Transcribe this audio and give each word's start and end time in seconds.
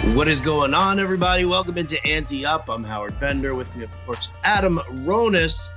What 0.00 0.28
is 0.28 0.40
going 0.40 0.72
on, 0.72 0.98
everybody? 0.98 1.44
Welcome 1.44 1.76
into 1.76 2.04
Ante 2.06 2.46
Up. 2.46 2.70
I'm 2.70 2.82
Howard 2.82 3.20
Bender. 3.20 3.54
With 3.54 3.76
me, 3.76 3.84
of 3.84 4.06
course, 4.06 4.30
Adam 4.44 4.78
Ronis. 5.04 5.68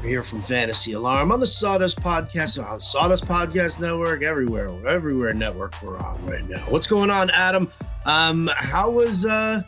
We're 0.00 0.08
here 0.08 0.22
from 0.22 0.42
Fantasy 0.42 0.92
Alarm 0.92 1.32
on 1.32 1.40
the 1.40 1.46
Sawdust 1.46 2.00
Podcast, 2.00 2.64
on 2.64 2.80
Sawdust 2.80 3.26
Podcast 3.26 3.80
Network, 3.80 4.22
everywhere, 4.22 4.68
everywhere 4.86 5.32
network 5.34 5.74
we're 5.82 5.98
on 5.98 6.24
right 6.24 6.48
now. 6.48 6.60
What's 6.68 6.86
going 6.86 7.10
on, 7.10 7.30
Adam? 7.30 7.68
Um, 8.04 8.48
how 8.54 8.90
was 8.90 9.26
uh, 9.26 9.62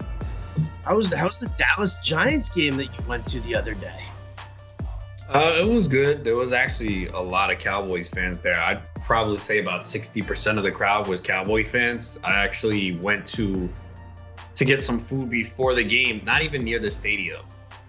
how 0.85 0.97
was 0.97 1.13
how 1.13 1.27
was 1.27 1.39
the 1.39 1.53
Dallas 1.59 1.97
Giants 1.97 2.49
game 2.51 2.77
that 2.77 2.85
you 2.85 3.07
went 3.09 3.27
to 3.27 3.41
the 3.41 3.57
other 3.57 3.75
day? 3.75 4.05
Uh, 5.29 5.53
it 5.57 5.69
was 5.69 5.89
good. 5.89 6.23
There 6.23 6.37
was 6.37 6.53
actually 6.53 7.09
a 7.09 7.21
lot 7.21 7.53
of 7.53 7.59
Cowboys 7.59 8.09
fans 8.09 8.41
there. 8.41 8.59
I'd 8.59 8.83
probably 9.09 9.39
say 9.39 9.59
about 9.59 9.81
60% 9.81 10.59
of 10.59 10.63
the 10.63 10.71
crowd 10.71 11.09
was 11.09 11.23
Cowboy 11.23 11.65
fans. 11.65 12.19
I 12.23 12.45
actually 12.45 12.95
went 12.97 13.27
to 13.29 13.73
to 14.55 14.65
get 14.67 14.83
some 14.83 14.99
food 14.99 15.31
before 15.31 15.75
the 15.75 15.83
game, 15.83 16.21
not 16.27 16.43
even 16.43 16.63
near 16.63 16.79
the 16.79 16.91
stadium. 16.91 17.41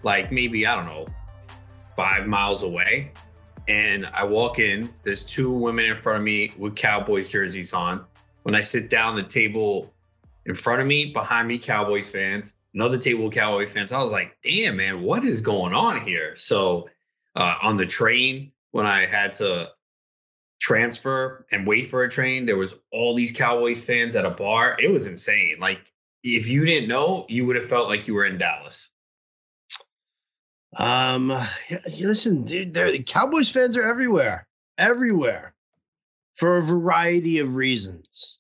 Like 0.01 0.31
maybe, 0.31 0.65
I 0.65 0.75
don't 0.77 0.85
know, 0.85 1.07
5 1.97 2.25
miles 2.25 2.63
away. 2.63 3.11
And 3.67 4.05
I 4.13 4.23
walk 4.23 4.59
in, 4.59 4.89
there's 5.03 5.25
two 5.25 5.51
women 5.51 5.83
in 5.83 5.95
front 5.97 6.19
of 6.19 6.23
me 6.23 6.53
with 6.57 6.77
Cowboys 6.77 7.29
jerseys 7.29 7.73
on. 7.73 8.05
When 8.43 8.55
I 8.55 8.61
sit 8.61 8.89
down, 8.89 9.17
the 9.17 9.23
table 9.23 9.93
in 10.45 10.55
front 10.55 10.79
of 10.79 10.87
me, 10.87 11.11
behind 11.11 11.49
me, 11.49 11.59
Cowboys 11.59 12.09
fans, 12.09 12.53
another 12.73 12.97
table 12.97 13.25
with 13.25 13.33
Cowboy 13.33 13.67
fans. 13.67 13.91
I 13.91 14.01
was 14.01 14.13
like, 14.13 14.37
damn, 14.41 14.77
man, 14.77 15.01
what 15.01 15.25
is 15.25 15.41
going 15.41 15.73
on 15.73 15.99
here? 15.99 16.37
So 16.37 16.87
uh, 17.35 17.55
on 17.61 17.75
the 17.75 17.85
train 17.85 18.53
when 18.71 18.85
I 18.85 19.05
had 19.05 19.33
to 19.33 19.73
transfer 20.59 21.45
and 21.51 21.65
wait 21.65 21.85
for 21.85 22.03
a 22.03 22.09
train. 22.09 22.45
There 22.45 22.57
was 22.57 22.75
all 22.91 23.15
these 23.15 23.31
Cowboys 23.31 23.83
fans 23.83 24.15
at 24.15 24.25
a 24.25 24.29
bar. 24.29 24.75
It 24.79 24.91
was 24.91 25.07
insane. 25.07 25.57
Like 25.59 25.91
if 26.23 26.47
you 26.47 26.65
didn't 26.65 26.89
know, 26.89 27.25
you 27.29 27.45
would 27.45 27.55
have 27.55 27.65
felt 27.65 27.89
like 27.89 28.07
you 28.07 28.13
were 28.13 28.25
in 28.25 28.37
Dallas. 28.37 28.89
Um, 30.77 31.35
listen, 31.99 32.43
dude, 32.43 32.73
the 32.73 33.03
Cowboys 33.05 33.49
fans 33.49 33.75
are 33.75 33.83
everywhere, 33.83 34.47
everywhere, 34.77 35.55
for 36.35 36.57
a 36.57 36.63
variety 36.63 37.39
of 37.39 37.55
reasons. 37.55 38.39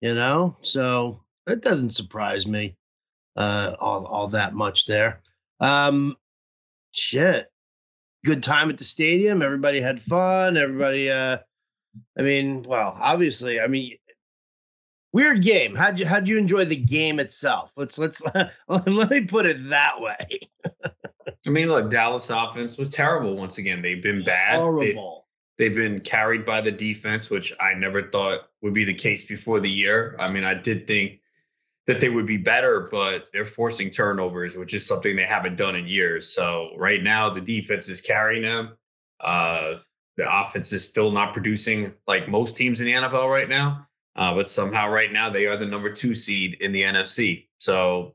You 0.00 0.14
know, 0.14 0.56
so 0.62 1.22
that 1.46 1.60
doesn't 1.60 1.90
surprise 1.90 2.46
me 2.46 2.76
uh 3.34 3.74
all 3.80 4.04
all 4.06 4.28
that 4.28 4.54
much 4.54 4.86
there. 4.86 5.20
Um, 5.60 6.16
shit 6.92 7.51
good 8.24 8.42
time 8.42 8.70
at 8.70 8.78
the 8.78 8.84
stadium. 8.84 9.42
Everybody 9.42 9.80
had 9.80 10.00
fun. 10.00 10.56
Everybody, 10.56 11.10
uh, 11.10 11.38
I 12.18 12.22
mean, 12.22 12.62
well, 12.62 12.96
obviously, 12.98 13.60
I 13.60 13.66
mean, 13.66 13.96
weird 15.12 15.42
game. 15.42 15.74
How'd 15.74 15.98
you 15.98 16.06
how'd 16.06 16.28
you 16.28 16.38
enjoy 16.38 16.64
the 16.64 16.76
game 16.76 17.20
itself? 17.20 17.72
Let's 17.76 17.98
let's 17.98 18.22
let 18.68 19.10
me 19.10 19.24
put 19.24 19.46
it 19.46 19.68
that 19.68 20.00
way. 20.00 20.40
I 21.46 21.50
mean, 21.50 21.68
look, 21.68 21.90
Dallas 21.90 22.30
offense 22.30 22.78
was 22.78 22.88
terrible 22.88 23.36
once 23.36 23.58
again. 23.58 23.82
They've 23.82 24.02
been 24.02 24.24
bad. 24.24 24.60
Horrible. 24.60 25.26
They, 25.58 25.68
they've 25.68 25.76
been 25.76 26.00
carried 26.00 26.44
by 26.44 26.60
the 26.60 26.72
defense, 26.72 27.30
which 27.30 27.52
I 27.60 27.74
never 27.74 28.10
thought 28.10 28.48
would 28.62 28.72
be 28.72 28.84
the 28.84 28.94
case 28.94 29.24
before 29.24 29.60
the 29.60 29.70
year. 29.70 30.16
I 30.18 30.30
mean, 30.32 30.44
I 30.44 30.54
did 30.54 30.86
think 30.86 31.20
that 31.86 32.00
they 32.00 32.08
would 32.08 32.26
be 32.26 32.36
better, 32.36 32.88
but 32.90 33.26
they're 33.32 33.44
forcing 33.44 33.90
turnovers, 33.90 34.56
which 34.56 34.74
is 34.74 34.86
something 34.86 35.16
they 35.16 35.24
haven't 35.24 35.56
done 35.56 35.74
in 35.74 35.86
years. 35.86 36.28
So 36.28 36.70
right 36.76 37.02
now, 37.02 37.28
the 37.28 37.40
defense 37.40 37.88
is 37.88 38.00
carrying 38.00 38.42
them. 38.42 38.76
Uh, 39.20 39.78
the 40.16 40.40
offense 40.40 40.72
is 40.72 40.84
still 40.84 41.10
not 41.10 41.32
producing 41.32 41.92
like 42.06 42.28
most 42.28 42.56
teams 42.56 42.80
in 42.80 42.86
the 42.86 42.92
NFL 42.92 43.28
right 43.28 43.48
now. 43.48 43.86
Uh, 44.14 44.34
but 44.34 44.48
somehow, 44.48 44.88
right 44.88 45.12
now, 45.12 45.30
they 45.30 45.46
are 45.46 45.56
the 45.56 45.66
number 45.66 45.90
two 45.90 46.14
seed 46.14 46.58
in 46.60 46.70
the 46.70 46.82
NFC. 46.82 47.46
So, 47.58 48.14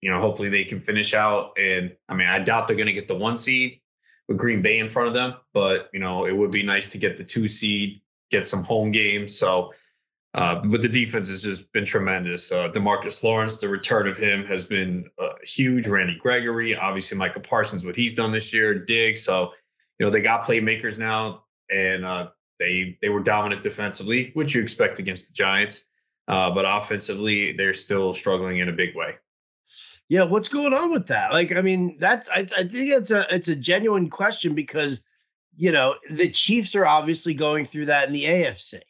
you 0.00 0.10
know, 0.10 0.20
hopefully 0.20 0.48
they 0.48 0.64
can 0.64 0.80
finish 0.80 1.14
out. 1.14 1.52
And 1.58 1.94
I 2.08 2.14
mean, 2.14 2.28
I 2.28 2.38
doubt 2.38 2.66
they're 2.66 2.76
going 2.76 2.86
to 2.86 2.92
get 2.92 3.08
the 3.08 3.14
one 3.14 3.36
seed 3.36 3.80
with 4.26 4.38
Green 4.38 4.62
Bay 4.62 4.78
in 4.78 4.88
front 4.88 5.08
of 5.08 5.14
them, 5.14 5.34
but, 5.52 5.90
you 5.92 6.00
know, 6.00 6.24
it 6.26 6.34
would 6.34 6.50
be 6.50 6.62
nice 6.62 6.88
to 6.92 6.98
get 6.98 7.18
the 7.18 7.24
two 7.24 7.46
seed, 7.46 8.00
get 8.30 8.46
some 8.46 8.64
home 8.64 8.90
games. 8.90 9.38
So, 9.38 9.74
uh, 10.34 10.60
but 10.64 10.82
the 10.82 10.88
defense 10.88 11.28
has 11.28 11.44
just 11.44 11.70
been 11.72 11.84
tremendous. 11.84 12.50
Uh, 12.50 12.68
Demarcus 12.68 13.22
Lawrence, 13.22 13.58
the 13.58 13.68
return 13.68 14.08
of 14.08 14.16
him 14.16 14.44
has 14.46 14.64
been 14.64 15.08
uh, 15.22 15.28
huge. 15.44 15.86
Randy 15.86 16.16
Gregory, 16.16 16.74
obviously 16.74 17.16
Micah 17.16 17.38
Parsons, 17.38 17.84
what 17.84 17.94
he's 17.94 18.12
done 18.12 18.32
this 18.32 18.52
year, 18.52 18.74
Diggs. 18.74 19.22
So, 19.22 19.52
you 19.98 20.06
know, 20.06 20.10
they 20.10 20.20
got 20.20 20.42
playmakers 20.42 20.98
now, 20.98 21.44
and 21.70 22.04
uh, 22.04 22.28
they 22.58 22.98
they 23.00 23.10
were 23.10 23.20
dominant 23.20 23.62
defensively, 23.62 24.32
which 24.34 24.56
you 24.56 24.62
expect 24.62 24.98
against 24.98 25.28
the 25.28 25.34
Giants. 25.34 25.84
Uh, 26.26 26.50
but 26.50 26.64
offensively, 26.66 27.52
they're 27.52 27.74
still 27.74 28.12
struggling 28.12 28.58
in 28.58 28.68
a 28.68 28.72
big 28.72 28.96
way. 28.96 29.14
Yeah, 30.08 30.24
what's 30.24 30.48
going 30.48 30.72
on 30.72 30.90
with 30.90 31.06
that? 31.08 31.32
Like, 31.32 31.54
I 31.54 31.60
mean, 31.60 31.96
that's 32.00 32.28
I, 32.28 32.40
I 32.40 32.64
think 32.64 32.90
it's 32.90 33.12
a 33.12 33.32
it's 33.32 33.48
a 33.48 33.54
genuine 33.54 34.10
question 34.10 34.56
because 34.56 35.04
you 35.56 35.70
know 35.70 35.94
the 36.10 36.28
Chiefs 36.28 36.74
are 36.74 36.86
obviously 36.86 37.34
going 37.34 37.64
through 37.64 37.86
that 37.86 38.08
in 38.08 38.12
the 38.12 38.24
AFC 38.24 38.80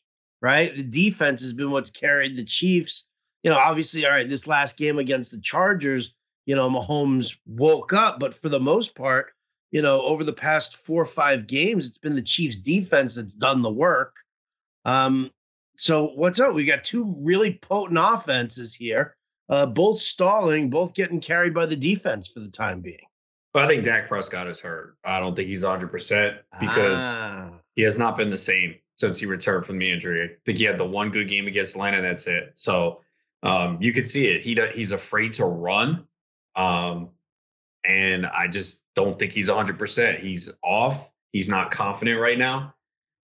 right? 0.45 0.77
The 0.77 0.83
defense 0.83 1.41
has 1.41 1.55
been 1.55 1.71
what's 1.71 1.89
carried 1.89 2.37
the 2.37 2.45
Chiefs. 2.45 3.09
You 3.43 3.51
know, 3.51 3.57
obviously, 3.57 4.05
all 4.05 4.13
right, 4.13 4.29
this 4.29 4.47
last 4.47 4.77
game 4.77 4.99
against 4.99 5.31
the 5.31 5.41
Chargers, 5.41 6.13
you 6.45 6.55
know, 6.55 6.69
Mahomes 6.69 7.39
woke 7.47 7.95
up, 7.95 8.21
but 8.21 8.35
for 8.35 8.51
the 8.51 8.61
most 8.61 8.95
part, 8.95 9.33
you 9.71 9.81
know, 9.81 10.03
over 10.03 10.23
the 10.23 10.35
past 10.35 10.77
four 10.77 11.01
or 11.01 11.07
five 11.07 11.47
games, 11.47 11.87
it's 11.87 11.97
been 11.97 12.15
the 12.15 12.21
Chiefs 12.21 12.59
defense 12.59 13.15
that's 13.15 13.33
done 13.33 13.63
the 13.63 13.71
work. 13.71 14.17
Um, 14.85 15.31
so 15.79 16.09
what's 16.09 16.39
up? 16.41 16.53
We 16.53 16.67
got 16.67 16.85
two 16.85 17.17
really 17.21 17.55
potent 17.55 17.99
offenses 17.99 18.75
here, 18.75 19.17
uh, 19.49 19.65
both 19.65 19.99
stalling, 19.99 20.69
both 20.69 20.93
getting 20.93 21.21
carried 21.21 21.55
by 21.55 21.65
the 21.65 21.75
defense 21.75 22.29
for 22.29 22.41
the 22.41 22.51
time 22.51 22.83
being. 22.83 22.99
But 23.55 23.63
I 23.63 23.69
think 23.69 23.85
Dak 23.85 24.09
Prescott 24.09 24.47
is 24.49 24.61
hurt. 24.61 24.99
I 25.07 25.21
don't 25.21 25.35
think 25.35 25.49
he's 25.49 25.65
100% 25.65 26.37
because 26.61 27.15
ah. 27.17 27.53
he 27.77 27.83
has 27.83 27.97
not 27.97 28.19
been 28.19 28.29
the 28.29 28.37
same 28.37 28.75
since 28.97 29.19
he 29.19 29.27
returned 29.27 29.65
from 29.65 29.79
the 29.79 29.91
injury. 29.91 30.23
I 30.25 30.37
think 30.47 30.59
he 30.59 30.65
had 30.65 30.79
the 30.79 30.85
one 30.85 31.11
good 31.11 31.29
game 31.29 31.47
against 31.47 31.75
Atlanta. 31.75 32.03
That's 32.03 32.27
it. 32.27 32.53
So 32.55 33.01
um, 33.43 33.79
you 33.81 33.93
could 33.93 34.07
see 34.07 34.29
it. 34.29 34.43
He 34.43 34.59
he's 34.75 34.93
afraid 34.93 35.35
to 35.35 35.45
run, 35.45 36.07
um, 36.57 37.11
and 37.85 38.27
I 38.27 38.49
just 38.49 38.83
don't 38.95 39.19
think 39.19 39.33
he's 39.33 39.49
100. 39.49 39.79
percent 39.79 40.21
He's 40.21 40.51
off. 40.63 41.11
He's 41.33 41.49
not 41.49 41.71
confident 41.71 42.21
right 42.21 42.39
now. 42.39 42.75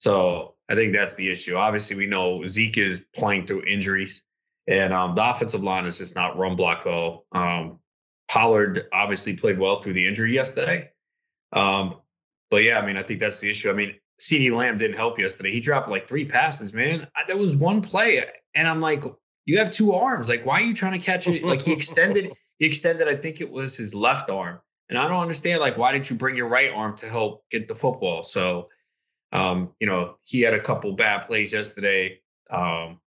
So 0.00 0.54
I 0.68 0.74
think 0.74 0.92
that's 0.92 1.14
the 1.14 1.30
issue. 1.30 1.56
Obviously, 1.56 1.96
we 1.96 2.06
know 2.06 2.46
Zeke 2.46 2.78
is 2.78 3.02
playing 3.14 3.46
through 3.46 3.64
injuries, 3.64 4.22
and 4.66 4.92
um, 4.92 5.14
the 5.14 5.28
offensive 5.28 5.62
line 5.62 5.86
is 5.86 5.98
just 5.98 6.14
not 6.14 6.36
run 6.36 6.56
block 6.56 6.84
well. 6.84 7.24
Um, 7.32 7.78
Pollard 8.30 8.86
obviously 8.92 9.34
played 9.34 9.58
well 9.58 9.82
through 9.82 9.94
the 9.94 10.06
injury 10.06 10.34
yesterday. 10.34 10.90
Um, 11.52 11.96
but 12.50 12.62
yeah, 12.62 12.78
I 12.78 12.86
mean, 12.86 12.96
I 12.96 13.02
think 13.02 13.20
that's 13.20 13.40
the 13.40 13.50
issue. 13.50 13.70
I 13.70 13.72
mean, 13.72 13.94
CeeDee 14.20 14.54
Lamb 14.54 14.78
didn't 14.78 14.96
help 14.96 15.18
yesterday. 15.18 15.50
He 15.50 15.60
dropped 15.60 15.88
like 15.88 16.06
three 16.06 16.24
passes, 16.24 16.72
man. 16.72 17.08
I, 17.16 17.24
that 17.24 17.38
was 17.38 17.56
one 17.56 17.80
play. 17.80 18.22
And 18.54 18.68
I'm 18.68 18.80
like, 18.80 19.02
you 19.46 19.58
have 19.58 19.70
two 19.70 19.94
arms. 19.94 20.28
Like, 20.28 20.44
why 20.44 20.60
are 20.60 20.64
you 20.64 20.74
trying 20.74 20.98
to 20.98 21.04
catch 21.04 21.26
it? 21.26 21.42
Like 21.42 21.62
he 21.62 21.72
extended, 21.72 22.32
he 22.58 22.66
extended, 22.66 23.08
I 23.08 23.16
think 23.16 23.40
it 23.40 23.50
was 23.50 23.76
his 23.76 23.94
left 23.94 24.30
arm. 24.30 24.60
And 24.90 24.98
I 24.98 25.08
don't 25.08 25.20
understand, 25.20 25.60
like, 25.60 25.78
why 25.78 25.92
didn't 25.92 26.10
you 26.10 26.16
bring 26.16 26.36
your 26.36 26.48
right 26.48 26.70
arm 26.72 26.96
to 26.96 27.06
help 27.06 27.44
get 27.50 27.68
the 27.68 27.74
football? 27.74 28.22
So, 28.22 28.68
um, 29.32 29.70
you 29.78 29.86
know, 29.86 30.16
he 30.22 30.40
had 30.42 30.52
a 30.52 30.60
couple 30.60 30.92
bad 30.92 31.26
plays 31.26 31.52
yesterday. 31.52 32.20
Um, 32.50 33.00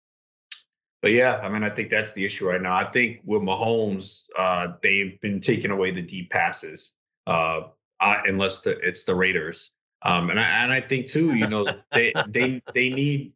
but 1.02 1.12
yeah, 1.12 1.42
I 1.44 1.50
mean, 1.50 1.64
I 1.64 1.70
think 1.70 1.90
that's 1.90 2.14
the 2.14 2.24
issue 2.24 2.50
right 2.50 2.62
now. 2.62 2.74
I 2.74 2.86
think 2.86 3.20
with 3.26 3.42
Mahomes, 3.42 4.24
uh, 4.40 4.70
they've 4.82 5.20
been 5.20 5.42
taking 5.42 5.70
away 5.70 5.92
the 5.92 6.02
deep 6.02 6.30
passes, 6.30 6.94
uh, 7.28 7.64
uh, 8.00 8.22
unless 8.26 8.62
the, 8.62 8.80
it's 8.80 9.04
the 9.04 9.14
Raiders. 9.14 9.72
Um, 10.04 10.30
and 10.30 10.40
I 10.40 10.44
and 10.44 10.72
I 10.72 10.82
think 10.82 11.08
too, 11.08 11.36
you 11.36 11.48
know, 11.48 11.66
they 11.92 12.14
they 12.28 12.62
they 12.74 12.90
need, 12.90 13.34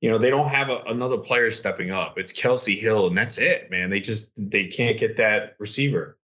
you 0.00 0.10
know, 0.10 0.18
they 0.18 0.30
don't 0.30 0.48
have 0.48 0.68
a, 0.68 0.82
another 0.86 1.18
player 1.18 1.50
stepping 1.50 1.90
up. 1.90 2.18
It's 2.18 2.32
Kelce 2.32 2.78
Hill, 2.78 3.06
and 3.06 3.16
that's 3.16 3.38
it, 3.38 3.70
man. 3.70 3.88
They 3.88 4.00
just 4.00 4.28
they 4.36 4.66
can't 4.66 4.98
get 4.98 5.16
that 5.16 5.56
receiver. 5.58 6.18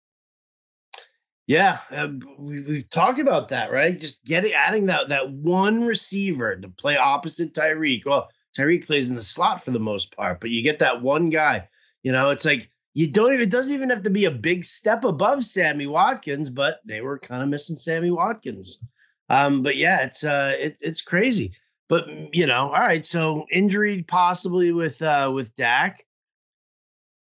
Yeah, 1.47 1.79
uh, 1.91 2.09
we've, 2.37 2.67
we've 2.67 2.89
talked 2.89 3.19
about 3.19 3.49
that, 3.49 3.71
right? 3.71 3.99
Just 3.99 4.23
getting 4.25 4.53
adding 4.53 4.85
that 4.87 5.09
that 5.09 5.29
one 5.29 5.83
receiver 5.83 6.55
to 6.55 6.69
play 6.69 6.97
opposite 6.97 7.53
Tyreek. 7.53 8.05
Well, 8.05 8.29
Tyreek 8.57 8.87
plays 8.87 9.09
in 9.09 9.15
the 9.15 9.21
slot 9.21 9.63
for 9.63 9.71
the 9.71 9.79
most 9.79 10.15
part, 10.15 10.39
but 10.39 10.49
you 10.49 10.63
get 10.63 10.79
that 10.79 11.01
one 11.01 11.29
guy. 11.29 11.67
You 12.03 12.11
know, 12.11 12.29
it's 12.29 12.45
like 12.45 12.71
you 12.93 13.07
don't 13.07 13.33
even. 13.33 13.43
It 13.43 13.51
doesn't 13.51 13.73
even 13.73 13.89
have 13.89 14.01
to 14.03 14.09
be 14.09 14.25
a 14.25 14.31
big 14.31 14.65
step 14.65 15.03
above 15.03 15.43
Sammy 15.43 15.87
Watkins, 15.87 16.49
but 16.49 16.79
they 16.85 17.01
were 17.01 17.19
kind 17.19 17.43
of 17.43 17.49
missing 17.49 17.75
Sammy 17.75 18.11
Watkins. 18.11 18.83
Um, 19.31 19.63
but 19.63 19.77
yeah, 19.77 20.03
it's 20.03 20.25
uh, 20.25 20.55
it, 20.59 20.77
it's 20.81 21.01
crazy. 21.01 21.53
But 21.87 22.05
you 22.33 22.45
know, 22.45 22.65
all 22.67 22.81
right. 22.81 23.05
So 23.05 23.45
injury 23.49 24.03
possibly 24.03 24.73
with 24.73 25.01
uh, 25.01 25.31
with 25.33 25.55
Dak. 25.55 26.05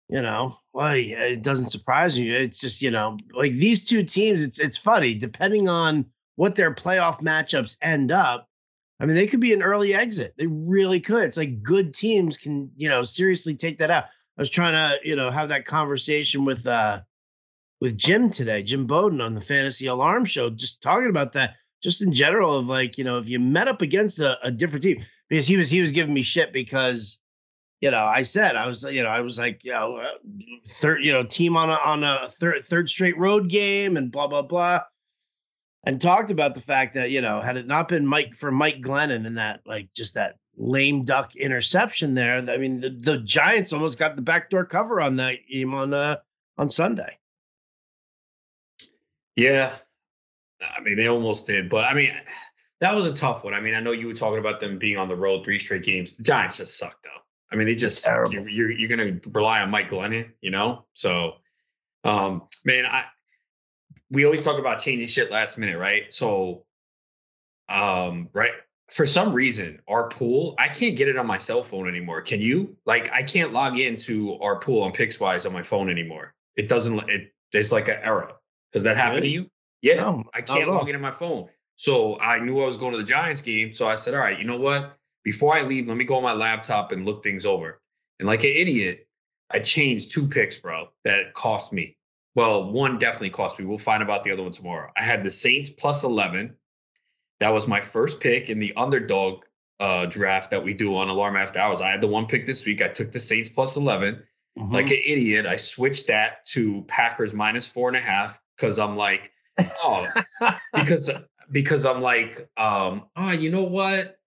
You 0.09 0.21
know, 0.21 0.59
well, 0.73 0.93
it 0.93 1.43
doesn't 1.43 1.71
surprise 1.71 2.19
me. 2.19 2.31
It's 2.31 2.61
just 2.61 2.83
you 2.83 2.91
know, 2.91 3.17
like 3.33 3.53
these 3.53 3.85
two 3.85 4.03
teams. 4.03 4.43
It's 4.43 4.59
it's 4.59 4.77
funny 4.77 5.15
depending 5.15 5.69
on 5.69 6.05
what 6.35 6.57
their 6.57 6.75
playoff 6.75 7.21
matchups 7.21 7.77
end 7.81 8.11
up. 8.11 8.49
I 8.99 9.07
mean, 9.07 9.15
they 9.15 9.29
could 9.29 9.41
be 9.41 9.53
an 9.53 9.62
early 9.62 9.95
exit. 9.95 10.35
They 10.37 10.49
really 10.49 10.99
could. 10.99 11.23
It's 11.23 11.37
like 11.37 11.62
good 11.62 11.95
teams 11.95 12.37
can, 12.37 12.71
you 12.77 12.89
know, 12.89 13.03
seriously 13.03 13.55
take 13.55 13.79
that 13.79 13.91
out. 13.91 14.05
I 14.37 14.43
was 14.43 14.51
trying 14.51 14.73
to, 14.73 15.09
you 15.09 15.15
know, 15.15 15.31
have 15.31 15.49
that 15.51 15.65
conversation 15.65 16.45
with 16.45 16.67
uh 16.67 17.03
with 17.81 17.97
Jim 17.97 18.31
today, 18.31 18.65
Jim 18.65 18.87
Bowden 18.87 19.21
on 19.21 19.35
the 19.35 19.41
Fantasy 19.41 19.87
Alarm 19.87 20.25
Show, 20.25 20.51
just 20.51 20.83
talking 20.83 21.09
about 21.09 21.33
that, 21.33 21.55
just 21.82 22.03
in 22.03 22.12
general 22.12 22.56
of 22.56 22.67
like, 22.67 22.99
you 22.99 23.05
know, 23.05 23.19
if 23.19 23.29
you 23.29 23.41
met 23.41 23.69
up 23.69 23.82
against 23.82 24.21
a, 24.21 24.38
a 24.47 24.50
different 24.50 24.82
team, 24.82 25.03
because 25.29 25.47
he 25.47 25.56
was 25.56 25.69
he 25.69 25.81
was 25.81 25.93
giving 25.93 26.15
me 26.15 26.23
shit 26.23 26.53
because, 26.53 27.19
you 27.81 27.91
know, 27.91 28.05
I 28.05 28.23
said 28.23 28.56
I 28.56 28.67
was, 28.67 28.82
you 28.85 29.03
know, 29.03 29.09
I 29.09 29.21
was 29.21 29.38
like, 29.38 29.61
you 29.65 29.73
know, 29.73 29.97
uh, 29.97 30.11
third, 30.67 31.03
you 31.03 31.12
know, 31.12 31.25
team 31.25 31.56
on 31.56 31.71
a 31.71 31.75
on 31.75 32.05
a 32.05 32.29
third 32.29 32.61
third 32.65 32.88
straight 32.88 33.19
road 33.19 33.49
game 33.49 33.97
and 33.97 34.12
blah 34.12 34.27
blah 34.27 34.43
blah, 34.43 34.81
and 35.85 36.00
talked 36.00 36.31
about 36.31 36.55
the 36.55 36.61
fact 36.61 36.94
that 36.94 37.11
you 37.11 37.21
know, 37.21 37.41
had 37.41 37.56
it 37.56 37.67
not 37.67 37.88
been 37.88 38.06
Mike 38.06 38.35
for 38.35 38.50
Mike 38.50 38.81
Glennon 38.81 39.26
and 39.26 39.38
that 39.38 39.61
like 39.67 39.88
just 39.94 40.15
that 40.15 40.37
lame 40.56 41.05
duck 41.05 41.35
interception 41.37 42.15
there, 42.15 42.38
I 42.38 42.59
mean, 42.59 42.81
the, 42.81 42.91
the 42.91 43.19
Giants 43.19 43.73
almost 43.73 43.99
got 43.99 44.17
the 44.17 44.23
backdoor 44.23 44.67
cover 44.67 45.00
on 45.00 45.17
that 45.17 45.38
game 45.50 45.75
on 45.75 45.94
uh 45.94 46.17
on 46.59 46.69
Sunday. 46.69 47.17
Yeah. 49.37 49.75
I 50.62 50.81
mean, 50.81 50.97
they 50.97 51.09
almost 51.09 51.47
did, 51.47 51.69
but 51.69 51.85
I 51.85 51.95
mean, 51.95 52.12
that 52.81 52.95
was 52.95 53.07
a 53.07 53.12
tough 53.12 53.45
one. 53.45 53.55
I 53.55 53.61
mean, 53.61 53.75
I 53.75 53.81
know 53.81 53.93
you 53.93 54.09
were 54.09 54.15
talking 54.15 54.39
about 54.39 54.61
them 54.61 54.79
being 54.79 54.97
on 54.97 55.09
the 55.09 55.17
road 55.17 55.45
three 55.45 55.59
straight 55.59 55.83
games. 55.83 56.17
The 56.17 56.23
Giants 56.23 56.59
just 56.59 56.79
suck, 56.79 57.03
though. 57.03 57.11
I 57.53 57.57
mean, 57.57 57.67
they 57.67 57.75
just 57.75 58.07
you're, 58.07 58.49
you're, 58.49 58.71
you're 58.71 58.97
going 58.97 59.21
to 59.21 59.31
rely 59.31 59.61
on 59.61 59.71
Mike 59.71 59.91
Glennon, 59.91 60.31
you 60.41 60.51
know. 60.51 60.85
So, 60.95 61.35
um, 62.05 62.43
man, 62.65 62.87
I 62.87 63.05
we 64.11 64.25
always 64.25 64.45
talk 64.45 64.59
about 64.59 64.79
changing 64.79 65.09
shit 65.09 65.31
last 65.31 65.59
minute, 65.59 65.79
right? 65.79 66.12
So, 66.12 66.65
um, 67.69 68.29
right 68.33 68.53
for 68.91 69.07
some 69.07 69.33
reason, 69.33 69.81
our 69.89 70.09
pool 70.09 70.55
I 70.59 70.69
can't 70.69 70.97
get 70.97 71.09
it 71.09 71.17
on 71.17 71.27
my 71.27 71.39
cell 71.39 71.62
phone 71.62 71.89
anymore. 71.89 72.21
Can 72.23 72.41
you? 72.41 72.77
Like, 72.85 73.11
I 73.12 73.23
can't 73.23 73.53
log 73.53 73.79
into 73.79 74.39
our 74.41 74.59
pool 74.59 74.83
on 74.83 74.93
Pickswise 74.93 75.47
on 75.47 75.53
my 75.53 75.62
phone 75.62 75.89
anymore. 75.89 76.35
It 76.57 76.69
doesn't. 76.69 77.09
It 77.09 77.33
it's 77.53 77.73
like 77.73 77.89
an 77.89 77.99
error. 78.03 78.33
Does 78.73 78.83
that 78.83 78.97
happen 78.97 79.17
really? 79.17 79.29
to 79.29 79.35
you? 79.35 79.51
Yeah, 79.82 79.97
no, 79.97 80.25
I 80.35 80.41
can't 80.43 80.69
log 80.69 80.88
in 80.88 80.94
on 80.94 81.00
my 81.00 81.11
phone. 81.11 81.49
So 81.77 82.21
I 82.21 82.38
knew 82.38 82.61
I 82.61 82.67
was 82.67 82.77
going 82.77 82.93
to 82.93 82.99
the 82.99 83.05
Giants 83.05 83.41
game. 83.41 83.73
So 83.73 83.88
I 83.88 83.97
said, 83.97 84.12
all 84.12 84.21
right, 84.21 84.38
you 84.38 84.44
know 84.44 84.59
what? 84.59 84.97
Before 85.25 85.56
I 85.56 85.62
leave, 85.62 85.88
let 85.88 85.97
me 85.97 86.05
go 86.05 86.17
on 86.17 86.23
my 86.23 86.35
laptop 86.35 86.93
and 86.93 87.06
look 87.06 87.23
things 87.23 87.47
over. 87.47 87.81
And 88.19 88.27
like 88.27 88.44
an 88.44 88.53
idiot, 88.55 89.09
I 89.50 89.61
changed 89.61 90.11
two 90.11 90.27
picks, 90.27 90.59
bro, 90.59 90.91
that 91.05 91.32
cost 91.35 91.73
me. 91.73 91.97
Well, 92.35 92.71
one 92.71 92.99
definitely 92.99 93.31
cost 93.31 93.59
me. 93.59 93.65
We'll 93.65 93.79
find 93.79 94.03
about 94.03 94.25
the 94.25 94.31
other 94.31 94.43
one 94.43 94.53
tomorrow. 94.53 94.93
I 94.97 95.03
had 95.03 95.25
the 95.25 95.31
Saints 95.31 95.71
plus 95.71 96.05
11. 96.05 96.55
That 97.41 97.53
was 97.53 97.67
my 97.67 97.81
first 97.81 98.21
pick 98.21 98.50
in 98.50 98.59
the 98.59 98.75
underdog 98.76 99.44
uh, 99.81 100.05
draft 100.06 100.50
that 100.50 100.62
we 100.62 100.75
do 100.75 100.94
on 100.97 101.09
Alarm 101.09 101.37
After 101.37 101.59
Hours. 101.59 101.81
I 101.81 101.91
had 101.91 102.03
the 102.03 102.06
one 102.06 102.26
pick 102.26 102.44
this 102.44 102.67
week. 102.67 102.83
I 102.83 102.88
took 102.88 103.11
the 103.11 103.21
Saints 103.21 103.49
plus 103.49 103.76
11. 103.76 104.23
Mm-hmm. 104.59 104.73
Like 104.73 104.91
an 104.91 105.00
idiot, 105.06 105.47
I 105.47 105.56
switched 105.56 106.09
that 106.09 106.44
to 106.47 106.83
Packers 106.83 107.33
minus 107.33 107.67
four 107.67 107.88
and 107.88 107.97
a 107.97 108.00
half 108.00 108.41
because 108.56 108.79
I'm 108.79 108.97
like, 108.97 109.33
oh, 109.83 110.07
because 110.75 111.11
because 111.51 111.87
I'm 111.87 112.01
like, 112.01 112.49
um, 112.57 113.05
oh, 113.17 113.33
you 113.33 113.51
know 113.51 113.65
what? 113.65 114.19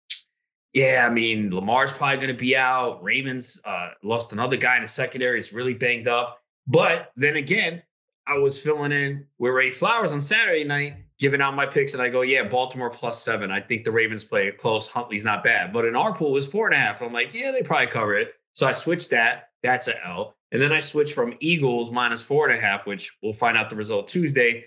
Yeah, 0.74 1.08
I 1.10 1.14
mean, 1.14 1.54
Lamar's 1.54 1.94
probably 1.94 2.18
going 2.18 2.30
to 2.30 2.34
be 2.34 2.56
out. 2.56 3.04
Ravens 3.04 3.62
uh, 3.64 3.92
lost 4.02 4.34
another 4.34 4.58
guy 4.58 4.76
in 4.76 4.82
the 4.82 4.88
secondary. 4.88 5.38
It's 5.38 5.54
really 5.54 5.76
banged 5.76 6.08
up. 6.08 6.40
But 6.66 7.12
then 7.16 7.36
again, 7.36 7.84
I 8.26 8.40
was 8.40 8.60
filling 8.60 8.92
in 8.92 9.26
with 9.38 9.54
Ray 9.54 9.70
Flowers 9.70 10.14
on 10.14 10.22
Saturday 10.22 10.64
night, 10.64 10.96
giving 11.20 11.42
out 11.42 11.56
my 11.56 11.66
picks, 11.66 11.94
and 11.94 12.02
I 12.02 12.10
go, 12.10 12.22
yeah, 12.22 12.44
Baltimore 12.44 12.90
plus 12.90 13.22
seven. 13.22 13.52
I 13.52 13.60
think 13.60 13.84
the 13.84 13.92
Ravens 13.92 14.24
play 14.24 14.48
it 14.48 14.58
close. 14.58 14.90
Huntley's 14.90 15.26
not 15.26 15.44
bad. 15.44 15.74
But 15.74 15.86
in 15.86 15.96
our 15.96 16.14
pool, 16.16 16.30
it 16.30 16.34
was 16.34 16.48
four 16.48 16.66
and 16.66 16.76
a 16.76 16.80
half. 16.80 17.02
I'm 17.02 17.14
like, 17.14 17.34
yeah, 17.34 17.52
they 17.52 17.62
probably 17.62 17.88
cover 17.88 18.18
it. 18.18 18.34
So 18.54 18.68
I 18.68 18.72
switched 18.72 19.12
that. 19.12 19.50
That's 19.62 19.88
a 19.88 20.06
L. 20.06 20.36
And 20.52 20.62
then 20.62 20.72
I 20.72 20.80
switched 20.80 21.16
from 21.16 21.36
Eagles 21.40 21.92
minus 21.92 22.24
four 22.24 22.48
and 22.48 22.58
a 22.58 22.62
half, 22.62 22.86
which 22.86 23.18
we'll 23.22 23.34
find 23.34 23.58
out 23.58 23.70
the 23.70 23.76
result 23.76 24.08
Tuesday, 24.08 24.66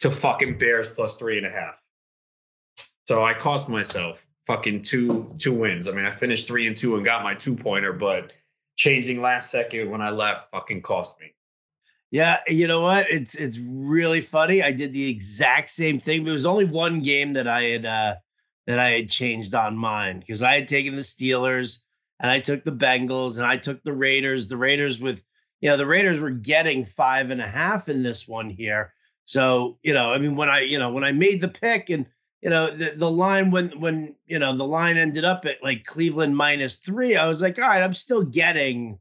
to 0.00 0.10
fucking 0.10 0.58
Bears 0.58 0.88
plus 0.88 1.16
three 1.16 1.38
and 1.38 1.46
a 1.46 1.50
half. 1.50 1.82
So 3.06 3.24
I 3.24 3.34
cost 3.34 3.68
myself 3.68 4.26
fucking 4.46 4.82
two 4.82 5.34
two 5.38 5.52
wins. 5.52 5.88
I 5.88 5.92
mean, 5.92 6.04
I 6.04 6.10
finished 6.10 6.46
three 6.46 6.66
and 6.66 6.76
two 6.76 6.96
and 6.96 7.04
got 7.04 7.22
my 7.22 7.34
two 7.34 7.56
pointer, 7.56 7.92
but 7.92 8.36
changing 8.76 9.20
last 9.20 9.50
second 9.50 9.90
when 9.90 10.00
I 10.00 10.10
left 10.10 10.50
fucking 10.50 10.82
cost 10.82 11.20
me. 11.20 11.34
Yeah, 12.10 12.40
you 12.46 12.66
know 12.66 12.80
what? 12.80 13.10
It's 13.10 13.34
it's 13.34 13.58
really 13.58 14.20
funny. 14.20 14.62
I 14.62 14.72
did 14.72 14.92
the 14.92 15.08
exact 15.10 15.70
same 15.70 15.98
thing. 15.98 16.24
There 16.24 16.32
was 16.32 16.46
only 16.46 16.64
one 16.64 17.00
game 17.00 17.32
that 17.32 17.48
I 17.48 17.62
had 17.62 17.86
uh 17.86 18.14
that 18.66 18.78
I 18.78 18.90
had 18.90 19.10
changed 19.10 19.54
on 19.54 19.76
mine 19.76 20.20
because 20.20 20.42
I 20.42 20.54
had 20.54 20.68
taken 20.68 20.96
the 20.96 21.02
Steelers 21.02 21.82
and 22.20 22.30
I 22.30 22.40
took 22.40 22.64
the 22.64 22.72
Bengals 22.72 23.36
and 23.36 23.46
I 23.46 23.56
took 23.56 23.82
the 23.82 23.92
Raiders. 23.92 24.48
The 24.48 24.56
Raiders 24.56 25.00
with 25.00 25.22
you 25.60 25.68
know 25.68 25.76
the 25.76 25.86
Raiders 25.86 26.20
were 26.20 26.30
getting 26.30 26.84
five 26.84 27.30
and 27.30 27.40
a 27.40 27.46
half 27.46 27.88
in 27.88 28.02
this 28.02 28.28
one 28.28 28.48
here. 28.48 28.94
So, 29.24 29.78
you 29.82 29.92
know, 29.92 30.12
I 30.12 30.18
mean, 30.18 30.36
when 30.36 30.48
I, 30.48 30.60
you 30.60 30.78
know, 30.78 30.92
when 30.92 31.04
I 31.04 31.12
made 31.12 31.40
the 31.40 31.48
pick 31.48 31.90
and, 31.90 32.06
you 32.42 32.50
know, 32.50 32.70
the, 32.70 32.94
the 32.96 33.10
line 33.10 33.50
when, 33.50 33.70
when, 33.80 34.14
you 34.26 34.38
know, 34.38 34.54
the 34.54 34.66
line 34.66 34.98
ended 34.98 35.24
up 35.24 35.46
at 35.46 35.62
like 35.62 35.84
Cleveland 35.84 36.36
minus 36.36 36.76
three, 36.76 37.16
I 37.16 37.26
was 37.26 37.40
like, 37.40 37.58
all 37.58 37.68
right, 37.68 37.82
I'm 37.82 37.94
still 37.94 38.22
getting, 38.22 38.98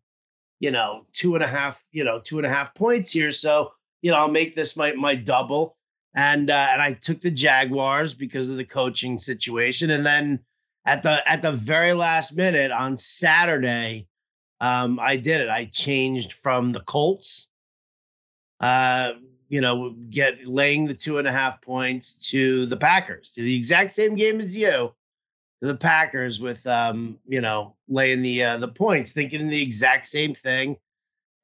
you 0.60 0.72
know, 0.72 1.06
two 1.12 1.36
and 1.36 1.44
a 1.44 1.48
half, 1.48 1.84
you 1.92 2.06
know, 2.06 2.20
two 2.20 2.38
and 2.38 2.48
a 2.48 2.50
half 2.50 2.74
points 2.74 3.12
here. 3.12 3.34
So, 3.34 3.74
you 4.02 4.12
know, 4.12 4.18
I'll 4.18 4.32
make 4.32 4.56
this 4.56 4.78
my, 4.78 4.94
my 4.94 5.16
double. 5.16 5.76
And, 6.16 6.50
uh, 6.50 6.68
and 6.72 6.82
I 6.82 6.94
took 6.94 7.20
the 7.20 7.32
Jaguars 7.32 8.14
because 8.14 8.48
of 8.48 8.56
the 8.56 8.64
coaching 8.64 9.18
situation. 9.18 9.90
And 9.90 10.06
then 10.06 10.40
at 10.86 11.04
the, 11.04 11.28
at 11.30 11.42
the 11.42 11.52
very 11.52 11.92
last 11.92 12.38
minute 12.38 12.72
on 12.72 12.96
Saturday, 12.96 14.08
um, 14.62 15.00
I 15.02 15.18
did 15.18 15.42
it. 15.42 15.50
I 15.50 15.66
changed 15.66 16.32
from 16.32 16.70
the 16.70 16.80
Colts, 16.82 17.50
uh, 18.62 19.14
you 19.54 19.62
know, 19.62 19.92
get 20.10 20.48
laying 20.48 20.88
the 20.88 20.96
two 20.96 21.20
and 21.20 21.28
a 21.28 21.32
half 21.32 21.62
points 21.62 22.16
to 22.32 22.66
the 22.66 22.76
Packers, 22.76 23.30
to 23.34 23.44
the 23.44 23.56
exact 23.56 23.92
same 23.92 24.16
game 24.16 24.40
as 24.40 24.58
you, 24.58 24.92
to 25.62 25.68
the 25.68 25.76
Packers 25.76 26.42
with 26.42 26.66
um, 26.66 27.20
you 27.28 27.40
know, 27.40 27.76
laying 27.88 28.24
the 28.24 28.44
uh, 28.44 28.58
the 28.58 28.68
points, 28.68 29.14
thinking 29.14 29.48
the 29.48 29.62
exact 29.62 30.08
same 30.08 30.34
thing. 30.34 30.78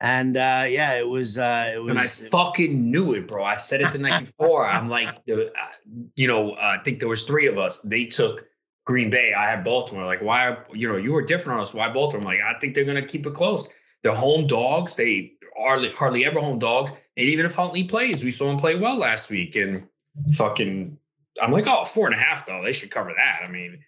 And 0.01 0.38
uh, 0.38 0.65
yeah, 0.67 0.95
it 0.95 1.07
was 1.07 1.38
uh, 1.38 1.71
it 1.71 1.83
was. 1.83 1.91
And 1.91 2.00
I 2.00 2.07
fucking 2.07 2.89
knew 2.89 3.13
it, 3.13 3.27
bro. 3.27 3.44
I 3.44 3.57
said 3.57 3.81
it 3.81 3.91
the 3.91 4.00
night 4.00 4.19
before. 4.25 4.65
I'm 4.65 4.89
like, 4.89 5.23
the, 5.25 5.50
uh, 5.50 6.00
you 6.15 6.27
know, 6.27 6.53
uh, 6.53 6.77
I 6.79 6.83
think 6.83 6.97
there 6.97 7.09
was 7.09 7.21
three 7.21 7.45
of 7.45 7.59
us. 7.59 7.81
They 7.81 8.06
took 8.06 8.47
Green 8.85 9.11
Bay. 9.11 9.33
I 9.38 9.51
had 9.51 9.63
Baltimore. 9.63 10.06
Like, 10.06 10.23
why? 10.23 10.57
You 10.73 10.88
know, 10.88 10.97
you 10.97 11.13
were 11.13 11.21
different 11.21 11.57
on 11.57 11.61
us. 11.61 11.75
Why 11.75 11.94
Baltimore? 11.94 12.21
I'm 12.21 12.39
like, 12.39 12.44
I 12.44 12.57
think 12.59 12.73
they're 12.73 12.85
gonna 12.85 13.06
keep 13.06 13.27
it 13.27 13.35
close. 13.35 13.71
They're 14.01 14.16
home 14.16 14.47
dogs. 14.47 14.95
They 14.95 15.33
hardly 15.59 15.92
hardly 15.92 16.25
ever 16.25 16.39
home 16.39 16.59
dogs. 16.59 16.92
And 17.18 17.28
even 17.28 17.45
if 17.45 17.56
Huntley 17.56 17.83
plays, 17.83 18.23
we 18.23 18.31
saw 18.31 18.51
him 18.51 18.57
play 18.57 18.75
well 18.75 18.97
last 18.97 19.30
week. 19.30 19.56
And 19.56 19.87
fucking, 20.33 20.97
I'm 21.42 21.51
like, 21.51 21.68
oh, 21.68 21.85
four 21.85 22.07
and 22.07 22.16
a 22.16 22.19
half 22.19 22.45
though. 22.45 22.63
They 22.63 22.71
should 22.71 22.92
cover 22.92 23.13
that. 23.16 23.45
I 23.45 23.51
mean, 23.51 23.80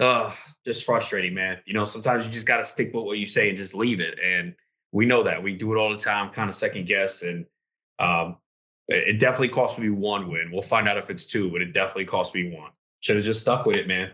uh, 0.00 0.32
just 0.64 0.84
frustrating, 0.84 1.34
man. 1.34 1.58
You 1.64 1.74
know, 1.74 1.84
sometimes 1.84 2.26
you 2.26 2.32
just 2.32 2.46
got 2.46 2.58
to 2.58 2.64
stick 2.64 2.92
with 2.94 3.04
what 3.04 3.18
you 3.18 3.26
say 3.26 3.48
and 3.48 3.56
just 3.56 3.74
leave 3.74 4.00
it. 4.00 4.18
And 4.24 4.54
we 4.92 5.06
know 5.06 5.22
that 5.22 5.42
we 5.42 5.54
do 5.54 5.72
it 5.72 5.78
all 5.78 5.90
the 5.90 5.98
time, 5.98 6.30
kind 6.30 6.48
of 6.48 6.54
second 6.54 6.86
guess. 6.86 7.22
And 7.22 7.46
um, 7.98 8.36
it 8.88 9.20
definitely 9.20 9.48
cost 9.48 9.78
me 9.78 9.90
one 9.90 10.30
win. 10.30 10.50
We'll 10.52 10.62
find 10.62 10.88
out 10.88 10.98
if 10.98 11.10
it's 11.10 11.26
two, 11.26 11.50
but 11.50 11.62
it 11.62 11.72
definitely 11.72 12.06
cost 12.06 12.34
me 12.34 12.54
one. 12.54 12.70
Should 13.00 13.16
have 13.16 13.24
just 13.24 13.40
stuck 13.40 13.66
with 13.66 13.76
it, 13.76 13.88
man. 13.88 14.10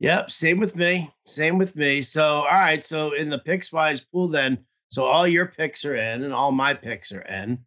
Yep, 0.00 0.30
same 0.30 0.58
with 0.58 0.74
me. 0.74 1.12
Same 1.26 1.58
with 1.58 1.76
me. 1.76 2.02
So, 2.02 2.24
all 2.24 2.44
right. 2.44 2.84
So 2.84 3.12
in 3.12 3.28
the 3.28 3.38
Pickswise 3.38 4.02
pool, 4.10 4.28
then 4.28 4.58
so 4.92 5.06
all 5.06 5.26
your 5.26 5.46
picks 5.46 5.86
are 5.86 5.96
in, 5.96 6.22
and 6.22 6.34
all 6.34 6.52
my 6.52 6.74
picks 6.74 7.12
are 7.12 7.22
in, 7.22 7.64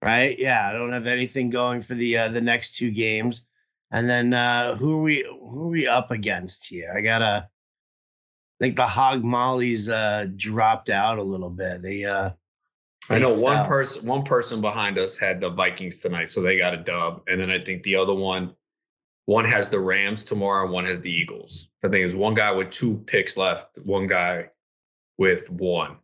right? 0.00 0.38
Yeah, 0.38 0.68
I 0.68 0.72
don't 0.72 0.92
have 0.92 1.08
anything 1.08 1.50
going 1.50 1.82
for 1.82 1.94
the 1.94 2.16
uh, 2.16 2.28
the 2.28 2.40
next 2.40 2.76
two 2.76 2.92
games. 2.92 3.48
And 3.90 4.08
then 4.08 4.32
uh, 4.32 4.76
who 4.76 5.00
are 5.00 5.02
we 5.02 5.24
who 5.24 5.64
are 5.64 5.70
we 5.70 5.88
up 5.88 6.12
against 6.12 6.68
here? 6.68 6.94
I 6.96 7.00
gotta 7.00 7.48
I 8.60 8.64
think 8.64 8.76
the 8.76 8.86
Hog 8.86 9.24
Mollies 9.24 9.88
uh, 9.88 10.28
dropped 10.36 10.88
out 10.88 11.18
a 11.18 11.22
little 11.24 11.50
bit. 11.50 11.82
They 11.82 12.04
uh 12.04 12.30
I 13.10 13.18
know 13.18 13.32
fell. 13.32 13.42
one 13.42 13.66
person 13.66 14.06
one 14.06 14.22
person 14.22 14.60
behind 14.60 14.98
us 14.98 15.18
had 15.18 15.40
the 15.40 15.50
Vikings 15.50 16.00
tonight, 16.00 16.28
so 16.28 16.42
they 16.42 16.58
got 16.58 16.74
a 16.74 16.84
dub. 16.84 17.22
And 17.26 17.40
then 17.40 17.50
I 17.50 17.58
think 17.58 17.82
the 17.82 17.96
other 17.96 18.14
one 18.14 18.54
one 19.26 19.46
has 19.46 19.68
the 19.68 19.80
Rams 19.80 20.22
tomorrow, 20.22 20.70
one 20.70 20.84
has 20.84 21.00
the 21.00 21.12
Eagles. 21.12 21.70
I 21.82 21.88
think 21.88 22.02
there's 22.02 22.14
one 22.14 22.34
guy 22.34 22.52
with 22.52 22.70
two 22.70 22.98
picks 22.98 23.36
left, 23.36 23.78
one 23.78 24.06
guy 24.06 24.50
with 25.18 25.50
one. 25.50 25.96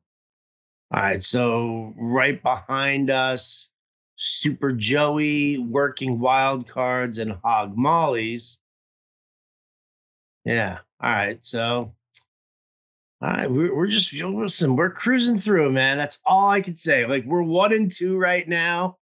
All 0.91 1.03
right, 1.03 1.23
so 1.23 1.93
right 1.99 2.43
behind 2.43 3.11
us, 3.11 3.71
Super 4.17 4.73
Joey 4.73 5.59
working 5.59 6.19
wild 6.19 6.67
cards 6.67 7.19
and 7.19 7.37
Hog 7.45 7.77
Mollies. 7.77 8.59
Yeah. 10.45 10.79
All 11.01 11.11
right. 11.11 11.45
So, 11.45 11.95
all 13.21 13.29
right, 13.29 13.51
we're, 13.51 13.75
we're 13.75 13.87
just 13.87 14.15
listen. 14.15 14.77
We're 14.77 14.91
cruising 14.91 15.37
through, 15.37 15.71
man. 15.73 15.99
That's 15.99 16.23
all 16.25 16.49
I 16.49 16.63
can 16.63 16.75
say. 16.75 17.05
Like 17.05 17.25
we're 17.27 17.43
one 17.43 17.75
and 17.75 17.91
two 17.91 18.17
right 18.17 18.49
now, 18.49 18.97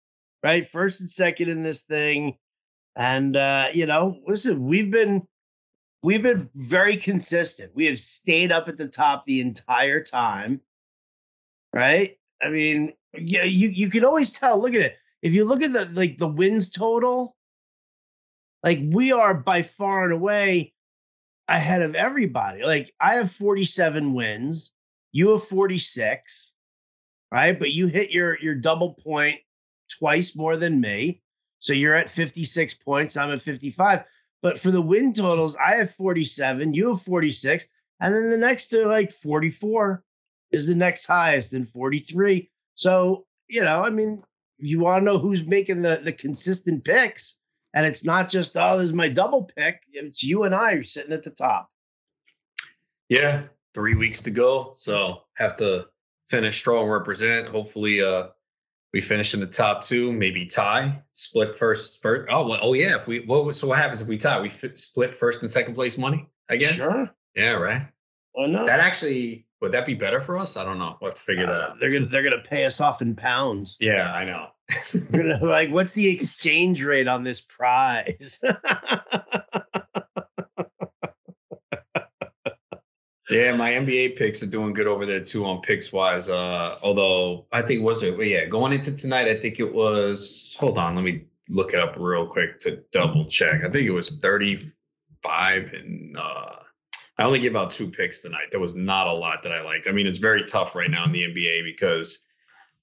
right? 0.45 0.65
First 0.65 1.01
and 1.01 1.11
second 1.11 1.49
in 1.49 1.65
this 1.65 1.83
thing, 1.83 2.39
and 2.95 3.37
uh, 3.37 3.69
you 3.75 3.87
know, 3.87 4.21
listen, 4.27 4.65
we've 4.65 4.91
been 4.91 5.27
we've 6.05 6.23
been 6.23 6.49
very 6.55 6.97
consistent. 6.97 7.73
We 7.75 7.87
have 7.87 7.99
stayed 7.99 8.53
up 8.53 8.69
at 8.69 8.77
the 8.77 8.89
top 8.89 9.25
the 9.25 9.41
entire 9.41 10.01
time 10.01 10.61
right? 11.73 12.19
I 12.43 12.49
mean, 12.49 12.93
yeah, 13.15 13.45
you 13.45 13.69
you 13.69 13.89
can 13.91 14.05
always 14.05 14.33
tell. 14.33 14.61
Look 14.61 14.75
at 14.75 14.81
it. 14.81 14.97
If 15.23 15.33
you 15.33 15.45
look 15.45 15.63
at 15.63 15.73
the 15.73 15.87
like 15.93 16.19
the 16.19 16.29
wins 16.29 16.71
total, 16.71 17.37
like 18.63 18.81
we 18.91 19.13
are 19.13 19.35
by 19.35 19.63
far 19.63 20.05
and 20.05 20.13
away 20.13 20.73
ahead 21.49 21.83
of 21.83 21.95
everybody. 21.95 22.65
Like 22.65 22.93
I 23.01 23.15
have 23.15 23.31
47 23.31 24.15
wins, 24.15 24.73
you 25.13 25.31
have 25.31 25.45
46, 25.45 26.55
right? 27.31 27.59
But 27.59 27.73
you 27.73 27.87
hit 27.87 28.11
your 28.11 28.39
your 28.39 28.55
double 28.55 28.95
point 28.95 29.39
twice 29.99 30.37
more 30.37 30.57
than 30.57 30.81
me. 30.81 31.21
So 31.59 31.73
you're 31.73 31.95
at 31.95 32.09
56 32.09 32.75
points, 32.75 33.17
I'm 33.17 33.31
at 33.31 33.43
55. 33.43 34.05
But 34.43 34.59
for 34.59 34.73
the 34.73 34.83
win 34.83 35.13
totals, 35.13 35.57
I 35.57 35.77
have 35.77 35.95
47, 35.95 36.75
you 36.75 36.89
have 36.89 37.03
46, 37.03 37.67
and 38.01 38.13
then 38.13 38.31
the 38.31 38.37
next 38.37 38.69
to 38.69 38.87
like 38.87 39.13
44 39.13 40.03
is 40.53 40.67
the 40.67 40.75
next 40.75 41.07
highest 41.07 41.53
in 41.53 41.65
43. 41.65 42.51
So, 42.75 43.27
you 43.49 43.63
know, 43.63 43.83
I 43.83 43.91
mean, 43.91 44.23
if 44.59 44.69
you 44.71 44.81
want 44.81 45.03
to 45.03 45.05
know 45.05 45.19
who's 45.19 45.47
making 45.47 45.83
the 45.83 46.01
the 46.03 46.13
consistent 46.13 46.85
picks, 46.85 47.39
and 47.75 47.87
it's 47.87 48.05
not 48.05 48.29
just, 48.29 48.57
oh, 48.57 48.77
this 48.77 48.87
is 48.87 48.93
my 48.93 49.09
double 49.09 49.45
pick. 49.57 49.81
It's 49.93 50.23
you 50.23 50.45
and 50.45 50.55
I 50.55 50.73
are 50.73 50.83
sitting 50.83 51.13
at 51.13 51.23
the 51.23 51.31
top. 51.31 51.71
Yeah, 53.09 53.45
three 53.75 53.95
weeks 53.95 54.21
to 54.23 54.31
go. 54.31 54.75
So 54.77 55.25
have 55.35 55.57
to 55.57 55.87
finish 56.29 56.59
strong, 56.59 56.89
represent. 56.89 57.49
Hopefully, 57.49 58.01
uh, 58.03 58.29
we 58.93 59.01
finish 59.01 59.33
in 59.33 59.41
the 59.41 59.47
top 59.47 59.83
two, 59.83 60.13
maybe 60.13 60.45
tie, 60.45 61.03
split 61.13 61.57
first. 61.57 62.03
First. 62.03 62.29
Oh, 62.31 62.47
well, 62.47 62.61
oh 62.63 62.75
yeah. 62.75 62.97
If 62.97 63.07
we 63.07 63.21
what 63.21 63.57
so 63.57 63.69
what 63.69 63.79
happens 63.79 64.03
if 64.03 64.09
we 64.09 64.19
tie? 64.19 64.41
We 64.41 64.49
f- 64.49 64.77
split 64.77 65.15
first 65.15 65.43
and 65.43 65.51
second 65.51 65.75
place 65.75 65.97
money. 65.97 66.27
I 66.51 66.57
guess. 66.57 66.75
Sure. 66.75 67.11
Yeah. 67.35 67.53
Right. 67.53 67.87
Well, 68.35 68.49
no. 68.49 68.67
That 68.67 68.81
actually 68.81 69.47
would 69.63 69.73
that 69.73 69.87
be 69.87 69.95
better 69.95 70.21
for 70.21 70.37
us? 70.37 70.57
I 70.57 70.65
don't 70.65 70.79
know. 70.79 70.99
We'll 71.01 71.11
have 71.11 71.15
to 71.15 71.23
figure 71.23 71.47
uh, 71.47 71.53
that 71.53 71.61
out. 71.61 71.81
They're 71.81 71.93
gonna 71.93 72.07
they're 72.07 72.25
gonna 72.25 72.43
pay 72.43 72.65
us 72.67 72.81
off 72.81 73.01
in 73.01 73.15
pounds. 73.15 73.77
Yeah, 73.81 74.13
I 74.13 74.25
know. 74.25 74.49
like, 75.41 75.71
what's 75.71 75.93
the 75.93 76.11
exchange 76.11 76.83
rate 76.83 77.07
on 77.07 77.23
this 77.23 77.41
prize? 77.41 78.41
yeah, 83.31 83.55
my 83.57 83.71
NBA 83.71 84.17
picks 84.17 84.43
are 84.43 84.47
doing 84.47 84.73
good 84.73 84.89
over 84.89 85.07
there 85.07 85.21
too 85.21 85.45
on 85.45 85.63
Pickswise. 85.63 86.29
Uh, 86.29 86.75
although 86.83 87.47
I 87.53 87.63
think 87.63 87.85
was 87.85 88.03
it 88.03 88.19
yeah 88.27 88.47
going 88.47 88.73
into 88.73 88.93
tonight, 88.95 89.29
I 89.29 89.39
think 89.39 89.61
it 89.61 89.73
was. 89.73 90.57
Hold 90.59 90.77
on, 90.77 90.97
let 90.97 91.05
me 91.05 91.27
look 91.49 91.73
it 91.73 91.79
up 91.79 91.95
real 91.97 92.27
quick 92.27 92.59
to 92.61 92.83
double 92.91 93.27
check. 93.27 93.63
I 93.65 93.71
think 93.71 93.87
it 93.87 93.93
was 93.93 94.11
thirty 94.19 94.59
five 95.23 95.73
and. 95.73 96.17
uh 96.19 96.57
I 97.23 97.25
only 97.25 97.39
gave 97.39 97.55
out 97.55 97.71
two 97.71 97.89
picks 97.89 98.21
tonight. 98.21 98.49
There 98.51 98.59
was 98.59 98.75
not 98.75 99.07
a 99.07 99.13
lot 99.13 99.45
that 99.45 99.53
I 99.53 99.63
liked. 99.63 99.87
I 99.87 99.93
mean, 99.93 100.09
it's 100.09 100.19
very 100.19 100.43
tough 100.43 100.75
right 100.75 100.91
now 100.91 101.05
in 101.05 101.13
the 101.13 101.23
NBA 101.23 101.63
because 101.63 102.19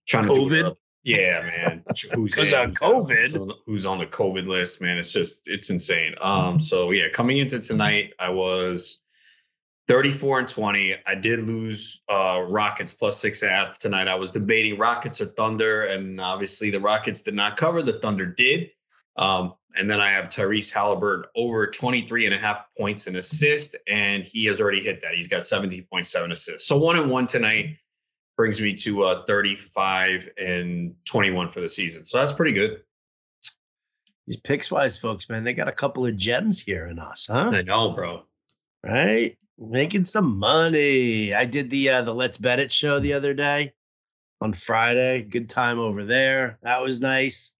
trying 0.07 0.27
to 0.27 0.29
COVID. 0.29 0.77
Yeah, 1.03 1.41
man. 1.41 1.83
Who's 2.13 2.35
because 2.35 2.53
on 2.53 2.73
COVID? 2.73 3.51
Who's 3.65 3.85
on 3.85 3.97
the 3.97 4.05
COVID 4.05 4.47
list, 4.47 4.81
man? 4.81 4.97
It's 4.97 5.11
just 5.11 5.49
it's 5.49 5.69
insane. 5.69 6.15
Um, 6.21 6.57
so 6.57 6.91
yeah, 6.91 7.09
coming 7.09 7.39
into 7.39 7.59
tonight, 7.59 8.13
I 8.17 8.29
was 8.29 8.99
34 9.89 10.39
and 10.39 10.47
20. 10.47 10.95
I 11.05 11.15
did 11.15 11.41
lose 11.41 12.01
uh 12.09 12.39
Rockets 12.47 12.93
plus 12.93 13.19
six 13.19 13.41
and 13.41 13.51
a 13.51 13.53
half 13.53 13.77
tonight. 13.77 14.07
I 14.07 14.15
was 14.15 14.31
debating 14.31 14.77
Rockets 14.77 15.19
or 15.19 15.25
Thunder, 15.25 15.83
and 15.87 16.21
obviously 16.21 16.69
the 16.69 16.79
Rockets 16.79 17.21
did 17.23 17.33
not 17.33 17.57
cover. 17.57 17.81
The 17.81 17.99
Thunder 17.99 18.25
did. 18.25 18.71
Um, 19.17 19.55
and 19.75 19.89
then 19.89 20.01
I 20.01 20.09
have 20.09 20.29
Tyrese 20.29 20.73
Halliburton 20.73 21.25
over 21.35 21.67
23 21.67 22.25
and 22.25 22.33
a 22.33 22.37
half 22.37 22.65
points 22.77 23.07
and 23.07 23.17
assist, 23.17 23.75
and 23.87 24.23
he 24.23 24.45
has 24.45 24.59
already 24.59 24.81
hit 24.81 25.01
that. 25.01 25.13
He's 25.13 25.27
got 25.27 25.41
17.7 25.41 26.31
assists. 26.31 26.67
So 26.67 26.77
one 26.77 26.97
and 26.97 27.09
one 27.09 27.27
tonight 27.27 27.77
brings 28.35 28.59
me 28.61 28.73
to 28.73 29.03
uh, 29.03 29.25
35 29.25 30.29
and 30.37 30.95
21 31.05 31.49
for 31.49 31.61
the 31.61 31.69
season. 31.69 32.05
So 32.05 32.17
that's 32.17 32.31
pretty 32.31 32.53
good. 32.53 32.81
These 34.27 34.41
Pickswise, 34.41 35.01
folks, 35.01 35.27
man, 35.27 35.43
they 35.43 35.53
got 35.53 35.67
a 35.67 35.73
couple 35.73 36.05
of 36.05 36.15
gems 36.15 36.59
here 36.59 36.87
in 36.87 36.99
us, 36.99 37.27
huh? 37.29 37.51
I 37.53 37.63
know, 37.63 37.91
bro. 37.91 38.23
Right? 38.83 39.37
Making 39.57 40.05
some 40.05 40.37
money. 40.37 41.33
I 41.33 41.45
did 41.45 41.69
the 41.69 41.89
uh 41.89 42.01
the 42.03 42.13
Let's 42.13 42.37
Bet 42.37 42.59
It 42.59 42.71
show 42.71 42.99
the 42.99 43.13
other 43.13 43.33
day 43.33 43.73
on 44.39 44.53
Friday. 44.53 45.23
Good 45.23 45.49
time 45.49 45.79
over 45.79 46.03
there. 46.03 46.59
That 46.61 46.81
was 46.81 47.01
nice. 47.01 47.53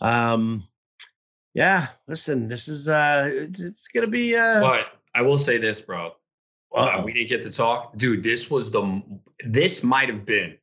Um 0.00 0.66
yeah, 1.56 1.86
listen, 2.06 2.48
this 2.48 2.68
is 2.68 2.86
uh 2.86 3.30
it's, 3.32 3.62
it's 3.62 3.88
gonna 3.88 4.06
be 4.06 4.36
uh 4.36 4.60
but 4.60 4.88
I 5.14 5.22
will 5.22 5.38
say 5.38 5.56
this, 5.56 5.80
bro. 5.80 6.12
Uh, 6.74 7.00
we 7.02 7.14
didn't 7.14 7.30
get 7.30 7.40
to 7.40 7.50
talk, 7.50 7.96
dude. 7.96 8.22
This 8.22 8.50
was 8.50 8.70
the 8.70 9.02
this 9.46 9.82
might 9.82 10.10
have 10.10 10.26
been 10.26 10.58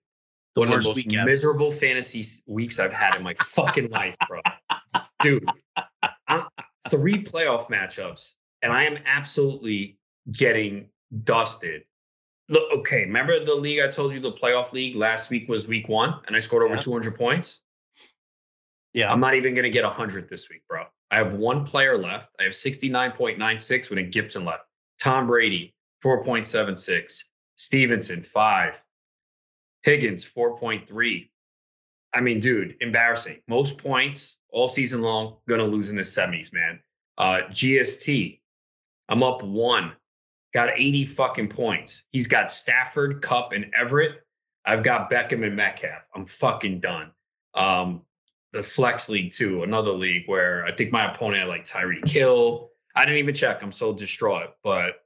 the 0.53 0.61
one 0.61 0.67
of 0.71 0.83
the 0.83 0.89
most 0.89 0.97
weekend. 0.97 1.25
miserable 1.25 1.71
fantasy 1.71 2.23
weeks 2.45 2.79
I've 2.79 2.93
had 2.93 3.15
in 3.15 3.23
my 3.23 3.33
fucking 3.33 3.89
life, 3.89 4.15
bro. 4.27 4.41
Dude, 5.23 5.43
I'm, 6.27 6.43
three 6.89 7.23
playoff 7.23 7.69
matchups, 7.69 8.33
and 8.61 8.71
I 8.71 8.83
am 8.83 8.99
absolutely 9.07 9.97
getting 10.31 10.89
dusted. 11.23 11.85
Look, 12.49 12.71
okay, 12.71 13.05
remember 13.05 13.43
the 13.43 13.55
league 13.55 13.79
I 13.79 13.87
told 13.87 14.13
you 14.13 14.19
the 14.19 14.31
playoff 14.31 14.73
league 14.73 14.95
last 14.95 15.31
week 15.31 15.49
was 15.49 15.67
week 15.67 15.89
one, 15.89 16.19
and 16.27 16.35
I 16.35 16.39
scored 16.39 16.61
over 16.61 16.75
yeah. 16.75 16.81
200 16.81 17.15
points. 17.15 17.61
Yeah, 18.93 19.11
I'm 19.11 19.19
not 19.19 19.33
even 19.33 19.55
going 19.55 19.63
to 19.63 19.69
get 19.69 19.83
100 19.83 20.29
this 20.29 20.49
week, 20.49 20.61
bro. 20.69 20.83
I 21.09 21.17
have 21.17 21.33
one 21.33 21.65
player 21.65 21.97
left. 21.97 22.31
I 22.39 22.43
have 22.43 22.53
69.96 22.53 23.89
with 23.89 23.99
a 23.99 24.03
Gibson 24.03 24.45
left. 24.45 24.63
Tom 24.99 25.27
Brady, 25.27 25.73
4.76. 26.03 27.23
Stevenson, 27.55 28.21
five. 28.21 28.83
Higgins, 29.83 30.29
4.3. 30.29 31.29
I 32.13 32.21
mean, 32.21 32.39
dude, 32.39 32.75
embarrassing. 32.81 33.41
Most 33.47 33.77
points 33.77 34.37
all 34.49 34.67
season 34.67 35.01
long, 35.01 35.37
gonna 35.47 35.63
lose 35.63 35.89
in 35.89 35.95
the 35.95 36.03
semis, 36.03 36.53
man. 36.53 36.79
Uh, 37.17 37.41
GST, 37.49 38.39
I'm 39.09 39.23
up 39.23 39.43
one, 39.43 39.91
got 40.53 40.69
80 40.75 41.05
fucking 41.05 41.47
points. 41.49 42.05
He's 42.11 42.27
got 42.27 42.51
Stafford, 42.51 43.21
Kupp, 43.21 43.53
and 43.53 43.71
Everett. 43.73 44.21
I've 44.65 44.83
got 44.83 45.11
Beckham 45.11 45.45
and 45.45 45.55
Metcalf. 45.55 46.03
I'm 46.15 46.25
fucking 46.25 46.79
done. 46.79 47.11
Um, 47.55 48.03
the 48.53 48.63
flex 48.63 49.09
league 49.09 49.31
too, 49.31 49.63
another 49.63 49.91
league 49.91 50.23
where 50.27 50.63
I 50.65 50.71
think 50.71 50.91
my 50.91 51.11
opponent 51.11 51.41
had 51.41 51.49
like 51.49 51.65
Tyreek 51.65 52.07
Hill. 52.07 52.69
I 52.95 53.03
didn't 53.03 53.17
even 53.17 53.33
check. 53.33 53.63
I'm 53.63 53.71
so 53.71 53.91
distraught. 53.91 54.51
But 54.63 55.03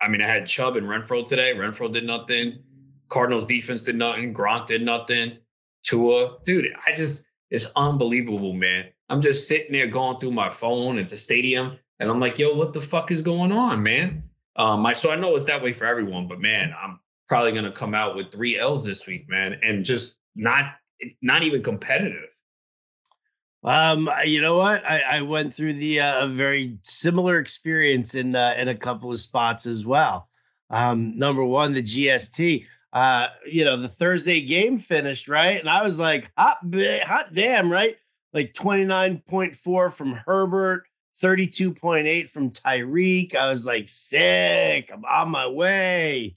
I 0.00 0.08
mean, 0.08 0.22
I 0.22 0.26
had 0.26 0.46
Chubb 0.46 0.76
and 0.76 0.86
Renfrow 0.86 1.26
today. 1.26 1.54
Renfrow 1.54 1.90
did 1.90 2.06
nothing. 2.06 2.62
Cardinals 3.08 3.46
defense 3.46 3.82
did 3.82 3.96
nothing. 3.96 4.32
Gronk 4.32 4.66
did 4.66 4.82
nothing. 4.82 5.38
Tua, 5.82 6.36
dude, 6.44 6.66
I 6.86 6.92
just 6.92 7.24
it's 7.50 7.72
unbelievable, 7.74 8.52
man. 8.52 8.86
I'm 9.08 9.20
just 9.20 9.48
sitting 9.48 9.72
there 9.72 9.88
going 9.88 10.20
through 10.20 10.30
my 10.32 10.50
phone 10.50 10.98
at 10.98 11.08
the 11.08 11.16
stadium, 11.16 11.76
and 11.98 12.10
I'm 12.10 12.20
like, 12.20 12.38
yo, 12.38 12.54
what 12.54 12.72
the 12.74 12.80
fuck 12.80 13.10
is 13.10 13.22
going 13.22 13.50
on, 13.50 13.82
man? 13.82 14.22
Um, 14.56 14.84
I 14.84 14.92
so 14.92 15.10
I 15.10 15.16
know 15.16 15.34
it's 15.34 15.46
that 15.46 15.62
way 15.62 15.72
for 15.72 15.86
everyone, 15.86 16.26
but 16.26 16.38
man, 16.38 16.74
I'm 16.80 17.00
probably 17.28 17.52
gonna 17.52 17.72
come 17.72 17.94
out 17.94 18.14
with 18.14 18.30
three 18.30 18.58
L's 18.58 18.84
this 18.84 19.06
week, 19.06 19.28
man, 19.28 19.58
and 19.62 19.84
just 19.86 20.16
not 20.36 20.74
not 21.22 21.42
even 21.42 21.62
competitive. 21.62 22.28
Um, 23.62 24.08
you 24.24 24.40
know 24.40 24.56
what? 24.56 24.88
I, 24.88 25.00
I 25.00 25.22
went 25.22 25.54
through 25.54 25.74
the 25.74 26.00
uh, 26.00 26.24
a 26.24 26.26
very 26.26 26.78
similar 26.84 27.38
experience 27.38 28.14
in 28.14 28.34
uh, 28.34 28.54
in 28.56 28.68
a 28.68 28.74
couple 28.74 29.10
of 29.10 29.18
spots 29.18 29.66
as 29.66 29.84
well. 29.84 30.28
Um, 30.70 31.16
number 31.16 31.44
one, 31.44 31.72
the 31.72 31.82
GST. 31.82 32.66
Uh, 32.92 33.28
you 33.46 33.64
know, 33.64 33.76
the 33.76 33.88
Thursday 33.88 34.40
game 34.40 34.78
finished 34.78 35.28
right, 35.28 35.60
and 35.60 35.68
I 35.68 35.82
was 35.82 36.00
like, 36.00 36.32
hot, 36.36 36.58
hot 37.04 37.34
damn, 37.34 37.70
right? 37.70 37.96
Like 38.32 38.54
twenty 38.54 38.84
nine 38.84 39.22
point 39.28 39.54
four 39.54 39.90
from 39.90 40.14
Herbert, 40.26 40.84
thirty 41.18 41.46
two 41.46 41.72
point 41.72 42.06
eight 42.06 42.28
from 42.28 42.50
Tyreek. 42.50 43.34
I 43.34 43.48
was 43.48 43.66
like, 43.66 43.88
sick. 43.88 44.90
I'm 44.92 45.04
on 45.04 45.30
my 45.30 45.46
way, 45.46 46.34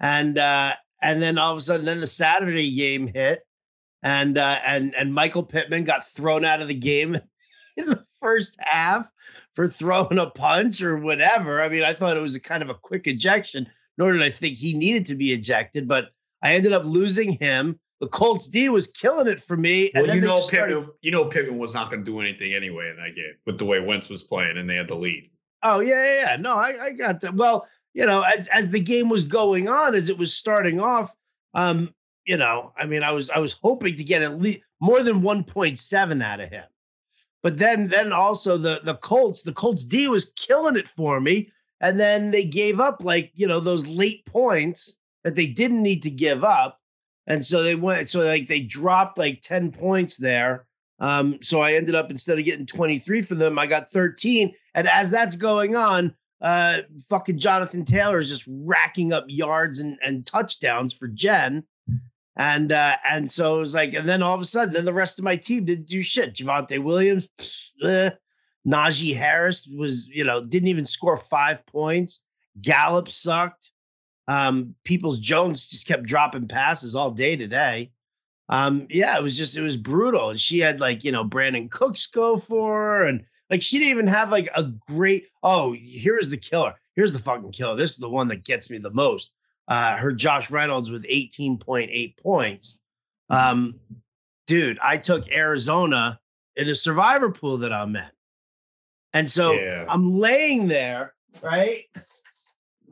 and 0.00 0.36
uh, 0.38 0.74
and 1.00 1.22
then 1.22 1.38
all 1.38 1.52
of 1.52 1.58
a 1.58 1.62
sudden, 1.62 1.86
then 1.86 2.00
the 2.00 2.06
Saturday 2.06 2.74
game 2.74 3.06
hit 3.06 3.46
and 4.04 4.38
uh, 4.38 4.60
and 4.64 4.94
and 4.94 5.12
Michael 5.12 5.42
Pittman 5.42 5.82
got 5.82 6.06
thrown 6.06 6.44
out 6.44 6.60
of 6.60 6.68
the 6.68 6.74
game 6.74 7.16
in 7.76 7.86
the 7.86 8.04
first 8.20 8.56
half 8.60 9.10
for 9.54 9.66
throwing 9.66 10.18
a 10.18 10.30
punch 10.30 10.82
or 10.82 10.98
whatever. 10.98 11.62
I 11.62 11.68
mean, 11.68 11.82
I 11.82 11.94
thought 11.94 12.16
it 12.16 12.22
was 12.22 12.36
a 12.36 12.40
kind 12.40 12.62
of 12.62 12.70
a 12.70 12.74
quick 12.74 13.08
ejection. 13.08 13.66
Nor 13.96 14.12
did 14.12 14.22
I 14.22 14.30
think 14.30 14.56
he 14.56 14.74
needed 14.74 15.06
to 15.06 15.14
be 15.14 15.32
ejected, 15.32 15.86
but 15.88 16.10
I 16.42 16.54
ended 16.54 16.72
up 16.72 16.84
losing 16.84 17.32
him. 17.32 17.78
The 18.00 18.08
Colts 18.08 18.48
D 18.48 18.68
was 18.68 18.88
killing 18.88 19.28
it 19.28 19.40
for 19.40 19.56
me. 19.56 19.92
Well, 19.94 20.12
you 20.12 20.20
know, 20.20 20.40
started... 20.40 20.74
Pittman, 20.74 20.94
you 21.00 21.10
know, 21.12 21.24
Pittman 21.26 21.58
was 21.58 21.74
not 21.74 21.90
going 21.90 22.04
to 22.04 22.10
do 22.10 22.20
anything 22.20 22.52
anyway 22.52 22.90
in 22.90 22.96
that 22.96 23.14
game 23.14 23.34
with 23.46 23.56
the 23.56 23.64
way 23.64 23.78
Wentz 23.78 24.10
was 24.10 24.24
playing, 24.24 24.58
and 24.58 24.68
they 24.68 24.74
had 24.74 24.88
the 24.88 24.96
lead. 24.96 25.30
Oh 25.62 25.80
yeah, 25.80 26.04
yeah, 26.04 26.20
yeah. 26.20 26.36
No, 26.36 26.56
I, 26.56 26.86
I 26.86 26.92
got 26.92 27.20
that. 27.20 27.36
Well, 27.36 27.66
you 27.94 28.04
know, 28.04 28.24
as 28.36 28.48
as 28.48 28.70
the 28.70 28.80
game 28.80 29.08
was 29.08 29.24
going 29.24 29.68
on, 29.68 29.94
as 29.94 30.08
it 30.08 30.18
was 30.18 30.34
starting 30.34 30.80
off, 30.80 31.14
um, 31.54 31.94
you 32.26 32.36
know, 32.36 32.72
I 32.76 32.86
mean, 32.86 33.02
I 33.02 33.10
was 33.12 33.30
I 33.30 33.38
was 33.38 33.52
hoping 33.62 33.96
to 33.96 34.04
get 34.04 34.22
at 34.22 34.38
least 34.40 34.60
more 34.80 35.02
than 35.02 35.22
1.7 35.22 36.22
out 36.22 36.40
of 36.40 36.48
him. 36.50 36.64
But 37.42 37.58
then 37.58 37.88
then 37.88 38.12
also 38.12 38.56
the 38.56 38.80
the 38.84 38.96
Colts, 38.96 39.42
the 39.42 39.52
Colts 39.52 39.84
D 39.84 40.08
was 40.08 40.32
killing 40.36 40.76
it 40.76 40.88
for 40.88 41.20
me. 41.20 41.50
And 41.80 42.00
then 42.00 42.30
they 42.30 42.44
gave 42.44 42.80
up 42.80 43.04
like, 43.04 43.30
you 43.34 43.46
know, 43.46 43.60
those 43.60 43.88
late 43.88 44.24
points 44.26 44.98
that 45.22 45.34
they 45.34 45.46
didn't 45.46 45.82
need 45.82 46.02
to 46.04 46.10
give 46.10 46.44
up. 46.44 46.80
and 47.26 47.44
so 47.44 47.62
they 47.62 47.74
went. 47.74 48.08
So 48.08 48.20
like 48.20 48.46
they 48.48 48.60
dropped 48.60 49.18
like 49.18 49.40
ten 49.42 49.70
points 49.72 50.16
there. 50.16 50.66
Um, 51.00 51.38
so 51.42 51.60
I 51.60 51.72
ended 51.74 51.94
up 51.94 52.10
instead 52.10 52.38
of 52.38 52.44
getting 52.44 52.66
23 52.66 53.22
for 53.22 53.34
them, 53.34 53.58
I 53.58 53.66
got 53.66 53.90
13. 53.90 54.54
And 54.74 54.88
as 54.88 55.10
that's 55.10 55.36
going 55.36 55.74
on, 55.76 56.14
uh, 56.40 56.78
fucking 57.10 57.38
Jonathan 57.38 57.84
Taylor 57.84 58.18
is 58.18 58.28
just 58.28 58.48
racking 58.48 59.12
up 59.12 59.24
yards 59.26 59.80
and, 59.80 59.98
and 60.02 60.24
touchdowns 60.24 60.94
for 60.94 61.08
Jen. 61.08 61.64
And 62.36 62.72
uh, 62.72 62.96
and 63.08 63.30
so 63.30 63.56
it 63.56 63.60
was 63.60 63.74
like, 63.74 63.94
and 63.94 64.08
then 64.08 64.22
all 64.22 64.34
of 64.34 64.40
a 64.40 64.44
sudden, 64.44 64.74
then 64.74 64.84
the 64.84 64.92
rest 64.92 65.18
of 65.18 65.24
my 65.24 65.36
team 65.36 65.64
didn't 65.64 65.86
do 65.86 66.02
shit. 66.02 66.34
Javonte 66.34 66.82
Williams, 66.82 67.28
eh. 67.84 68.10
Najee 68.66 69.14
Harris 69.14 69.66
was, 69.66 70.08
you 70.08 70.24
know, 70.24 70.42
didn't 70.42 70.68
even 70.68 70.86
score 70.86 71.16
five 71.16 71.64
points. 71.66 72.24
Gallup 72.60 73.08
sucked. 73.08 73.70
Um, 74.26 74.74
Peoples 74.84 75.18
Jones 75.18 75.66
just 75.66 75.86
kept 75.86 76.04
dropping 76.04 76.48
passes 76.48 76.94
all 76.94 77.10
day 77.10 77.36
today. 77.36 77.92
Um, 78.48 78.86
yeah, 78.90 79.16
it 79.16 79.22
was 79.22 79.36
just 79.36 79.56
it 79.56 79.62
was 79.62 79.76
brutal. 79.76 80.30
And 80.30 80.40
she 80.40 80.58
had 80.58 80.80
like, 80.80 81.04
you 81.04 81.12
know, 81.12 81.24
Brandin 81.24 81.70
Cooks 81.70 82.06
go 82.06 82.36
for 82.36 82.74
her, 82.74 83.06
and 83.06 83.24
like 83.50 83.62
she 83.62 83.78
didn't 83.78 83.92
even 83.92 84.06
have 84.06 84.30
like 84.30 84.48
a 84.56 84.64
great 84.88 85.26
oh, 85.42 85.74
here's 85.78 86.28
the 86.28 86.36
killer. 86.36 86.74
Here's 86.96 87.12
the 87.12 87.18
fucking 87.18 87.52
killer. 87.52 87.76
This 87.76 87.90
is 87.90 87.96
the 87.98 88.10
one 88.10 88.28
that 88.28 88.44
gets 88.44 88.70
me 88.70 88.78
the 88.78 88.90
most. 88.90 89.32
Uh, 89.66 89.96
her 89.96 90.12
Josh 90.12 90.50
Reynolds 90.50 90.90
with 90.90 91.04
18.8 91.04 92.16
points. 92.18 92.78
Um, 93.30 93.80
dude, 94.46 94.78
I 94.82 94.98
took 94.98 95.30
Arizona 95.30 96.20
in 96.56 96.66
the 96.66 96.74
survivor 96.74 97.30
pool 97.30 97.56
that 97.58 97.72
I'm 97.72 97.96
in. 97.96 98.04
And 99.14 99.30
so 99.30 99.52
yeah. 99.52 99.84
I'm 99.88 100.18
laying 100.18 100.68
there, 100.68 101.14
right? 101.42 101.84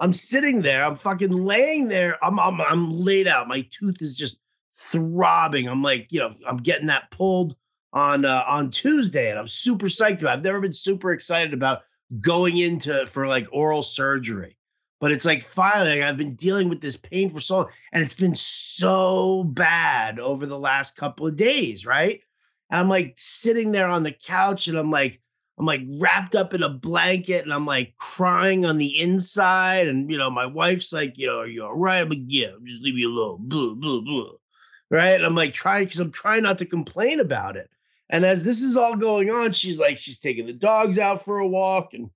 I'm 0.01 0.13
sitting 0.13 0.63
there. 0.63 0.85
I'm 0.85 0.95
fucking 0.95 1.31
laying 1.31 1.89
there. 1.89 2.23
I'm, 2.25 2.39
I'm 2.39 2.61
I'm 2.61 2.91
laid 2.91 3.29
out. 3.29 3.49
My 3.49 3.67
tooth 3.71 4.01
is 4.01 4.17
just 4.17 4.39
throbbing. 4.77 5.69
I'm 5.69 5.83
like, 5.83 6.13
you 6.13 6.21
know, 6.21 6.33
I'm 6.47 6.57
getting 6.57 6.87
that 6.87 7.11
pulled 7.11 7.57
on 7.93 8.25
uh, 8.25 8.45
on 8.47 8.71
Tuesday, 8.71 9.31
and 9.31 9.39
I'm 9.39 9.49
super 9.49 9.87
psyched 9.87 10.21
about. 10.23 10.35
It. 10.35 10.39
I've 10.39 10.45
never 10.45 10.61
been 10.61 10.73
super 10.73 11.13
excited 11.13 11.53
about 11.53 11.83
going 12.21 12.59
into 12.59 13.07
for 13.07 13.27
like 13.27 13.47
oral 13.53 13.83
surgery, 13.83 14.57
but 15.03 15.11
it's 15.11 15.27
like 15.27 15.43
finally, 15.43 15.99
like, 15.99 16.09
I've 16.09 16.17
been 16.17 16.37
dealing 16.37 16.69
with 16.69 16.81
this 16.81 16.97
pain 16.97 17.29
for 17.29 17.41
so 17.41 17.57
long, 17.57 17.69
and 17.93 18.05
it's 18.05 18.15
been 18.15 18.37
so 18.37 19.43
bad 19.45 20.21
over 20.21 20.47
the 20.47 20.59
last 20.59 20.95
couple 20.95 21.27
of 21.27 21.35
days, 21.35 21.85
right? 21.85 22.21
And 22.71 22.79
I'm 22.79 22.89
like 22.89 23.15
sitting 23.17 23.73
there 23.73 23.89
on 23.89 24.05
the 24.05 24.13
couch, 24.13 24.69
and 24.69 24.79
I'm 24.79 24.91
like, 24.91 25.21
I'm 25.59 25.67
like 25.67 25.83
wrapped 25.99 26.37
up 26.37 26.55
in 26.55 26.63
a 26.63 26.69
blanket 26.69 27.45
and 27.45 27.53
I'm 27.53 27.67
like 27.67 27.95
crying 27.99 28.65
on 28.65 28.79
the 28.79 28.99
inside. 28.99 29.87
And, 29.87 30.11
you 30.11 30.17
know, 30.17 30.31
my 30.31 30.47
wife's 30.47 30.93
like, 30.93 31.19
you 31.19 31.27
know, 31.27 31.41
are 31.41 31.47
you 31.47 31.63
all 31.63 31.77
right? 31.77 32.01
I'm 32.01 32.09
like, 32.09 32.21
yeah, 32.27 32.53
just 32.65 32.81
leave 32.81 32.95
me 32.95 33.05
alone. 33.05 33.41
Blah, 33.43 33.75
blah, 33.75 34.01
blah 34.01 34.33
right? 34.93 35.15
And 35.15 35.25
I'm 35.25 35.35
like 35.35 35.53
trying 35.53 35.85
because 35.85 36.01
I'm 36.01 36.13
trying 36.13 36.43
not 36.43 36.59
to 36.59 36.67
complain 36.67 37.19
about 37.19 37.57
it. 37.57 37.69
And 38.11 38.25
as 38.25 38.45
this 38.45 38.63
is 38.63 38.77
all 38.77 38.95
going 38.95 39.31
on, 39.31 39.53
she's 39.53 39.81
like, 39.81 39.99
she's 39.99 40.19
taking 40.19 40.47
the 40.47 40.53
dogs 40.53 40.99
out 40.99 41.25
for 41.25 41.39
a 41.39 41.47
walk 41.47 41.95
and, 41.95 42.11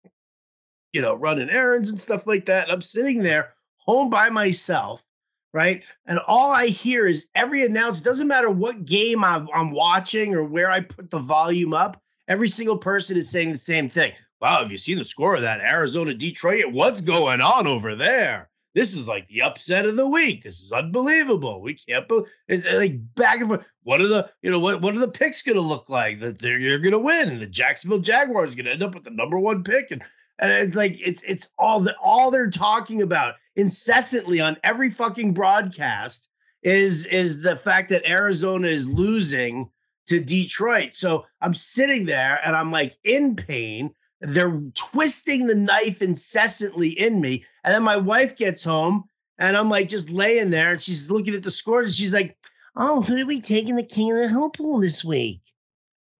you 0.96 1.02
know, 1.02 1.14
running 1.14 1.50
errands 1.50 1.90
and 1.90 2.00
stuff 2.00 2.26
like 2.26 2.46
that. 2.46 2.64
And 2.64 2.72
I'm 2.72 2.80
sitting 2.80 3.22
there 3.22 3.52
home 3.76 4.08
by 4.08 4.30
myself, 4.30 5.04
right? 5.52 5.82
And 6.06 6.18
all 6.20 6.50
I 6.52 6.68
hear 6.68 7.06
is 7.06 7.28
every 7.34 7.66
announce, 7.66 8.00
doesn't 8.00 8.26
matter 8.26 8.48
what 8.48 8.86
game 8.86 9.22
I'm, 9.22 9.46
I'm 9.52 9.72
watching 9.72 10.34
or 10.34 10.42
where 10.42 10.70
I 10.70 10.80
put 10.80 11.10
the 11.10 11.18
volume 11.18 11.74
up, 11.74 12.00
every 12.28 12.48
single 12.48 12.78
person 12.78 13.18
is 13.18 13.30
saying 13.30 13.52
the 13.52 13.58
same 13.58 13.90
thing. 13.90 14.12
Wow, 14.40 14.62
have 14.62 14.72
you 14.72 14.78
seen 14.78 14.96
the 14.96 15.04
score 15.04 15.34
of 15.34 15.42
that 15.42 15.60
Arizona 15.60 16.14
Detroit? 16.14 16.72
What's 16.72 17.02
going 17.02 17.42
on 17.42 17.66
over 17.66 17.94
there? 17.94 18.48
This 18.74 18.96
is 18.96 19.06
like 19.06 19.28
the 19.28 19.42
upset 19.42 19.84
of 19.84 19.96
the 19.96 20.08
week. 20.08 20.44
This 20.44 20.62
is 20.62 20.72
unbelievable. 20.72 21.60
We 21.60 21.74
can't 21.74 22.08
believe 22.08 22.26
it's 22.48 22.64
uh, 22.64 22.76
like 22.76 22.98
back 23.14 23.40
and 23.40 23.48
forth. 23.48 23.66
What 23.82 24.00
are 24.00 24.06
the 24.06 24.30
you 24.42 24.50
know 24.50 24.58
what 24.58 24.82
what 24.82 24.94
are 24.94 25.00
the 25.00 25.08
picks 25.08 25.42
going 25.42 25.56
to 25.56 25.62
look 25.62 25.88
like 25.88 26.20
that 26.20 26.38
they're 26.38 26.58
you're 26.58 26.78
going 26.78 26.92
to 26.92 26.98
win? 26.98 27.30
And 27.30 27.40
the 27.40 27.46
Jacksonville 27.46 28.00
Jaguars 28.00 28.54
going 28.54 28.66
to 28.66 28.72
end 28.72 28.82
up 28.82 28.94
with 28.94 29.04
the 29.04 29.10
number 29.10 29.38
one 29.38 29.64
pick, 29.64 29.92
and 29.92 30.02
and 30.38 30.50
it's 30.50 30.76
like 30.76 30.98
it's 31.00 31.22
it's 31.22 31.52
all 31.58 31.80
that 31.80 31.96
all 32.02 32.30
they're 32.30 32.50
talking 32.50 33.02
about 33.02 33.34
incessantly 33.56 34.40
on 34.40 34.56
every 34.64 34.90
fucking 34.90 35.32
broadcast 35.32 36.28
is 36.62 37.06
is 37.06 37.42
the 37.42 37.56
fact 37.56 37.88
that 37.90 38.08
Arizona 38.08 38.68
is 38.68 38.88
losing 38.88 39.70
to 40.06 40.20
Detroit. 40.20 40.94
So 40.94 41.24
I'm 41.40 41.54
sitting 41.54 42.04
there 42.04 42.40
and 42.44 42.54
I'm 42.54 42.70
like 42.70 42.96
in 43.04 43.34
pain 43.34 43.92
they're 44.20 44.60
twisting 44.74 45.46
the 45.46 45.54
knife 45.54 46.00
incessantly 46.00 46.88
in 46.88 47.20
me. 47.20 47.44
And 47.64 47.74
then 47.74 47.82
my 47.82 47.96
wife 47.96 48.36
gets 48.36 48.64
home 48.64 49.04
and 49.38 49.56
I'm 49.56 49.68
like 49.68 49.88
just 49.88 50.10
laying 50.10 50.50
there 50.50 50.72
and 50.72 50.82
she's 50.82 51.10
looking 51.10 51.34
at 51.34 51.42
the 51.42 51.50
scores 51.50 51.86
and 51.86 51.94
she's 51.94 52.14
like, 52.14 52.36
Oh, 52.76 53.02
who 53.02 53.16
did 53.16 53.26
we 53.26 53.40
take 53.40 53.68
in 53.68 53.76
the 53.76 53.82
King 53.82 54.12
of 54.12 54.18
the 54.18 54.28
Hill 54.28 54.50
pool 54.50 54.80
this 54.80 55.04
week? 55.04 55.40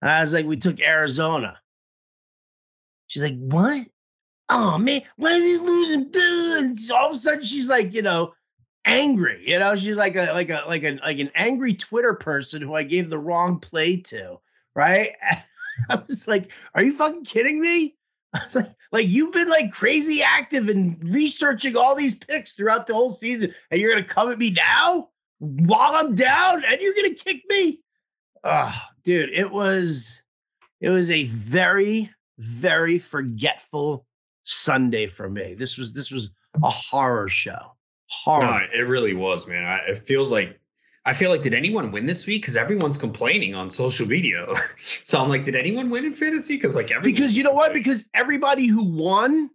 And 0.01 0.09
I 0.11 0.19
was 0.21 0.33
like, 0.33 0.45
We 0.45 0.57
took 0.57 0.79
Arizona. 0.79 1.57
She's 3.07 3.23
like, 3.23 3.37
What? 3.37 3.87
Oh 4.49 4.77
man, 4.77 5.01
why 5.17 5.31
is 5.31 5.43
he 5.43 5.65
losing? 5.65 6.11
And 6.57 6.77
all 6.93 7.09
of 7.09 7.15
a 7.15 7.19
sudden 7.19 7.43
she's 7.43 7.67
like, 7.67 7.93
you 7.93 8.01
know, 8.01 8.33
angry. 8.85 9.43
You 9.45 9.59
know, 9.59 9.75
she's 9.75 9.97
like 9.97 10.15
a 10.15 10.31
like 10.33 10.49
a 10.49 10.63
like 10.67 10.83
a 10.83 10.99
like 11.03 11.19
an 11.19 11.31
angry 11.35 11.73
Twitter 11.73 12.13
person 12.13 12.61
who 12.61 12.73
I 12.73 12.83
gave 12.83 13.09
the 13.09 13.19
wrong 13.19 13.59
play 13.59 13.97
to, 13.97 14.39
right? 14.75 15.11
I 15.89 16.01
was 16.07 16.27
like, 16.27 16.51
are 16.73 16.83
you 16.83 16.93
fucking 16.93 17.25
kidding 17.25 17.59
me? 17.59 17.95
I 18.33 18.39
was 18.39 18.55
like, 18.55 18.75
like 18.91 19.07
you've 19.07 19.33
been 19.33 19.49
like 19.49 19.71
crazy 19.71 20.21
active 20.23 20.69
and 20.69 20.97
researching 21.13 21.75
all 21.75 21.95
these 21.95 22.15
picks 22.15 22.53
throughout 22.53 22.87
the 22.87 22.93
whole 22.93 23.11
season, 23.11 23.53
and 23.69 23.81
you're 23.81 23.91
gonna 23.91 24.03
come 24.03 24.31
at 24.31 24.39
me 24.39 24.51
now 24.51 25.09
while 25.39 25.93
I'm 25.93 26.15
down, 26.15 26.63
and 26.63 26.81
you're 26.81 26.95
gonna 26.95 27.13
kick 27.13 27.43
me. 27.49 27.81
Oh, 28.43 28.75
dude, 29.03 29.29
it 29.29 29.51
was 29.51 30.23
it 30.79 30.89
was 30.89 31.11
a 31.11 31.25
very, 31.25 32.09
very 32.37 32.97
forgetful 32.97 34.06
Sunday 34.47 35.07
for 35.07 35.29
me. 35.29 35.53
This 35.53 35.77
was 35.77 35.91
this 35.91 36.09
was 36.09 36.29
a 36.63 36.69
horror 36.69 37.27
show. 37.27 37.73
Horror. 38.09 38.45
No, 38.45 38.59
it 38.73 38.87
really 38.87 39.13
was, 39.13 39.45
man. 39.45 39.65
I, 39.65 39.79
it 39.89 39.97
feels 39.97 40.31
like 40.31 40.59
I 41.05 41.13
feel 41.13 41.29
like, 41.29 41.41
did 41.41 41.53
anyone 41.53 41.91
win 41.91 42.05
this 42.05 42.25
week? 42.25 42.43
Because 42.43 42.55
everyone's 42.55 42.97
complaining 42.97 43.55
on 43.55 43.69
social 43.69 44.07
media. 44.07 44.47
so 44.77 45.21
I'm 45.21 45.27
like, 45.27 45.43
did 45.43 45.55
anyone 45.55 45.89
win 45.89 46.05
in 46.05 46.13
fantasy? 46.13 46.55
Because 46.55 46.75
like 46.75 46.91
every 46.91 47.11
because 47.11 47.37
you 47.37 47.43
know 47.43 47.51
what? 47.51 47.73
Because 47.73 48.05
everybody 48.13 48.67
who 48.67 48.83
won 48.83 49.49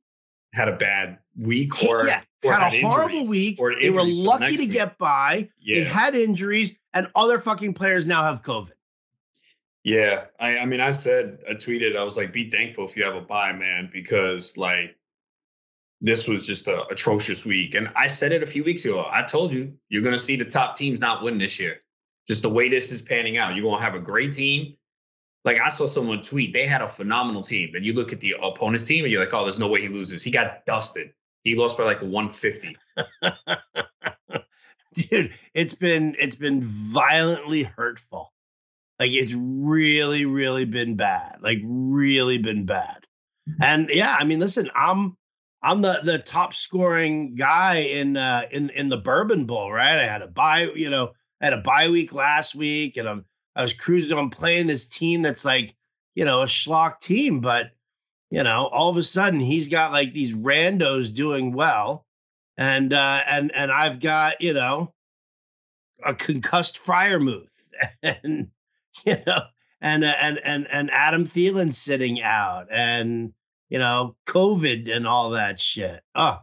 had 0.52 0.68
a 0.68 0.76
bad 0.76 1.18
week 1.38 1.82
or, 1.82 2.06
yeah, 2.06 2.20
or 2.44 2.52
had, 2.52 2.72
had, 2.72 2.74
a 2.74 2.86
horrible 2.86 3.28
week. 3.30 3.58
They 3.80 3.88
were 3.88 4.04
lucky 4.04 4.56
to 4.56 4.62
week. 4.62 4.72
get 4.72 4.98
by. 4.98 5.48
Yeah. 5.58 5.84
They 5.84 5.84
had 5.84 6.14
injuries, 6.14 6.74
and 6.92 7.08
other 7.14 7.38
fucking 7.38 7.72
players 7.72 8.06
now 8.06 8.22
have 8.24 8.42
COVID. 8.42 8.72
Yeah, 9.84 10.26
I, 10.38 10.58
I 10.58 10.64
mean, 10.64 10.80
I 10.80 10.92
said, 10.92 11.42
I 11.48 11.54
tweeted, 11.54 11.96
I 11.96 12.04
was 12.04 12.16
like, 12.16 12.32
be 12.32 12.50
thankful 12.50 12.84
if 12.84 12.96
you 12.96 13.04
have 13.04 13.16
a 13.16 13.20
buy, 13.20 13.52
man, 13.52 13.90
because 13.92 14.56
like 14.56 14.96
this 16.00 16.28
was 16.28 16.46
just 16.46 16.68
a 16.68 16.86
atrocious 16.86 17.46
week. 17.46 17.74
And 17.74 17.90
I 17.96 18.06
said 18.08 18.32
it 18.32 18.42
a 18.42 18.46
few 18.46 18.64
weeks 18.64 18.84
ago. 18.84 19.08
I 19.10 19.22
told 19.22 19.52
you 19.52 19.72
you're 19.88 20.02
going 20.02 20.14
to 20.14 20.18
see 20.18 20.36
the 20.36 20.44
top 20.44 20.76
teams 20.76 21.00
not 21.00 21.22
win 21.22 21.38
this 21.38 21.58
year. 21.58 21.80
Just 22.28 22.42
the 22.42 22.50
way 22.50 22.68
this 22.68 22.92
is 22.92 23.02
panning 23.02 23.38
out. 23.38 23.54
You're 23.54 23.64
going 23.64 23.78
to 23.78 23.84
have 23.84 23.94
a 23.94 24.00
great 24.00 24.32
team. 24.32 24.76
Like 25.44 25.60
I 25.60 25.68
saw 25.70 25.86
someone 25.86 26.22
tweet, 26.22 26.52
they 26.52 26.66
had 26.66 26.82
a 26.82 26.88
phenomenal 26.88 27.42
team. 27.42 27.74
And 27.74 27.84
you 27.84 27.94
look 27.94 28.12
at 28.12 28.20
the 28.20 28.36
opponent's 28.42 28.84
team 28.84 29.04
and 29.04 29.12
you're 29.12 29.24
like, 29.24 29.34
oh, 29.34 29.42
there's 29.42 29.58
no 29.58 29.68
way 29.68 29.80
he 29.80 29.88
loses. 29.88 30.22
He 30.22 30.30
got 30.30 30.64
dusted. 30.66 31.12
He 31.42 31.56
lost 31.56 31.78
by 31.78 31.84
like 31.84 32.00
150. 32.00 32.76
Dude, 34.94 35.32
it's 35.54 35.74
been 35.74 36.14
it's 36.18 36.36
been 36.36 36.60
violently 36.62 37.62
hurtful. 37.62 38.32
Like 39.02 39.14
it's 39.14 39.34
really, 39.34 40.26
really 40.26 40.64
been 40.64 40.94
bad. 40.94 41.38
Like 41.40 41.58
really 41.64 42.38
been 42.38 42.64
bad. 42.64 43.04
Mm-hmm. 43.50 43.62
And 43.64 43.90
yeah, 43.90 44.16
I 44.16 44.22
mean, 44.22 44.38
listen, 44.38 44.70
I'm 44.76 45.16
I'm 45.60 45.82
the 45.82 45.98
the 46.04 46.18
top 46.18 46.54
scoring 46.54 47.34
guy 47.34 47.78
in 47.78 48.16
uh, 48.16 48.42
in 48.52 48.70
in 48.70 48.90
the 48.90 48.98
Bourbon 48.98 49.44
Bowl, 49.44 49.72
right? 49.72 49.98
I 49.98 50.04
had 50.04 50.22
a 50.22 50.28
bye, 50.28 50.70
you 50.76 50.88
know, 50.88 51.10
I 51.40 51.46
had 51.46 51.52
a 51.52 51.62
bye 51.62 51.88
week 51.88 52.12
last 52.12 52.54
week, 52.54 52.96
and 52.96 53.08
I'm 53.08 53.24
I 53.56 53.62
was 53.62 53.72
cruising. 53.72 54.16
I'm 54.16 54.30
playing 54.30 54.68
this 54.68 54.86
team 54.86 55.22
that's 55.22 55.44
like, 55.44 55.74
you 56.14 56.24
know, 56.24 56.42
a 56.42 56.46
schlock 56.46 57.00
team, 57.00 57.40
but 57.40 57.72
you 58.30 58.44
know, 58.44 58.68
all 58.68 58.88
of 58.88 58.96
a 58.98 59.02
sudden 59.02 59.40
he's 59.40 59.68
got 59.68 59.90
like 59.90 60.14
these 60.14 60.32
randos 60.32 61.12
doing 61.12 61.50
well, 61.50 62.06
and 62.56 62.92
uh, 62.92 63.22
and 63.26 63.52
and 63.52 63.72
I've 63.72 63.98
got 63.98 64.40
you 64.40 64.54
know 64.54 64.94
a 66.04 66.14
concussed 66.14 66.78
Freiermuth, 66.78 67.66
and 68.04 68.46
you 69.06 69.16
know, 69.26 69.42
and 69.80 70.04
and 70.04 70.38
and 70.44 70.66
and 70.70 70.90
Adam 70.90 71.26
Thielen 71.26 71.74
sitting 71.74 72.22
out, 72.22 72.66
and 72.70 73.32
you 73.68 73.78
know, 73.78 74.16
COVID 74.26 74.94
and 74.94 75.06
all 75.06 75.30
that 75.30 75.58
shit. 75.58 76.02
Oh, 76.14 76.38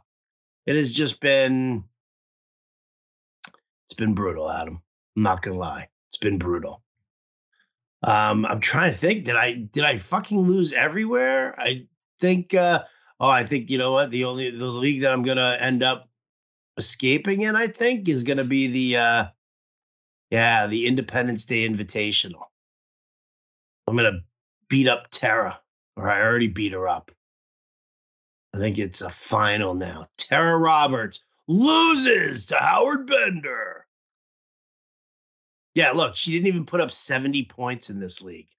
it 0.66 0.76
has 0.76 0.94
just 0.94 1.20
been 1.20 1.84
it's 3.90 3.96
been 3.96 4.14
brutal, 4.14 4.52
Adam. 4.52 4.82
I'm 5.16 5.24
not 5.24 5.42
gonna 5.42 5.58
lie. 5.58 5.88
It's 6.10 6.18
been 6.18 6.38
brutal. 6.38 6.84
Um, 8.04 8.46
I'm 8.46 8.60
trying 8.60 8.92
to 8.92 8.98
think. 8.98 9.26
Did 9.26 9.36
I 9.36 9.54
did 9.54 9.84
I 9.84 9.98
fucking 9.98 10.40
lose 10.40 10.74
everywhere? 10.74 11.56
I 11.60 11.88
think 12.20 12.54
uh 12.54 12.84
oh, 13.20 13.30
I 13.30 13.44
think 13.44 13.70
you 13.70 13.78
know 13.78 13.92
what? 13.92 14.12
The 14.12 14.26
only 14.26 14.52
the 14.52 14.68
league 14.68 15.02
that 15.02 15.12
I'm 15.12 15.24
gonna 15.24 15.58
end 15.60 15.84
up 15.84 16.10
escaping 16.78 17.42
in, 17.42 17.56
I 17.56 17.68
think, 17.68 18.08
is 18.08 18.24
gonna 18.24 18.44
be 18.44 18.68
the 18.68 18.98
uh 18.98 19.26
Yeah, 20.32 20.68
the 20.68 20.86
Independence 20.88 21.46
Day 21.46 21.68
Invitational. 21.68 22.44
I'm 23.88 23.96
gonna 23.96 24.22
beat 24.70 24.88
up 24.88 25.08
Tara, 25.10 25.60
or 25.96 26.10
I 26.10 26.22
already 26.22 26.48
beat 26.48 26.74
her 26.74 26.88
up. 26.88 27.12
I 28.54 28.58
think 28.58 28.78
it's 28.78 29.02
a 29.02 29.10
final 29.10 29.74
now. 29.74 30.06
Tara 30.18 30.58
Roberts 30.58 31.24
loses 31.48 32.46
to 32.48 32.58
Howard 32.58 33.08
Bender. 33.08 33.86
Yeah, 35.76 35.92
look, 35.92 36.16
she 36.16 36.32
didn't 36.32 36.48
even 36.48 36.66
put 36.66 36.82
up 36.82 36.92
70 36.92 37.44
points 37.46 37.90
in 37.90 38.00
this 38.00 38.22
league. 38.22 38.50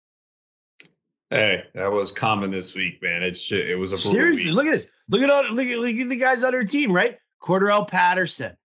Hey, 1.30 1.64
that 1.74 1.92
was 1.92 2.10
common 2.10 2.50
this 2.50 2.74
week, 2.74 3.00
man. 3.02 3.22
It's 3.22 3.52
it 3.52 3.78
was 3.78 3.92
a 3.92 3.98
seriously. 3.98 4.46
Week. 4.46 4.56
Look 4.56 4.66
at 4.66 4.72
this. 4.72 4.86
Look 5.08 5.22
at 5.22 5.30
all. 5.30 5.44
Look 5.52 5.66
at, 5.66 5.78
look 5.78 5.94
at 5.94 6.08
the 6.08 6.16
guys 6.16 6.42
on 6.42 6.52
her 6.52 6.64
team, 6.64 6.92
right? 6.92 7.18
Cordarrelle 7.40 7.86
Patterson, 7.86 8.56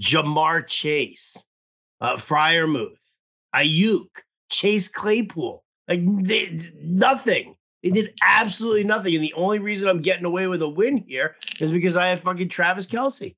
Ja'Marr 0.00 0.66
Chase, 0.66 1.44
uh, 2.00 2.14
Freiermuth, 2.14 3.16
Aiyuk, 3.54 4.08
Chase 4.50 4.88
Claypool. 4.88 5.64
Like 5.88 6.00
they, 6.24 6.58
nothing. 6.82 7.56
They 7.82 7.90
did 7.90 8.14
absolutely 8.22 8.84
nothing. 8.84 9.14
And 9.14 9.24
the 9.24 9.32
only 9.34 9.58
reason 9.58 9.88
I'm 9.88 10.02
getting 10.02 10.24
away 10.24 10.48
with 10.48 10.62
a 10.62 10.68
win 10.68 11.04
here 11.06 11.36
is 11.60 11.72
because 11.72 11.96
I 11.96 12.08
have 12.08 12.20
fucking 12.20 12.48
Travis 12.48 12.86
Kelce. 12.86 13.34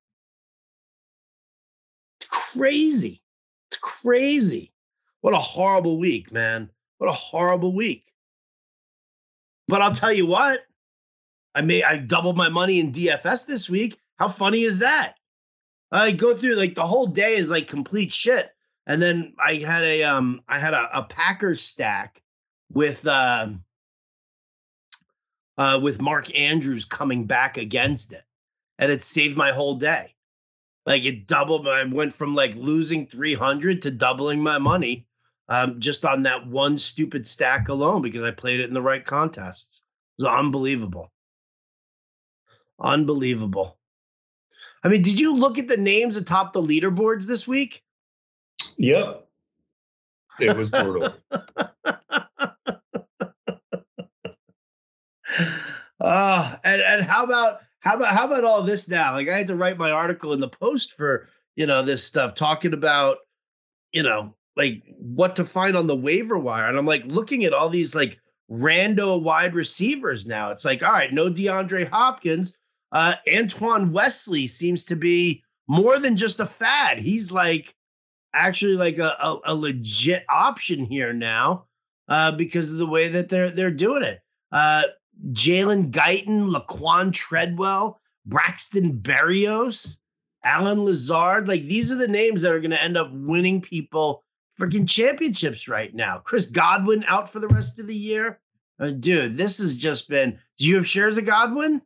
It's 2.20 2.28
crazy. 2.28 3.20
It's 3.70 3.78
crazy. 3.78 4.72
What 5.20 5.34
a 5.34 5.38
horrible 5.38 5.98
week, 5.98 6.32
man. 6.32 6.70
What 6.98 7.08
a 7.08 7.14
horrible 7.14 7.72
week. 7.72 8.12
But 9.68 9.82
I'll 9.82 9.92
tell 9.92 10.12
you 10.12 10.26
what, 10.26 10.62
I 11.54 11.60
may 11.60 11.82
I 11.82 11.98
doubled 11.98 12.36
my 12.36 12.48
money 12.48 12.80
in 12.80 12.92
DFS 12.92 13.46
this 13.46 13.70
week. 13.70 13.98
How 14.18 14.28
funny 14.28 14.62
is 14.62 14.80
that? 14.80 15.14
I 15.92 16.12
go 16.12 16.34
through 16.34 16.54
like 16.54 16.74
the 16.74 16.86
whole 16.86 17.06
day 17.06 17.36
is 17.36 17.50
like 17.50 17.66
complete 17.66 18.12
shit. 18.12 18.50
And 18.86 19.02
then 19.02 19.34
I 19.38 19.54
had 19.54 19.84
a 19.84 20.02
um 20.04 20.42
I 20.48 20.58
had 20.58 20.74
a, 20.74 20.98
a 20.98 21.02
Packers 21.02 21.62
stack 21.62 22.22
with 22.72 23.06
uh, 23.06 23.48
uh 25.58 25.80
with 25.82 26.00
Mark 26.00 26.36
Andrews 26.38 26.84
coming 26.84 27.26
back 27.26 27.56
against 27.56 28.12
it. 28.12 28.22
And 28.78 28.90
it 28.90 29.02
saved 29.02 29.36
my 29.36 29.52
whole 29.52 29.74
day. 29.74 30.14
Like 30.86 31.04
it 31.04 31.26
doubled 31.26 31.68
I 31.68 31.84
went 31.84 32.14
from 32.14 32.34
like 32.34 32.54
losing 32.54 33.06
300 33.06 33.82
to 33.82 33.90
doubling 33.90 34.42
my 34.42 34.58
money 34.58 35.06
um, 35.48 35.80
just 35.80 36.04
on 36.04 36.22
that 36.22 36.46
one 36.46 36.78
stupid 36.78 37.26
stack 37.26 37.68
alone 37.68 38.02
because 38.02 38.22
I 38.22 38.30
played 38.30 38.60
it 38.60 38.68
in 38.68 38.74
the 38.74 38.80
right 38.80 39.04
contests. 39.04 39.82
It 40.18 40.22
was 40.22 40.32
unbelievable. 40.32 41.12
Unbelievable. 42.78 43.79
I 44.82 44.88
mean, 44.88 45.02
did 45.02 45.20
you 45.20 45.34
look 45.34 45.58
at 45.58 45.68
the 45.68 45.76
names 45.76 46.16
atop 46.16 46.52
the 46.52 46.62
leaderboards 46.62 47.26
this 47.26 47.46
week? 47.46 47.82
Yep. 48.78 49.26
It 50.40 50.56
was 50.56 50.70
brutal. 50.70 51.12
uh, 56.00 56.56
and, 56.64 56.82
and 56.82 57.02
how 57.02 57.24
about 57.24 57.60
how 57.80 57.96
about 57.96 58.14
how 58.14 58.26
about 58.26 58.44
all 58.44 58.62
this 58.62 58.88
now? 58.88 59.12
Like 59.12 59.28
I 59.28 59.36
had 59.36 59.46
to 59.48 59.56
write 59.56 59.78
my 59.78 59.90
article 59.90 60.32
in 60.32 60.40
the 60.40 60.48
post 60.48 60.92
for, 60.92 61.28
you 61.56 61.66
know, 61.66 61.82
this 61.82 62.04
stuff 62.04 62.34
talking 62.34 62.72
about, 62.72 63.18
you 63.92 64.02
know, 64.02 64.34
like 64.56 64.82
what 64.98 65.36
to 65.36 65.44
find 65.44 65.76
on 65.76 65.86
the 65.86 65.96
waiver 65.96 66.38
wire. 66.38 66.68
And 66.68 66.78
I'm 66.78 66.86
like 66.86 67.04
looking 67.06 67.44
at 67.44 67.52
all 67.52 67.68
these 67.68 67.94
like 67.94 68.18
rando 68.50 69.22
wide 69.22 69.54
receivers 69.54 70.26
now. 70.26 70.50
It's 70.50 70.64
like, 70.64 70.82
all 70.82 70.92
right, 70.92 71.12
no 71.12 71.30
DeAndre 71.30 71.88
Hopkins. 71.88 72.54
Uh, 72.92 73.14
Antoine 73.32 73.92
Wesley 73.92 74.46
seems 74.46 74.84
to 74.84 74.96
be 74.96 75.42
more 75.68 75.98
than 75.98 76.16
just 76.16 76.40
a 76.40 76.46
fad. 76.46 76.98
He's 76.98 77.30
like 77.30 77.74
actually 78.34 78.76
like 78.76 78.98
a, 78.98 79.16
a, 79.20 79.40
a 79.46 79.54
legit 79.54 80.24
option 80.28 80.84
here 80.84 81.12
now 81.12 81.66
uh, 82.08 82.32
because 82.32 82.70
of 82.70 82.78
the 82.78 82.86
way 82.86 83.08
that 83.08 83.28
they're 83.28 83.50
they're 83.50 83.70
doing 83.70 84.02
it. 84.02 84.20
Uh, 84.52 84.84
Jalen 85.32 85.90
Guyton, 85.90 86.50
Laquan 86.50 87.12
Treadwell, 87.12 88.00
Braxton 88.26 88.98
Berrios, 88.98 89.98
Allen 90.44 90.84
Lazard. 90.84 91.48
Like 91.48 91.62
these 91.64 91.92
are 91.92 91.96
the 91.96 92.08
names 92.08 92.42
that 92.42 92.54
are 92.54 92.60
going 92.60 92.70
to 92.70 92.82
end 92.82 92.96
up 92.96 93.10
winning 93.12 93.60
people 93.60 94.24
freaking 94.58 94.88
championships 94.88 95.68
right 95.68 95.94
now. 95.94 96.18
Chris 96.18 96.46
Godwin 96.46 97.04
out 97.06 97.28
for 97.28 97.38
the 97.38 97.48
rest 97.48 97.78
of 97.78 97.86
the 97.86 97.94
year. 97.94 98.40
Uh, 98.78 98.90
dude, 98.90 99.36
this 99.36 99.58
has 99.58 99.76
just 99.76 100.08
been. 100.08 100.38
Do 100.58 100.66
you 100.66 100.74
have 100.76 100.86
shares 100.86 101.18
of 101.18 101.26
Godwin? 101.26 101.82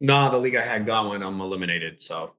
No, 0.00 0.30
the 0.30 0.38
league 0.38 0.56
I 0.56 0.62
had 0.62 0.86
Godwin, 0.86 1.22
I'm 1.22 1.40
eliminated. 1.40 2.02
So, 2.02 2.34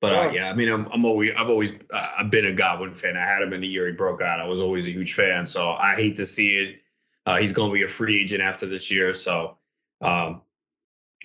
but 0.00 0.14
uh, 0.14 0.30
yeah, 0.32 0.50
I 0.50 0.54
mean, 0.54 0.70
I'm, 0.70 0.86
I'm 0.92 1.04
always, 1.04 1.32
I've 1.36 1.48
always, 1.48 1.72
uh, 1.92 2.08
I've 2.18 2.30
been 2.30 2.46
a 2.46 2.52
Godwin 2.52 2.94
fan. 2.94 3.16
I 3.16 3.20
had 3.20 3.42
him 3.42 3.52
in 3.52 3.60
the 3.60 3.68
year 3.68 3.86
he 3.86 3.92
broke 3.92 4.22
out. 4.22 4.40
I 4.40 4.46
was 4.46 4.60
always 4.60 4.86
a 4.86 4.90
huge 4.90 5.14
fan. 5.14 5.46
So 5.46 5.70
I 5.70 5.94
hate 5.94 6.16
to 6.16 6.26
see 6.26 6.56
it. 6.56 6.80
Uh, 7.26 7.36
he's 7.36 7.52
going 7.52 7.70
to 7.70 7.74
be 7.74 7.82
a 7.82 7.88
free 7.88 8.20
agent 8.20 8.42
after 8.42 8.66
this 8.66 8.90
year. 8.90 9.14
So, 9.14 9.56
um, 10.00 10.42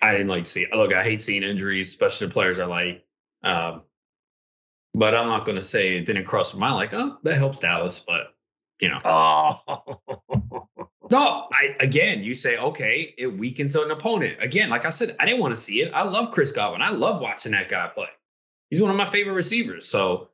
I 0.01 0.13
didn't 0.13 0.29
like 0.29 0.45
to 0.45 0.49
see. 0.49 0.63
It. 0.63 0.73
Look, 0.73 0.93
I 0.93 1.03
hate 1.03 1.19
seeing 1.19 1.43
injuries, 1.43 1.89
especially 1.89 2.27
the 2.27 2.33
players 2.33 2.59
I 2.59 2.65
like. 2.65 3.05
Um, 3.43 3.81
but 4.93 5.13
I'm 5.13 5.27
not 5.27 5.45
going 5.45 5.57
to 5.57 5.63
say 5.63 5.97
it 5.97 6.05
didn't 6.05 6.25
cross 6.25 6.53
my 6.53 6.69
mind 6.69 6.75
like, 6.75 6.93
oh, 6.93 7.17
that 7.23 7.37
helps 7.37 7.59
Dallas. 7.59 8.03
But, 8.05 8.33
you 8.79 8.89
know. 8.89 8.99
Oh. 9.03 10.01
no, 11.11 11.47
I, 11.51 11.75
again, 11.79 12.23
you 12.23 12.35
say, 12.35 12.57
okay, 12.57 13.13
it 13.17 13.27
weakens 13.27 13.75
an 13.75 13.91
opponent. 13.91 14.37
Again, 14.41 14.69
like 14.69 14.85
I 14.85 14.89
said, 14.89 15.15
I 15.19 15.25
didn't 15.25 15.41
want 15.41 15.53
to 15.53 15.57
see 15.57 15.81
it. 15.81 15.91
I 15.93 16.03
love 16.03 16.31
Chris 16.31 16.51
Godwin. 16.51 16.81
I 16.81 16.89
love 16.89 17.21
watching 17.21 17.51
that 17.53 17.69
guy 17.69 17.87
play. 17.87 18.09
He's 18.69 18.81
one 18.81 18.91
of 18.91 18.97
my 18.97 19.05
favorite 19.05 19.33
receivers. 19.33 19.87
So, 19.87 20.29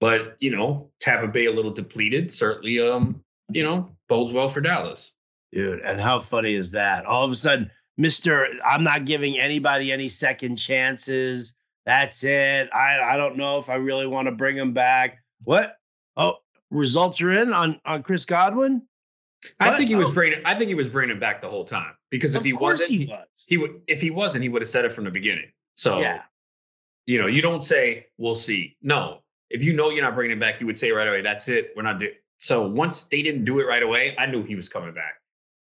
but, 0.00 0.36
you 0.40 0.54
know, 0.54 0.90
Tampa 1.00 1.28
Bay 1.28 1.46
a 1.46 1.52
little 1.52 1.70
depleted 1.70 2.32
certainly, 2.32 2.80
um, 2.80 3.22
you 3.50 3.62
know, 3.62 3.94
bodes 4.08 4.32
well 4.32 4.48
for 4.48 4.60
Dallas. 4.60 5.12
Dude, 5.52 5.80
and 5.80 6.00
how 6.00 6.18
funny 6.18 6.54
is 6.54 6.70
that? 6.72 7.04
All 7.04 7.24
of 7.24 7.30
a 7.30 7.34
sudden, 7.34 7.70
Mr. 8.00 8.48
I'm 8.66 8.82
not 8.82 9.04
giving 9.04 9.38
anybody 9.38 9.92
any 9.92 10.08
second 10.08 10.56
chances. 10.56 11.54
That's 11.84 12.24
it. 12.24 12.70
I 12.72 13.00
I 13.00 13.16
don't 13.16 13.36
know 13.36 13.58
if 13.58 13.68
I 13.68 13.74
really 13.74 14.06
want 14.06 14.26
to 14.26 14.32
bring 14.32 14.56
him 14.56 14.72
back. 14.72 15.18
What? 15.44 15.76
Oh, 16.16 16.36
results 16.70 17.20
are 17.20 17.32
in 17.32 17.52
on 17.52 17.80
on 17.84 18.02
Chris 18.02 18.24
Godwin. 18.24 18.82
What? 19.58 19.70
I 19.70 19.76
think 19.76 19.88
he 19.88 19.96
was 19.96 20.10
oh. 20.10 20.14
bringing. 20.14 20.40
I 20.44 20.54
think 20.54 20.68
he 20.68 20.74
was 20.74 20.88
bringing 20.88 21.18
back 21.18 21.40
the 21.40 21.48
whole 21.48 21.64
time 21.64 21.94
because 22.10 22.36
if 22.36 22.44
he 22.44 22.52
wasn't, 22.52 22.90
he, 22.90 23.06
was. 23.06 23.46
he 23.48 23.58
would. 23.58 23.80
If 23.88 24.00
he 24.00 24.10
wasn't, 24.10 24.42
he 24.42 24.48
would 24.48 24.62
have 24.62 24.68
said 24.68 24.84
it 24.84 24.92
from 24.92 25.04
the 25.04 25.10
beginning. 25.10 25.50
So 25.74 26.00
yeah, 26.00 26.22
you 27.06 27.20
know, 27.20 27.26
you 27.26 27.42
don't 27.42 27.62
say 27.62 28.06
we'll 28.18 28.36
see. 28.36 28.76
No, 28.82 29.20
if 29.50 29.64
you 29.64 29.74
know 29.74 29.90
you're 29.90 30.04
not 30.04 30.14
bringing 30.14 30.32
him 30.32 30.38
back, 30.38 30.60
you 30.60 30.66
would 30.66 30.76
say 30.76 30.92
right 30.92 31.08
away, 31.08 31.22
"That's 31.22 31.48
it. 31.48 31.72
We're 31.76 31.82
not 31.82 31.98
doing." 31.98 32.12
So 32.38 32.66
once 32.66 33.04
they 33.04 33.22
didn't 33.22 33.44
do 33.44 33.60
it 33.60 33.64
right 33.64 33.82
away, 33.82 34.14
I 34.18 34.26
knew 34.26 34.42
he 34.42 34.54
was 34.54 34.68
coming 34.68 34.94
back. 34.94 35.14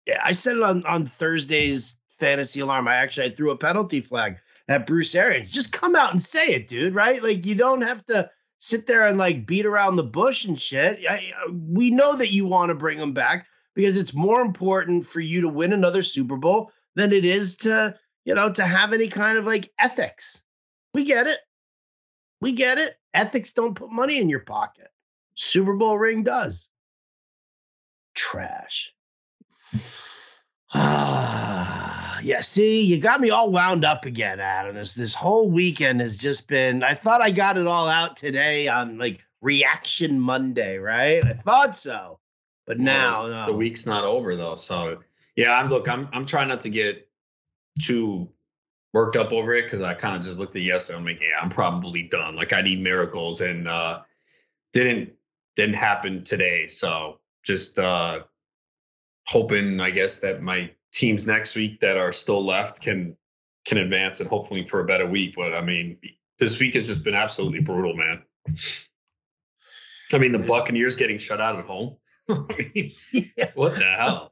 Yeah, 0.06 0.20
I 0.24 0.32
said 0.32 0.56
it 0.56 0.62
on 0.62 0.84
on 0.84 1.04
Thursday's 1.04 1.98
fantasy 2.08 2.60
alarm. 2.60 2.86
I 2.86 2.94
actually 2.94 3.26
I 3.26 3.30
threw 3.30 3.50
a 3.50 3.56
penalty 3.56 4.00
flag 4.00 4.36
at 4.68 4.86
Bruce 4.86 5.14
Arians. 5.14 5.52
Just 5.52 5.72
come 5.72 5.96
out 5.96 6.12
and 6.12 6.22
say 6.22 6.46
it, 6.48 6.68
dude, 6.68 6.94
right? 6.94 7.22
Like 7.22 7.44
you 7.46 7.56
don't 7.56 7.82
have 7.82 8.04
to 8.06 8.30
sit 8.58 8.86
there 8.86 9.06
and 9.06 9.18
like 9.18 9.46
beat 9.46 9.66
around 9.66 9.96
the 9.96 10.04
bush 10.04 10.44
and 10.44 10.58
shit. 10.58 11.00
I, 11.08 11.32
we 11.50 11.90
know 11.90 12.16
that 12.16 12.32
you 12.32 12.46
want 12.46 12.70
to 12.70 12.74
bring 12.74 12.98
him 12.98 13.12
back 13.12 13.46
because 13.76 13.98
it's 13.98 14.14
more 14.14 14.40
important 14.40 15.06
for 15.06 15.20
you 15.20 15.42
to 15.42 15.48
win 15.48 15.72
another 15.72 16.02
Super 16.02 16.36
Bowl 16.36 16.72
than 16.96 17.12
it 17.12 17.24
is 17.24 17.54
to, 17.58 17.94
you 18.24 18.34
know, 18.34 18.50
to 18.50 18.64
have 18.64 18.92
any 18.92 19.06
kind 19.06 19.38
of 19.38 19.44
like 19.44 19.70
ethics. 19.78 20.42
We 20.94 21.04
get 21.04 21.28
it. 21.28 21.38
We 22.40 22.52
get 22.52 22.78
it. 22.78 22.96
Ethics 23.14 23.52
don't 23.52 23.74
put 23.74 23.92
money 23.92 24.18
in 24.18 24.30
your 24.30 24.40
pocket. 24.40 24.88
Super 25.34 25.74
Bowl 25.74 25.98
ring 25.98 26.22
does. 26.22 26.70
Trash. 28.14 28.94
Ah, 30.72 32.18
yeah. 32.22 32.40
See, 32.40 32.80
you 32.80 32.98
got 32.98 33.20
me 33.20 33.28
all 33.28 33.52
wound 33.52 33.84
up 33.84 34.06
again, 34.06 34.40
Adam. 34.40 34.74
This 34.74 34.94
this 34.94 35.14
whole 35.14 35.50
weekend 35.50 36.00
has 36.00 36.16
just 36.16 36.48
been. 36.48 36.82
I 36.82 36.94
thought 36.94 37.20
I 37.20 37.30
got 37.30 37.58
it 37.58 37.66
all 37.66 37.88
out 37.88 38.16
today 38.16 38.68
on 38.68 38.96
like 38.96 39.22
Reaction 39.42 40.18
Monday, 40.18 40.78
right? 40.78 41.22
I 41.26 41.34
thought 41.34 41.76
so, 41.76 42.18
but 42.66 42.78
now 42.78 43.26
no. 43.26 43.46
the 43.46 43.52
week's 43.52 43.86
not 43.86 44.04
over 44.04 44.36
though. 44.36 44.56
So 44.56 45.02
yeah, 45.36 45.58
I'm 45.58 45.68
look. 45.68 45.88
I'm 45.88 46.08
I'm 46.12 46.24
trying 46.24 46.48
not 46.48 46.60
to 46.60 46.70
get 46.70 47.08
too 47.80 48.28
worked 48.92 49.16
up 49.16 49.32
over 49.32 49.54
it 49.54 49.64
because 49.64 49.82
I 49.82 49.94
kind 49.94 50.16
of 50.16 50.22
just 50.22 50.38
looked 50.38 50.56
at 50.56 50.62
yesterday. 50.62 50.98
I'm 50.98 51.04
like, 51.04 51.20
yeah, 51.20 51.40
I'm 51.40 51.50
probably 51.50 52.02
done. 52.02 52.34
Like 52.36 52.52
I 52.52 52.62
need 52.62 52.82
miracles, 52.82 53.40
and 53.40 53.68
uh 53.68 54.00
didn't 54.72 55.12
didn't 55.54 55.76
happen 55.76 56.24
today. 56.24 56.66
So 56.66 57.20
just 57.44 57.78
uh 57.78 58.20
hoping, 59.28 59.80
I 59.80 59.90
guess, 59.90 60.20
that 60.20 60.42
my 60.42 60.70
teams 60.92 61.26
next 61.26 61.54
week 61.54 61.80
that 61.80 61.96
are 61.96 62.12
still 62.12 62.44
left 62.44 62.80
can 62.80 63.16
can 63.66 63.78
advance 63.78 64.20
and 64.20 64.28
hopefully 64.28 64.64
for 64.64 64.80
a 64.80 64.84
better 64.84 65.06
week. 65.06 65.34
But 65.36 65.54
I 65.54 65.60
mean, 65.60 65.98
this 66.38 66.58
week 66.58 66.74
has 66.74 66.86
just 66.86 67.04
been 67.04 67.14
absolutely 67.14 67.60
brutal, 67.60 67.94
man. 67.94 68.22
I 70.12 70.18
mean, 70.18 70.32
the 70.32 70.38
Buccaneers 70.38 70.96
getting 70.96 71.18
shut 71.18 71.40
out 71.40 71.58
at 71.58 71.64
home. 71.64 71.96
I 72.28 72.34
mean, 72.74 72.90
yeah. 73.12 73.50
what 73.54 73.74
the 73.74 73.84
hell? 73.84 74.30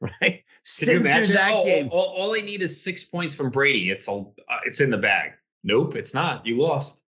right? 0.00 0.44
Can 0.80 0.88
you 0.88 0.96
imagine 0.96 1.34
that 1.34 1.52
oh, 1.52 1.64
game? 1.64 1.88
All, 1.92 2.14
all, 2.16 2.32
they 2.32 2.42
need 2.42 2.62
is 2.62 2.82
six 2.82 3.04
points 3.04 3.34
from 3.34 3.50
Brady. 3.50 3.90
It's 3.90 4.08
all, 4.08 4.34
uh, 4.48 4.58
it's 4.64 4.80
in 4.80 4.90
the 4.90 4.98
bag. 4.98 5.32
Nope, 5.62 5.94
it's 5.94 6.14
not. 6.14 6.46
You 6.46 6.62
lost. 6.62 7.02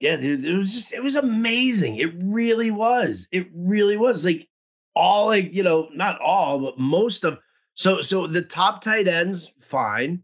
Yeah, 0.00 0.16
dude, 0.16 0.44
it 0.44 0.56
was 0.56 0.72
just 0.72 0.94
it 0.94 1.02
was 1.02 1.16
amazing. 1.16 1.96
It 1.96 2.12
really 2.22 2.70
was. 2.70 3.26
It 3.32 3.48
really 3.52 3.96
was. 3.96 4.24
Like 4.24 4.48
all 4.94 5.26
like, 5.26 5.54
you 5.54 5.62
know, 5.62 5.88
not 5.92 6.20
all, 6.20 6.60
but 6.60 6.78
most 6.78 7.24
of 7.24 7.38
so 7.74 8.00
so 8.00 8.26
the 8.26 8.42
top 8.42 8.82
tight 8.82 9.08
ends, 9.08 9.52
fine. 9.58 10.22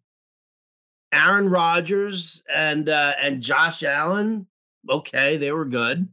Aaron 1.12 1.48
Rodgers 1.48 2.42
and 2.52 2.88
uh 2.88 3.14
and 3.20 3.42
Josh 3.42 3.82
Allen, 3.82 4.46
okay, 4.88 5.36
they 5.36 5.52
were 5.52 5.64
good. 5.64 6.08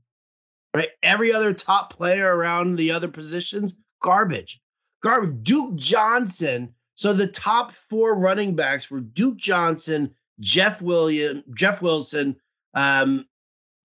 Right? 0.73 0.89
Every 1.03 1.33
other 1.33 1.53
top 1.53 1.93
player 1.93 2.35
around 2.35 2.75
the 2.75 2.91
other 2.91 3.07
positions, 3.07 3.73
garbage. 4.01 4.61
Garbage. 5.01 5.43
Duke 5.43 5.75
Johnson. 5.75 6.73
So 6.95 7.13
the 7.13 7.27
top 7.27 7.71
four 7.71 8.17
running 8.19 8.55
backs 8.55 8.89
were 8.89 9.01
Duke 9.01 9.37
Johnson, 9.37 10.13
Jeff 10.39 10.81
William, 10.81 11.43
Jeff 11.55 11.81
Wilson, 11.81 12.35
um, 12.73 13.25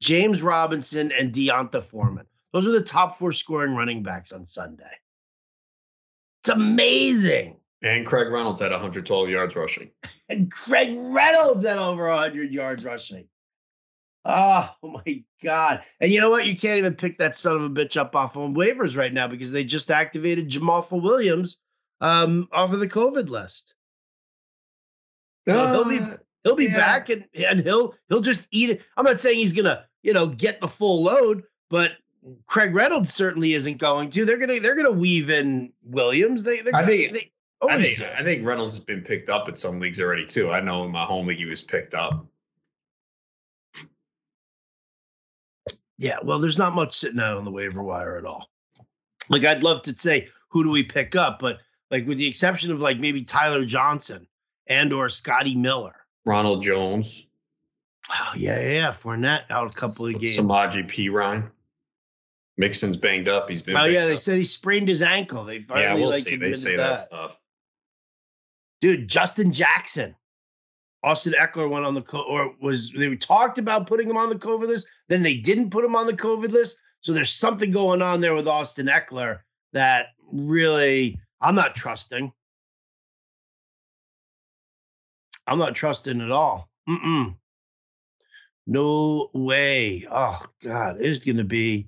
James 0.01 0.43
Robinson, 0.43 1.11
and 1.13 1.33
D'Onta 1.33 1.83
Foreman. 1.83 2.27
Those 2.53 2.69
are 2.69 2.73
the 2.73 2.83
top 2.83 3.17
four 3.17 3.33
scoring 3.33 3.75
running 3.75 4.03
backs 4.03 4.33
on 4.33 4.47
Sunday. 4.47 4.85
It's 6.43 6.51
amazing. 6.51 7.57
And 7.83 8.07
Craig 8.07 8.29
Reynolds 8.29 8.61
had 8.61 8.71
112 8.71 9.29
yards 9.29 9.57
rushing. 9.57 9.91
And 10.29 10.51
Craig 10.51 10.97
Reynolds 10.97 11.65
had 11.65 11.79
over 11.79 12.09
100 12.09 12.53
yards 12.53 12.85
rushing. 12.85 13.27
Oh, 14.27 14.71
my 14.83 15.25
God. 15.43 15.83
And 16.01 16.11
you 16.11 16.21
know 16.21 16.31
what? 16.31 16.47
You 16.47 16.57
can't 16.57 16.79
even 16.79 16.95
pick 16.95 17.19
that 17.19 17.37
son 17.37 17.57
of 17.57 17.63
a 17.63 17.71
bitch 17.71 17.97
up 17.97 18.15
off 18.17 18.37
on 18.37 18.55
waivers 18.55 18.97
right 18.97 19.13
now 19.13 19.29
because 19.29 19.53
they 19.53 19.65
just 19.65 19.91
activated 19.91 20.51
Jamaal 20.51 21.01
Williams 21.01 21.59
um, 22.01 22.49
off 22.53 22.73
of 22.73 22.81
the 22.81 22.89
COVID 22.89 23.29
list. 23.29 23.75
So 25.49 25.59
uh, 25.59 25.73
he'll 25.73 25.89
be 25.89 25.99
uh, 25.99 26.17
he'll 26.43 26.57
be 26.57 26.65
yeah. 26.65 26.77
back 26.77 27.09
and, 27.09 27.25
and 27.35 27.61
he'll 27.61 27.95
he'll 28.09 28.21
just 28.21 28.49
eat 28.51 28.71
it. 28.71 28.83
I'm 28.97 29.05
not 29.05 29.21
saying 29.21 29.39
he's 29.39 29.53
gonna, 29.53 29.85
you 30.03 30.13
know, 30.13 30.27
get 30.27 30.61
the 30.61 30.69
full 30.69 31.05
load, 31.05 31.45
but 31.71 31.93
Craig 32.47 32.75
Reynolds 32.75 33.13
certainly 33.15 33.55
isn't 33.55 33.79
going 33.79 34.11
to. 34.11 34.25
They're 34.25 34.39
gonna 34.39 34.59
they're 34.59 34.75
gonna 34.75 34.91
weave 34.91 35.31
in 35.31 35.73
Williams. 35.85 36.43
They 36.43 36.63
they're 36.63 36.75
I 36.75 36.85
think 36.85 37.13
they 37.13 37.31
I 37.63 37.81
think 37.81 38.01
I 38.01 38.25
think 38.25 38.45
Reynolds 38.45 38.73
has 38.73 38.85
been 38.85 39.03
picked 39.03 39.29
up 39.29 39.49
in 39.49 39.55
some 39.55 39.79
leagues 39.79 40.01
already 40.01 40.27
too. 40.27 40.51
I 40.51 40.61
know 40.61 40.85
in 40.85 40.91
my 40.91 41.05
home 41.05 41.27
league 41.27 41.39
he 41.39 41.45
was 41.45 41.63
picked 41.63 41.95
up. 41.95 42.27
Yeah, 45.99 46.19
well, 46.23 46.39
there's 46.39 46.59
not 46.59 46.75
much 46.75 46.95
sitting 46.95 47.21
out 47.21 47.39
on 47.39 47.45
the 47.45 47.51
waiver 47.51 47.83
wire 47.83 48.17
at 48.17 48.27
all. 48.27 48.51
Like 49.29 49.45
I'd 49.45 49.63
love 49.63 49.83
to 49.83 49.99
say 49.99 50.29
who 50.49 50.63
do 50.63 50.71
we 50.71 50.83
pick 50.83 51.17
up, 51.17 51.39
but 51.39 51.59
like 51.91 52.07
with 52.07 52.19
the 52.19 52.27
exception 52.27 52.71
of 52.71 52.81
like 52.81 52.99
maybe 52.99 53.23
Tyler 53.23 53.65
Johnson 53.65 54.27
and 54.67 54.93
or 54.93 55.09
Scotty 55.09 55.55
Miller, 55.55 55.95
Ronald 56.25 56.63
Jones. 56.63 57.27
Oh 58.11 58.33
yeah, 58.37 58.61
yeah, 58.61 58.89
Fournette 58.89 59.51
out 59.51 59.73
a 59.73 59.77
couple 59.77 60.07
of 60.07 60.13
games. 60.13 60.37
Samaje 60.37 60.87
Perine. 60.89 61.51
Mixon's 62.59 62.97
banged 62.97 63.29
up. 63.29 63.49
He's 63.51 63.63
been. 63.63 63.77
Oh 63.77 63.85
yeah, 63.85 64.03
up. 64.03 64.09
they 64.09 64.17
said 64.17 64.39
he 64.39 64.45
sprained 64.45 64.89
his 64.89 65.03
ankle. 65.03 65.45
They 65.45 65.61
finally 65.61 65.87
yeah, 65.87 65.95
we'll 65.95 66.11
like 66.11 66.23
see. 66.23 66.37
They 66.37 66.53
say 66.53 66.77
that. 66.77 66.89
that 66.89 66.99
stuff. 66.99 67.41
Dude, 68.81 69.09
Justin 69.09 69.53
Jackson 69.53 70.15
Austin 71.07 71.35
Ekeler 71.39 71.71
went 71.71 71.87
on 71.87 71.95
the 71.95 72.03
co- 72.03 72.27
or 72.29 72.53
was 72.61 72.91
they 72.91 73.15
talked 73.15 73.59
about 73.59 73.87
putting 73.87 74.11
him 74.11 74.17
on 74.17 74.29
the 74.29 74.35
COVID 74.35 74.67
list, 74.67 74.89
then 75.09 75.23
they 75.23 75.37
didn't 75.37 75.71
put 75.71 75.85
him 75.85 75.95
on 75.95 76.07
the 76.07 76.13
COVID 76.13 76.51
list. 76.51 76.81
So 77.01 77.13
there's 77.13 77.33
something 77.33 77.71
going 77.71 78.03
on 78.03 78.21
there 78.21 78.35
with 78.35 78.49
Austin 78.49 78.87
Ekeler 78.87 79.39
that 79.73 80.09
really 80.33 81.21
I'm 81.41 81.55
not 81.55 81.77
trusting. 81.77 82.33
I'm 85.47 85.61
not 85.61 85.77
trusting 85.77 86.21
at 86.21 86.33
all. 86.33 86.69
Mm-mm. 86.89 87.37
No 88.67 89.31
way. 89.33 90.09
Oh 90.11 90.43
God, 90.61 90.97
it's 90.99 91.25
gonna 91.25 91.45
be 91.45 91.87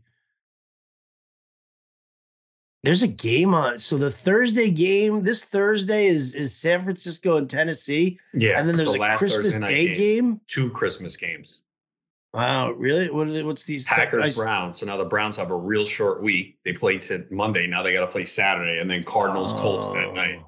there's 2.84 3.02
a 3.02 3.08
game 3.08 3.54
on. 3.54 3.78
So 3.78 3.96
the 3.96 4.10
Thursday 4.10 4.70
game 4.70 5.22
this 5.22 5.44
Thursday 5.44 6.06
is 6.06 6.34
is 6.34 6.56
San 6.56 6.84
Francisco 6.84 7.36
and 7.36 7.48
Tennessee. 7.48 8.18
Yeah, 8.32 8.58
and 8.58 8.68
then 8.68 8.76
there's 8.76 8.92
the 8.92 9.02
a 9.02 9.16
Christmas 9.16 9.58
Day 9.58 9.94
game. 9.94 10.40
Two 10.46 10.70
Christmas 10.70 11.16
games. 11.16 11.62
Wow, 12.34 12.72
really? 12.72 13.10
What 13.10 13.26
are 13.26 13.32
they, 13.32 13.42
what's 13.42 13.64
these 13.64 13.84
Packers 13.84 14.38
Browns? 14.38 14.78
So 14.78 14.86
now 14.86 14.96
the 14.96 15.04
Browns 15.04 15.36
have 15.38 15.50
a 15.50 15.56
real 15.56 15.84
short 15.84 16.22
week. 16.22 16.58
They 16.64 16.72
play 16.72 16.98
to 16.98 17.26
Monday. 17.30 17.66
Now 17.66 17.82
they 17.82 17.94
got 17.94 18.00
to 18.00 18.06
play 18.06 18.26
Saturday, 18.26 18.80
and 18.80 18.90
then 18.90 19.02
Cardinals 19.02 19.54
oh. 19.54 19.60
Colts 19.60 19.90
that 19.90 20.06
oh. 20.06 20.12
night. 20.12 20.42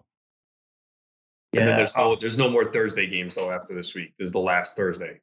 Yeah, 1.53 1.61
and 1.61 1.69
then 1.71 1.77
there's 1.79 1.97
no 1.97 2.03
oh. 2.05 2.17
there's 2.17 2.39
no 2.39 2.49
more 2.49 2.65
Thursday 2.65 3.07
games 3.07 3.35
though 3.35 3.51
after 3.51 3.75
this 3.75 3.95
week. 3.95 4.13
This 4.19 4.27
is 4.27 4.33
the 4.33 4.39
last 4.39 4.77
Thursday. 4.77 5.21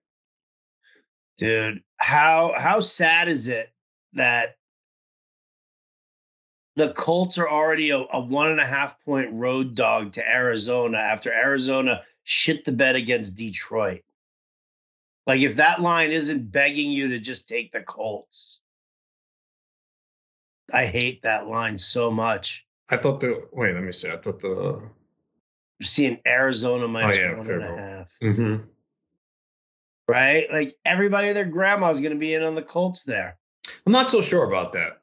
Dude, 1.38 1.84
how 1.98 2.54
how 2.58 2.80
sad 2.80 3.30
is 3.30 3.48
it 3.48 3.72
that 4.14 4.58
the 6.78 6.94
Colts 6.94 7.40
are 7.40 7.50
already 7.50 7.90
a, 7.90 7.98
a, 8.14 8.20
one 8.20 8.52
and 8.52 8.60
a 8.60 8.66
half 8.66 9.04
point 9.04 9.30
road 9.34 9.74
dog 9.74 10.14
to 10.14 10.30
Arizona 10.30 11.00
after 11.00 11.34
Arizona 11.34 12.04
shit 12.24 12.64
the 12.64 12.72
bed 12.72 12.96
against 12.96 13.36
Detroit. 13.36 14.04
Like, 15.26 15.42
if 15.42 15.56
that 15.56 15.82
line 15.82 16.12
isn't 16.12 16.52
begging 16.52 16.92
you 16.92 17.10
to 17.10 17.20
just 17.20 17.50
take 17.50 17.72
the 17.72 17.82
Colts, 17.82 18.62
I 20.72 20.86
hate 20.86 21.24
that 21.24 21.48
line 21.48 21.80
so 21.80 22.12
much. 22.12 22.66
I 22.90 22.98
thought 22.98 23.22
the 23.22 23.48
wait, 23.52 23.74
let 23.74 23.84
me 23.84 23.92
see. 23.92 24.10
I 24.10 24.18
thought 24.18 24.40
the 24.40 24.80
seeing 25.82 26.20
Arizona 26.28 26.88
minus 26.88 27.18
oh, 27.18 27.22
yeah, 27.22 27.38
one 27.38 27.50
and 27.50 27.64
a 27.64 27.76
half. 27.76 28.18
Mm-hmm. 28.22 28.56
Right? 30.08 30.50
Like 30.52 30.78
everybody 30.86 31.34
their 31.34 31.46
grandma's 31.46 32.00
gonna 32.00 32.16
be 32.16 32.36
in 32.36 32.44
on 32.44 32.56
the 32.56 32.62
Colts 32.62 33.04
there. 33.04 33.38
I'm 33.86 33.92
not 33.92 34.10
so 34.10 34.22
sure 34.22 34.46
about 34.46 34.74
that. 34.74 35.02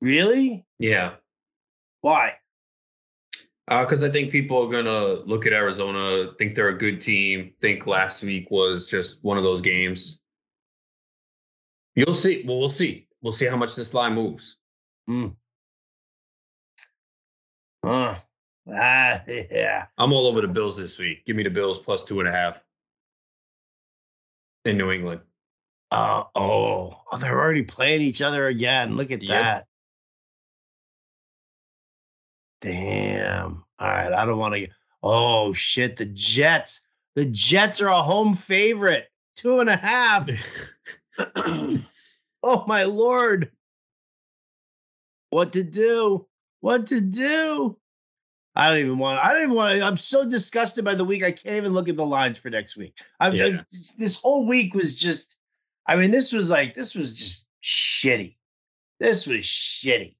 Really? 0.00 0.64
Yeah. 0.78 1.14
Why? 2.00 2.34
Because 3.66 4.04
uh, 4.04 4.06
I 4.06 4.10
think 4.10 4.30
people 4.30 4.62
are 4.62 4.70
gonna 4.70 5.20
look 5.24 5.46
at 5.46 5.52
Arizona, 5.52 6.32
think 6.38 6.54
they're 6.54 6.68
a 6.68 6.78
good 6.78 7.00
team, 7.00 7.52
think 7.60 7.86
last 7.86 8.22
week 8.22 8.50
was 8.50 8.88
just 8.88 9.18
one 9.24 9.36
of 9.36 9.42
those 9.42 9.60
games. 9.60 10.20
You'll 11.96 12.14
see. 12.14 12.44
Well, 12.46 12.58
we'll 12.58 12.68
see. 12.68 13.08
We'll 13.22 13.32
see 13.32 13.46
how 13.46 13.56
much 13.56 13.74
this 13.74 13.94
line 13.94 14.14
moves. 14.14 14.58
Hmm. 15.06 15.28
Uh, 17.82 18.14
ah, 18.72 19.22
yeah. 19.26 19.86
I'm 19.96 20.12
all 20.12 20.26
over 20.26 20.42
the 20.42 20.48
Bills 20.48 20.76
this 20.76 20.98
week. 20.98 21.24
Give 21.24 21.36
me 21.36 21.42
the 21.42 21.50
Bills 21.50 21.80
plus 21.80 22.04
two 22.04 22.20
and 22.20 22.28
a 22.28 22.32
half 22.32 22.62
in 24.64 24.76
New 24.76 24.90
England. 24.90 25.22
Uh, 25.90 26.24
oh, 26.34 27.00
oh, 27.10 27.16
they're 27.18 27.40
already 27.40 27.62
playing 27.62 28.02
each 28.02 28.20
other 28.20 28.48
again. 28.48 28.96
Look 28.96 29.10
at 29.10 29.22
yep. 29.22 29.42
that. 29.42 29.66
Damn. 32.60 33.64
All 33.78 33.88
right. 33.88 34.12
I 34.12 34.24
don't 34.24 34.38
want 34.38 34.54
to. 34.54 34.68
Oh, 35.02 35.52
shit. 35.52 35.96
The 35.96 36.06
Jets. 36.06 36.86
The 37.14 37.26
Jets 37.26 37.80
are 37.80 37.88
a 37.88 38.02
home 38.02 38.34
favorite. 38.34 39.08
Two 39.36 39.60
and 39.60 39.68
a 39.68 39.76
half. 39.76 40.28
oh, 42.42 42.64
my 42.66 42.84
Lord. 42.84 43.50
What 45.30 45.52
to 45.54 45.62
do? 45.62 46.26
What 46.60 46.86
to 46.86 47.00
do? 47.00 47.76
I 48.54 48.70
don't 48.70 48.78
even 48.78 48.98
want. 48.98 49.22
I 49.22 49.32
don't 49.32 49.42
even 49.42 49.54
want 49.54 49.78
to. 49.78 49.84
I'm 49.84 49.98
so 49.98 50.28
disgusted 50.28 50.84
by 50.84 50.94
the 50.94 51.04
week. 51.04 51.22
I 51.22 51.30
can't 51.30 51.56
even 51.56 51.74
look 51.74 51.90
at 51.90 51.96
the 51.96 52.06
lines 52.06 52.38
for 52.38 52.48
next 52.48 52.76
week. 52.76 52.98
i 53.20 53.28
yeah. 53.28 53.44
I, 53.44 53.64
this 53.98 54.16
whole 54.16 54.46
week 54.46 54.74
was 54.74 54.94
just. 54.94 55.36
I 55.86 55.94
mean, 55.96 56.10
this 56.10 56.32
was 56.32 56.48
like 56.48 56.74
this 56.74 56.94
was 56.94 57.14
just 57.14 57.46
shitty. 57.62 58.36
This 58.98 59.26
was 59.26 59.42
shitty 59.42 60.16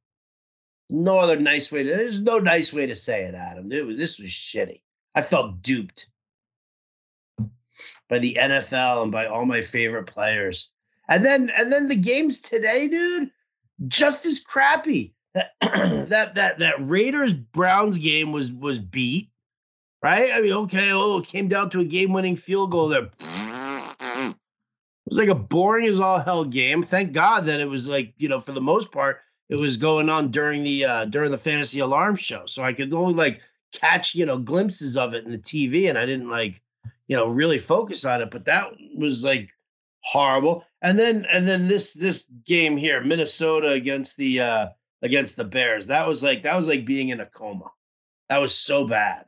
no 0.91 1.19
other 1.19 1.39
nice 1.39 1.73
way 1.73 1.83
to 1.83 1.89
there's 1.89 2.23
no 2.23 2.39
nice 2.39 2.73
way 2.73 2.87
to 2.87 2.95
say 2.95 3.25
it 3.25 3.35
adam. 3.35 3.73
It 3.73 3.87
was, 3.87 3.97
this 3.97 4.19
was 4.19 4.29
shitty. 4.29 4.83
I 5.15 5.23
felt 5.23 5.63
duped. 5.63 6.09
By 8.09 8.21
the 8.21 8.37
nfl 8.41 9.03
and 9.03 9.11
by 9.11 9.27
all 9.27 9.47
my 9.47 9.63
favorite 9.63 10.07
players. 10.07 10.71
And 11.09 11.25
then 11.25 11.51
and 11.57 11.73
then 11.73 11.89
the 11.89 11.97
games 11.97 12.41
today 12.41 12.89
dude 12.89 13.31
just 13.89 14.27
as 14.27 14.39
crappy. 14.41 15.13
That 15.35 15.55
that 15.61 16.35
that, 16.35 16.59
that 16.59 16.75
raiders 16.89 17.35
browns 17.35 17.99
game 17.99 18.33
was 18.33 18.53
was 18.53 18.79
beat 18.79 19.31
right? 20.03 20.31
I 20.33 20.41
mean 20.41 20.53
okay 20.53 20.93
oh 20.93 21.19
it 21.19 21.27
came 21.27 21.49
down 21.49 21.71
to 21.71 21.81
a 21.81 21.85
game-winning 21.85 22.37
field 22.37 22.71
goal 22.71 22.89
there. 22.89 23.09
It 25.09 25.11
was 25.11 25.19
like 25.19 25.29
a 25.29 25.35
boring 25.35 25.87
as 25.87 26.01
all 26.01 26.19
hell 26.21 26.45
game. 26.45 26.83
Thank 26.83 27.13
god 27.13 27.47
that 27.47 27.61
it 27.61 27.69
was 27.69 27.89
like 27.89 28.15
you 28.19 28.29
know 28.29 28.41
for 28.41 28.53
the 28.53 28.61
most 28.61 28.93
part 28.93 29.21
it 29.49 29.57
was 29.57 29.77
going 29.77 30.09
on 30.09 30.31
during 30.31 30.63
the 30.63 30.85
uh 30.85 31.05
during 31.07 31.31
the 31.31 31.39
fantasy 31.39 31.81
alarm 31.81 32.17
show. 32.17 32.45
So 32.47 32.63
i 32.63 32.73
could 32.73 32.93
only 32.93 33.15
like 33.15 33.41
catch 33.73 34.15
you 34.15 34.27
know 34.27 34.39
glimpses 34.39 34.97
of 34.97 35.15
it 35.15 35.25
in 35.25 35.31
the 35.31 35.39
tv 35.39 35.89
and 35.89 35.99
i 35.99 36.07
didn't 36.07 36.31
like 36.31 36.63
you 37.09 37.17
know 37.17 37.27
really 37.27 37.59
focus 37.59 38.05
on 38.05 38.23
it 38.23 38.31
but 38.31 38.45
that 38.47 38.71
was 38.97 39.23
like 39.25 39.51
horrible. 40.01 40.65
And 40.83 40.99
then 40.99 41.27
and 41.31 41.47
then 41.49 41.67
this 41.67 41.93
this 41.95 42.31
game 42.45 42.77
here 42.77 43.03
minnesota 43.03 43.71
against 43.71 44.17
the 44.17 44.41
uh 44.41 44.69
against 45.03 45.37
the 45.37 45.45
bears 45.45 45.89
that 45.89 46.07
was 46.07 46.23
like 46.23 46.43
that 46.45 46.57
was 46.57 46.69
like 46.69 46.85
being 46.85 47.11
in 47.11 47.21
a 47.21 47.27
coma. 47.27 47.71
That 48.29 48.41
was 48.41 48.57
so 48.57 48.87
bad. 48.87 49.27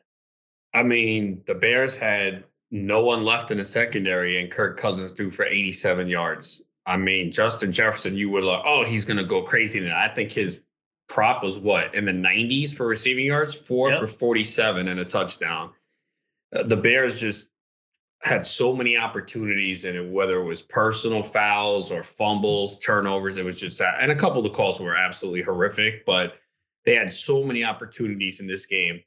I 0.75 0.83
mean 0.83 1.43
the 1.47 1.55
bears 1.55 1.97
had 1.97 2.45
no 2.71 3.03
one 3.03 3.25
left 3.25 3.51
in 3.51 3.59
the 3.59 3.65
secondary, 3.65 4.41
and 4.41 4.51
Kirk 4.51 4.79
Cousins 4.79 5.13
threw 5.13 5.31
for 5.31 5.45
87 5.47 6.09
yards. 6.09 6.63
I 6.89 6.97
mean, 6.97 7.31
Justin 7.31 7.71
Jefferson, 7.71 8.17
you 8.17 8.31
would 8.31 8.45
like, 8.45 8.63
oh, 8.65 8.83
he's 8.83 9.05
going 9.05 9.19
to 9.19 9.25
go 9.25 9.43
crazy. 9.43 9.79
And 9.79 9.93
I 9.93 10.09
think 10.09 10.33
his 10.33 10.63
prop 11.07 11.43
was 11.43 11.59
what 11.59 11.95
in 11.95 12.07
the 12.07 12.13
90s 12.13 12.75
for 12.75 12.87
receiving 12.87 13.27
yards, 13.27 13.55
four 13.55 13.91
yep. 13.91 14.01
for 14.01 14.07
47 14.07 14.89
and 14.89 14.99
a 14.99 15.05
touchdown. 15.05 15.71
Uh, 16.55 16.63
the 16.63 16.79
Bears 16.79 17.21
just 17.21 17.51
had 18.23 18.45
so 18.45 18.75
many 18.75 18.97
opportunities, 18.97 19.85
and 19.85 20.13
whether 20.13 20.41
it 20.41 20.45
was 20.45 20.63
personal 20.63 21.23
fouls 21.23 21.93
or 21.93 22.03
fumbles, 22.03 22.79
turnovers, 22.79 23.37
it 23.37 23.45
was 23.45 23.61
just 23.61 23.81
and 23.81 24.11
a 24.11 24.17
couple 24.17 24.39
of 24.39 24.45
the 24.45 24.51
calls 24.51 24.81
were 24.81 24.97
absolutely 24.97 25.43
horrific, 25.43 26.07
but 26.07 26.37
they 26.85 26.95
had 26.95 27.13
so 27.13 27.45
many 27.45 27.65
opportunities 27.65 28.41
in 28.41 28.47
this 28.47 28.67
game, 28.67 29.01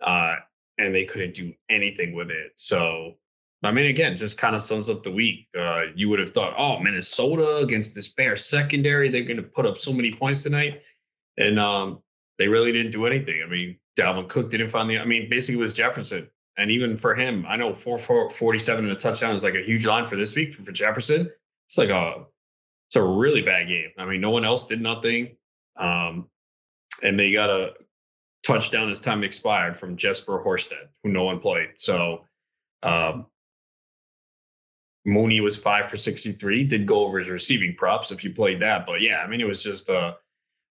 uh, 0.00 0.34
and 0.76 0.92
they 0.94 1.04
couldn't 1.04 1.34
do 1.34 1.54
anything 1.68 2.14
with 2.14 2.30
it. 2.30 2.52
So, 2.56 3.14
I 3.62 3.72
mean, 3.72 3.86
again, 3.86 4.16
just 4.16 4.38
kind 4.38 4.54
of 4.54 4.62
sums 4.62 4.88
up 4.88 5.02
the 5.02 5.10
week. 5.10 5.48
Uh, 5.58 5.80
you 5.96 6.08
would 6.08 6.20
have 6.20 6.30
thought, 6.30 6.54
oh, 6.56 6.78
Minnesota 6.78 7.56
against 7.56 7.94
this 7.94 8.08
Bears 8.08 8.44
secondary, 8.44 9.08
they're 9.08 9.22
going 9.22 9.36
to 9.36 9.42
put 9.42 9.66
up 9.66 9.76
so 9.76 9.92
many 9.92 10.12
points 10.12 10.44
tonight, 10.44 10.82
and 11.36 11.58
um, 11.58 12.00
they 12.38 12.46
really 12.46 12.70
didn't 12.70 12.92
do 12.92 13.06
anything. 13.06 13.42
I 13.44 13.48
mean, 13.48 13.78
Dalvin 13.98 14.28
Cook 14.28 14.50
didn't 14.50 14.68
find 14.68 14.88
the. 14.88 15.00
I 15.00 15.04
mean, 15.04 15.28
basically, 15.28 15.60
it 15.60 15.64
was 15.64 15.72
Jefferson 15.72 16.28
and 16.58 16.72
even 16.72 16.96
for 16.96 17.14
him, 17.14 17.46
I 17.48 17.56
know 17.56 17.72
4, 17.72 17.98
4 17.98 18.30
47 18.30 18.84
and 18.84 18.92
a 18.92 18.96
touchdown 18.96 19.34
is 19.36 19.44
like 19.44 19.54
a 19.54 19.62
huge 19.62 19.86
line 19.86 20.04
for 20.04 20.16
this 20.16 20.34
week 20.34 20.52
for 20.54 20.72
Jefferson. 20.72 21.30
It's 21.68 21.78
like 21.78 21.90
a 21.90 22.26
it's 22.88 22.96
a 22.96 23.02
really 23.02 23.42
bad 23.42 23.68
game. 23.68 23.90
I 23.96 24.04
mean, 24.06 24.20
no 24.20 24.30
one 24.30 24.44
else 24.44 24.66
did 24.66 24.80
nothing. 24.80 25.36
Um, 25.76 26.28
and 27.02 27.18
they 27.18 27.32
got 27.32 27.48
a 27.48 27.74
touchdown 28.42 28.90
as 28.90 29.00
time 29.00 29.22
expired 29.22 29.76
from 29.76 29.96
Jesper 29.96 30.42
Horsted, 30.44 30.88
who 31.04 31.10
no 31.10 31.22
one 31.22 31.38
played. 31.38 31.70
So 31.76 32.24
um, 32.82 33.26
Mooney 35.04 35.40
was 35.40 35.56
five 35.56 35.88
for 35.88 35.96
63, 35.96 36.64
did 36.64 36.86
go 36.86 37.04
over 37.04 37.18
his 37.18 37.30
receiving 37.30 37.74
props 37.76 38.10
if 38.10 38.24
you 38.24 38.32
played 38.32 38.60
that. 38.60 38.84
But 38.86 39.00
yeah, 39.00 39.22
I 39.22 39.26
mean, 39.26 39.40
it 39.40 39.46
was 39.46 39.62
just 39.62 39.88
a 39.88 40.16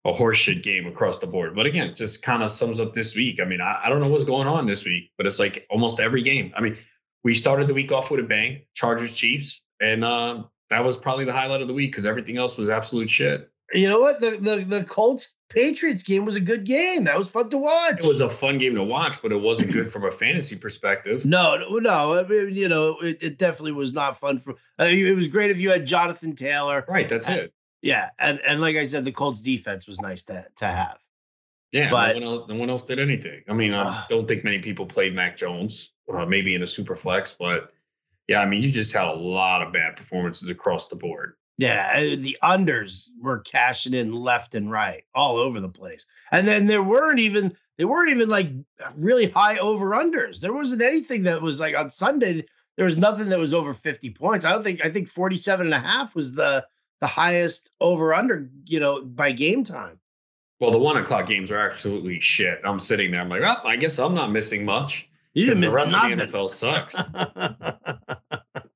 a 0.05 0.13
horseshit 0.13 0.63
game 0.63 0.87
across 0.87 1.19
the 1.19 1.27
board. 1.27 1.53
But 1.53 1.65
again, 1.65 1.93
just 1.93 2.23
kind 2.23 2.41
of 2.41 2.49
sums 2.49 2.79
up 2.79 2.93
this 2.93 3.13
week. 3.15 3.41
I 3.41 3.45
mean, 3.45 3.59
I, 3.59 3.81
I, 3.83 3.89
don't 3.89 3.99
know 3.99 4.07
what's 4.07 4.23
going 4.23 4.47
on 4.47 4.65
this 4.65 4.85
week, 4.85 5.11
but 5.17 5.25
it's 5.25 5.37
like 5.39 5.67
almost 5.69 5.99
every 5.99 6.21
game. 6.21 6.53
I 6.55 6.61
mean, 6.61 6.77
we 7.25 7.33
started 7.33 7.67
the 7.67 7.73
week 7.73 7.91
off 7.91 8.09
with 8.09 8.21
a 8.21 8.23
bang, 8.23 8.61
Chargers 8.73 9.13
Chiefs, 9.13 9.61
and 9.81 10.05
uh, 10.05 10.43
that 10.69 10.85
was 10.85 10.95
probably 10.95 11.25
the 11.25 11.33
highlight 11.33 11.61
of 11.61 11.67
the 11.67 11.73
week 11.73 11.91
because 11.91 12.05
everything 12.05 12.37
else 12.37 12.57
was 12.57 12.69
absolute 12.69 13.09
shit. 13.09 13.51
You 13.73 13.89
know 13.89 13.99
what? 13.99 14.21
The, 14.21 14.31
the 14.31 14.65
the 14.65 14.83
Colts 14.85 15.35
Patriots 15.49 16.03
game 16.03 16.23
was 16.23 16.35
a 16.35 16.41
good 16.41 16.63
game. 16.63 17.03
That 17.03 17.17
was 17.17 17.29
fun 17.29 17.49
to 17.49 17.57
watch. 17.57 17.99
It 17.99 18.07
was 18.07 18.21
a 18.21 18.29
fun 18.29 18.57
game 18.57 18.75
to 18.75 18.83
watch, 18.83 19.21
but 19.21 19.31
it 19.31 19.41
wasn't 19.41 19.71
good 19.71 19.89
from 19.89 20.05
a 20.05 20.11
fantasy 20.11 20.55
perspective. 20.55 21.25
No, 21.25 21.57
no. 21.79 22.17
I 22.17 22.23
mean, 22.27 22.55
you 22.55 22.69
know, 22.69 22.97
it, 22.99 23.17
it 23.21 23.37
definitely 23.37 23.73
was 23.73 23.91
not 23.91 24.19
fun 24.19 24.39
for. 24.39 24.51
Uh, 24.79 24.85
it 24.85 25.15
was 25.15 25.27
great 25.27 25.51
if 25.51 25.59
you 25.59 25.69
had 25.69 25.85
Jonathan 25.85 26.35
Taylor. 26.35 26.85
Right. 26.87 27.09
That's 27.09 27.29
it. 27.29 27.53
Yeah, 27.81 28.09
and 28.17 28.39
and 28.41 28.61
like 28.61 28.75
I 28.75 28.85
said, 28.85 29.05
the 29.05 29.11
Colts 29.11 29.41
defense 29.41 29.87
was 29.87 30.01
nice 30.01 30.23
to 30.25 30.45
to 30.57 30.65
have. 30.65 30.97
Yeah, 31.71 31.89
but 31.89 32.17
no 32.17 32.19
one 32.19 32.23
else, 32.23 32.49
no 32.49 32.55
one 32.55 32.69
else 32.69 32.85
did 32.85 32.99
anything. 32.99 33.43
I 33.49 33.53
mean, 33.53 33.73
I 33.73 34.05
don't 34.09 34.27
think 34.27 34.43
many 34.43 34.59
people 34.59 34.85
played 34.85 35.13
Mac 35.13 35.37
Jones, 35.37 35.91
uh, 36.11 36.25
maybe 36.25 36.55
in 36.55 36.63
a 36.63 36.67
super 36.67 36.95
flex, 36.95 37.35
but 37.37 37.73
yeah, 38.27 38.41
I 38.41 38.45
mean, 38.45 38.61
you 38.61 38.71
just 38.71 38.93
had 38.93 39.07
a 39.07 39.13
lot 39.13 39.61
of 39.61 39.73
bad 39.73 39.95
performances 39.95 40.49
across 40.49 40.87
the 40.87 40.95
board. 40.95 41.35
Yeah, 41.57 41.91
uh, 41.95 42.15
the 42.19 42.37
unders 42.43 43.09
were 43.19 43.39
cashing 43.39 43.93
in 43.93 44.11
left 44.11 44.53
and 44.53 44.69
right, 44.71 45.03
all 45.15 45.37
over 45.37 45.59
the 45.59 45.69
place, 45.69 46.05
and 46.31 46.47
then 46.47 46.67
there 46.67 46.83
weren't 46.83 47.19
even 47.19 47.55
they 47.77 47.85
weren't 47.85 48.11
even 48.11 48.29
like 48.29 48.49
really 48.95 49.29
high 49.29 49.57
over 49.57 49.91
unders. 49.91 50.39
There 50.39 50.53
wasn't 50.53 50.81
anything 50.81 51.23
that 51.23 51.41
was 51.41 51.59
like 51.59 51.75
on 51.75 51.89
Sunday. 51.89 52.45
There 52.75 52.85
was 52.85 52.97
nothing 52.97 53.29
that 53.29 53.39
was 53.39 53.55
over 53.55 53.73
50 53.73 54.11
points. 54.11 54.45
I 54.45 54.51
don't 54.51 54.63
think 54.63 54.85
I 54.85 54.89
think 54.89 55.07
47 55.07 55.67
and 55.67 55.73
a 55.73 55.79
half 55.79 56.15
was 56.15 56.33
the 56.33 56.65
the 57.01 57.07
highest 57.07 57.69
over 57.79 58.13
under, 58.13 58.49
you 58.65 58.79
know, 58.79 59.03
by 59.03 59.31
game 59.31 59.63
time. 59.63 59.99
Well, 60.59 60.71
the 60.71 60.79
one 60.79 60.97
o'clock 60.97 61.27
games 61.27 61.51
are 61.51 61.59
absolutely 61.59 62.19
shit. 62.19 62.59
I'm 62.63 62.79
sitting 62.79 63.11
there. 63.11 63.21
I'm 63.21 63.29
like, 63.29 63.41
well, 63.41 63.61
I 63.63 63.75
guess 63.75 63.99
I'm 63.99 64.15
not 64.15 64.31
missing 64.31 64.65
much 64.65 65.09
because 65.35 65.61
the 65.61 65.69
rest 65.69 65.91
nothing. 65.91 66.13
of 66.13 66.31
the 66.31 66.37
NFL 66.37 66.49
sucks. 66.49 66.97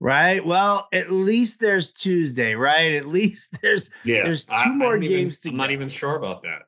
right. 0.00 0.44
Well, 0.44 0.88
at 0.92 1.10
least 1.10 1.60
there's 1.60 1.92
Tuesday, 1.92 2.54
right? 2.54 2.92
At 2.92 3.06
least 3.06 3.56
there's 3.62 3.90
yeah. 4.04 4.24
There's 4.24 4.44
two 4.44 4.54
I, 4.54 4.68
more 4.70 4.98
games 4.98 5.12
even, 5.12 5.30
to. 5.30 5.48
I'm 5.50 5.56
not 5.56 5.70
even 5.70 5.88
sure 5.88 6.16
about 6.16 6.42
that. 6.42 6.62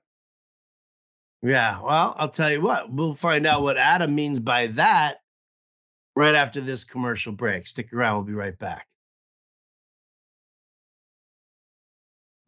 Yeah. 1.42 1.80
Well, 1.80 2.14
I'll 2.18 2.28
tell 2.28 2.50
you 2.50 2.60
what. 2.60 2.92
We'll 2.92 3.14
find 3.14 3.46
out 3.46 3.62
what 3.62 3.76
Adam 3.76 4.14
means 4.14 4.40
by 4.40 4.68
that 4.68 5.18
right 6.14 6.34
after 6.34 6.60
this 6.60 6.84
commercial 6.84 7.32
break. 7.32 7.66
Stick 7.66 7.92
around. 7.92 8.16
We'll 8.16 8.24
be 8.24 8.32
right 8.34 8.58
back. 8.58 8.86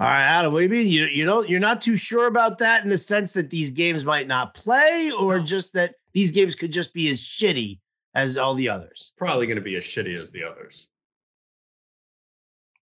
All 0.03 0.09
right, 0.09 0.25
Adam. 0.25 0.53
What 0.53 0.59
do 0.59 0.65
you 0.65 0.69
mean? 0.69 0.89
You 0.89 1.05
you 1.07 1.25
don't 1.25 1.49
you're 1.49 1.61
not 1.61 1.81
too 1.81 1.97
sure 1.97 2.27
about 2.27 2.59
that 2.59 2.83
in 2.83 2.91
the 2.91 2.99
sense 2.99 3.33
that 3.35 3.51
these 3.51 3.71
games 3.71 4.05
might 4.05 4.27
not 4.27 4.53
play, 4.53 5.13
or 5.17 5.39
just 5.39 5.75
that 5.75 5.95
these 6.13 6.33
games 6.33 6.57
could 6.57 6.73
just 6.73 6.93
be 6.93 7.09
as 7.09 7.23
shitty 7.23 7.79
as 8.15 8.37
all 8.37 8.55
the 8.55 8.69
others. 8.69 9.13
Probably 9.17 9.47
going 9.47 9.57
to 9.57 9.63
be 9.63 9.77
as 9.77 9.85
shitty 9.85 10.21
as 10.21 10.33
the 10.33 10.45
others. 10.45 10.89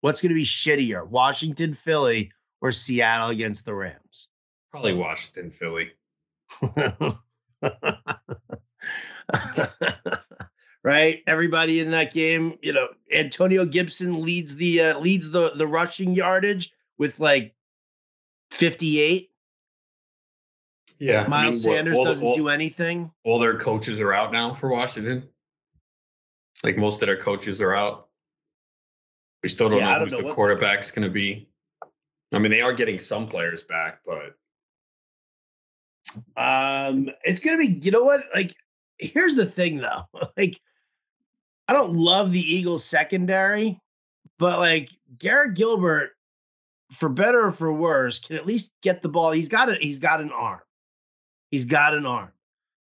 What's 0.01 0.21
going 0.21 0.31
to 0.31 0.35
be 0.35 0.45
shittier, 0.45 1.07
Washington, 1.07 1.73
Philly, 1.73 2.31
or 2.61 2.73
Seattle 2.73 3.31
against 3.31 3.65
the 3.65 3.75
Rams? 3.75 4.29
Probably 4.71 4.93
Washington, 4.93 5.51
Philly. 5.51 5.93
right? 10.85 11.23
Everybody 11.27 11.81
in 11.81 11.91
that 11.93 12.13
game, 12.13 12.59
you 12.63 12.73
know, 12.75 12.89
Antonio 13.13 13.65
Gibson 13.65 14.23
leads 14.23 14.57
the 14.57 14.81
uh, 14.81 14.99
leads 14.99 15.31
the 15.31 15.53
the 15.55 15.67
rushing 15.67 16.15
yardage 16.15 16.71
with 16.99 17.19
like 17.19 17.55
58. 18.51 19.31
Yeah. 20.99 21.27
Miles 21.27 21.67
I 21.67 21.69
mean, 21.69 21.77
Sanders 21.77 21.97
all, 21.97 22.05
doesn't 22.05 22.27
all, 22.27 22.37
do 22.37 22.49
anything. 22.49 23.11
All 23.25 23.39
their 23.39 23.59
coaches 23.59 24.01
are 24.01 24.13
out 24.13 24.33
now 24.33 24.55
for 24.55 24.69
Washington. 24.69 25.29
Like 26.63 26.77
most 26.77 27.03
of 27.03 27.07
their 27.07 27.21
coaches 27.21 27.61
are 27.61 27.75
out. 27.75 28.09
We 29.43 29.49
still 29.49 29.69
don't 29.69 29.81
yeah, 29.81 29.99
know 29.99 30.05
know 30.07 30.23
the 30.23 30.33
quarterback's 30.33 30.91
going 30.91 31.07
to 31.07 31.13
be. 31.13 31.49
I 32.33 32.39
mean, 32.39 32.51
they 32.51 32.63
are 32.63 32.73
getting 32.73 32.99
some 32.99 33.29
players 33.29 33.63
back, 33.63 34.01
but 34.07 34.35
um, 36.37 37.11
it's 37.23 37.41
going 37.41 37.59
to 37.59 37.67
be. 37.67 37.79
You 37.85 37.91
know 37.91 38.03
what? 38.03 38.25
Like, 38.35 38.57
here's 38.99 39.35
the 39.35 39.47
thing, 39.47 39.79
though. 39.79 40.09
Like, 40.37 40.59
I 41.69 41.73
don't 41.73 41.95
love 41.95 42.33
the 42.33 42.41
Eagles 42.41 42.85
secondary, 42.85 43.79
but 44.39 44.59
like 44.59 44.91
Garrett 45.19 45.55
Gilbert 45.55 46.11
for 46.91 47.09
better 47.09 47.47
or 47.47 47.51
for 47.51 47.73
worse, 47.73 48.19
can 48.19 48.37
at 48.37 48.47
least 48.47 48.73
get 48.83 49.03
the 49.03 49.09
ball. 49.09 49.31
He's 49.33 49.49
got 49.49 49.69
it. 49.69 49.83
He's 49.83 49.99
got 49.99 50.21
an 50.21 50.31
arm. 50.31 50.61
He's 51.55 51.65
got 51.65 51.95
an 51.95 52.05
arm. 52.05 52.33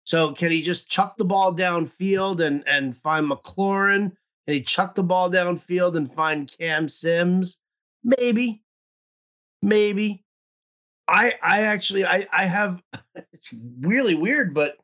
So 0.04 0.34
can 0.34 0.50
he 0.50 0.64
just 0.64 0.90
chuck 0.90 1.16
the 1.16 1.24
ball 1.24 1.54
downfield 1.54 2.40
and 2.40 2.68
and 2.68 2.98
find 2.98 3.30
McLaurin? 3.30 4.10
Can 4.48 4.56
he 4.56 4.64
chuck 4.64 4.96
the 4.96 5.04
ball 5.04 5.30
downfield 5.30 5.96
and 5.96 6.12
find 6.12 6.52
Cam 6.58 6.90
Sims? 6.90 7.62
Maybe, 8.04 8.64
maybe. 9.62 10.26
I 11.08 11.36
I 11.44 11.62
actually 11.62 12.04
I 12.04 12.28
I 12.34 12.46
have. 12.46 12.82
It's 13.32 13.54
really 13.82 14.16
weird, 14.16 14.56
but 14.56 14.78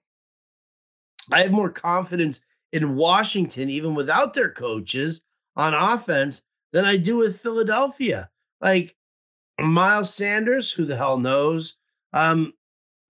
I 1.31 1.41
have 1.41 1.51
more 1.51 1.71
confidence 1.71 2.41
in 2.71 2.95
Washington, 2.95 3.71
even 3.71 3.95
without 3.95 4.35
their 4.35 4.51
coaches 4.51 5.23
on 5.55 5.73
offense, 5.73 6.43
than 6.73 6.85
I 6.85 6.97
do 6.97 7.17
with 7.17 7.41
Philadelphia. 7.41 8.29
Like 8.61 8.95
Miles 9.59 10.13
Sanders, 10.13 10.71
who 10.71 10.85
the 10.85 10.95
hell 10.95 11.17
knows? 11.17 11.75
Um, 12.13 12.53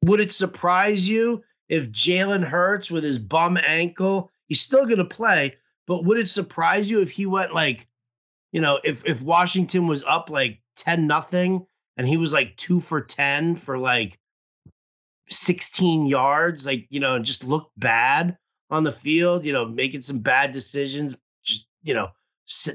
would 0.03 0.19
it 0.19 0.31
surprise 0.31 1.07
you 1.07 1.43
if 1.67 1.91
Jalen 1.91 2.43
Hurts 2.43 2.89
with 2.89 3.03
his 3.03 3.19
bum 3.19 3.57
ankle, 3.57 4.31
he's 4.47 4.61
still 4.61 4.85
going 4.85 4.97
to 4.97 5.05
play, 5.05 5.55
but 5.87 6.03
would 6.03 6.17
it 6.17 6.27
surprise 6.27 6.89
you 6.89 7.01
if 7.01 7.11
he 7.11 7.25
went 7.25 7.53
like, 7.53 7.87
you 8.51 8.61
know, 8.61 8.79
if 8.83 9.05
if 9.05 9.21
Washington 9.21 9.87
was 9.87 10.03
up 10.03 10.29
like 10.29 10.59
10 10.77 11.05
nothing 11.05 11.65
and 11.97 12.07
he 12.07 12.17
was 12.17 12.33
like 12.33 12.55
2 12.57 12.79
for 12.79 13.01
10 13.01 13.55
for 13.55 13.77
like 13.77 14.19
16 15.27 16.07
yards, 16.07 16.65
like, 16.65 16.87
you 16.89 16.99
know, 16.99 17.19
just 17.19 17.43
looked 17.43 17.77
bad 17.77 18.37
on 18.71 18.83
the 18.83 18.91
field, 18.91 19.45
you 19.45 19.53
know, 19.53 19.65
making 19.65 20.01
some 20.01 20.19
bad 20.19 20.51
decisions, 20.51 21.15
just, 21.43 21.67
you 21.83 21.93
know, 21.93 22.07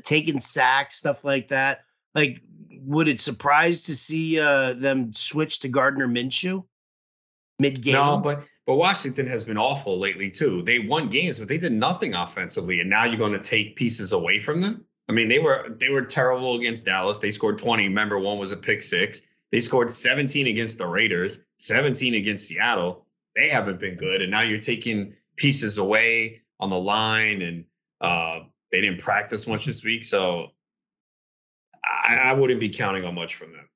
taking 0.05 0.39
sacks, 0.39 0.97
stuff 0.97 1.25
like 1.25 1.49
that. 1.49 1.81
Like 2.15 2.41
would 2.87 3.09
it 3.09 3.21
surprise 3.21 3.83
to 3.85 3.97
see 3.97 4.39
uh, 4.39 4.75
them 4.75 5.13
switch 5.13 5.59
to 5.61 5.69
Gardner 5.69 6.07
Minshew 6.07 6.65
mid 7.59 7.83
game? 7.83 7.95
No, 7.95 8.19
but 8.19 8.45
but 8.67 8.77
Washington 8.77 9.27
has 9.27 9.45
been 9.45 9.59
awful 9.59 9.99
lately 9.99 10.31
too. 10.31 10.63
They 10.63 10.79
won 10.79 11.09
games, 11.09 11.39
but 11.39 11.49
they 11.49 11.59
did 11.59 11.73
nothing 11.73 12.15
offensively, 12.15 12.81
and 12.81 12.89
now 12.89 13.05
you're 13.05 13.19
going 13.19 13.33
to 13.33 13.39
take 13.39 13.77
pieces 13.77 14.13
away 14.13 14.39
from 14.39 14.61
them. 14.61 14.85
I 15.09 15.13
mean, 15.13 15.29
they 15.29 15.39
were 15.39 15.77
they 15.79 15.91
were 15.91 16.03
terrible 16.03 16.57
against 16.57 16.87
Dallas. 16.87 17.19
They 17.19 17.31
scored 17.31 17.59
20. 17.59 17.85
Remember, 17.85 18.19
one 18.19 18.39
was 18.39 18.53
a 18.53 18.57
pick 18.57 18.83
six. 18.83 19.21
They 19.53 19.61
scored 19.61 19.91
17 19.91 20.47
against 20.47 20.79
the 20.79 20.87
Raiders, 20.87 21.41
17 21.59 22.15
against 22.15 22.49
Seattle. 22.49 23.07
They 23.37 23.49
haven't 23.49 23.79
been 23.79 23.97
good, 23.97 24.23
and 24.23 24.31
now 24.31 24.41
you're 24.41 24.59
taking 24.59 25.15
pieces 25.37 25.79
away. 25.79 26.41
on 26.61 26.71
the 26.71 26.79
line, 26.79 27.43
and 27.43 27.65
uh, 28.01 28.41
they 28.71 28.81
didn't 28.81 29.01
practice 29.01 29.47
much 29.47 29.67
this 29.67 29.85
week. 29.85 30.05
So 30.05 30.49
I, 31.85 32.15
I 32.15 32.33
wouldn't 32.33 32.61
be 32.61 32.69
counting 32.69 33.05
on 33.05 33.15
much 33.15 33.35
from 33.35 33.53
them. 33.53 33.69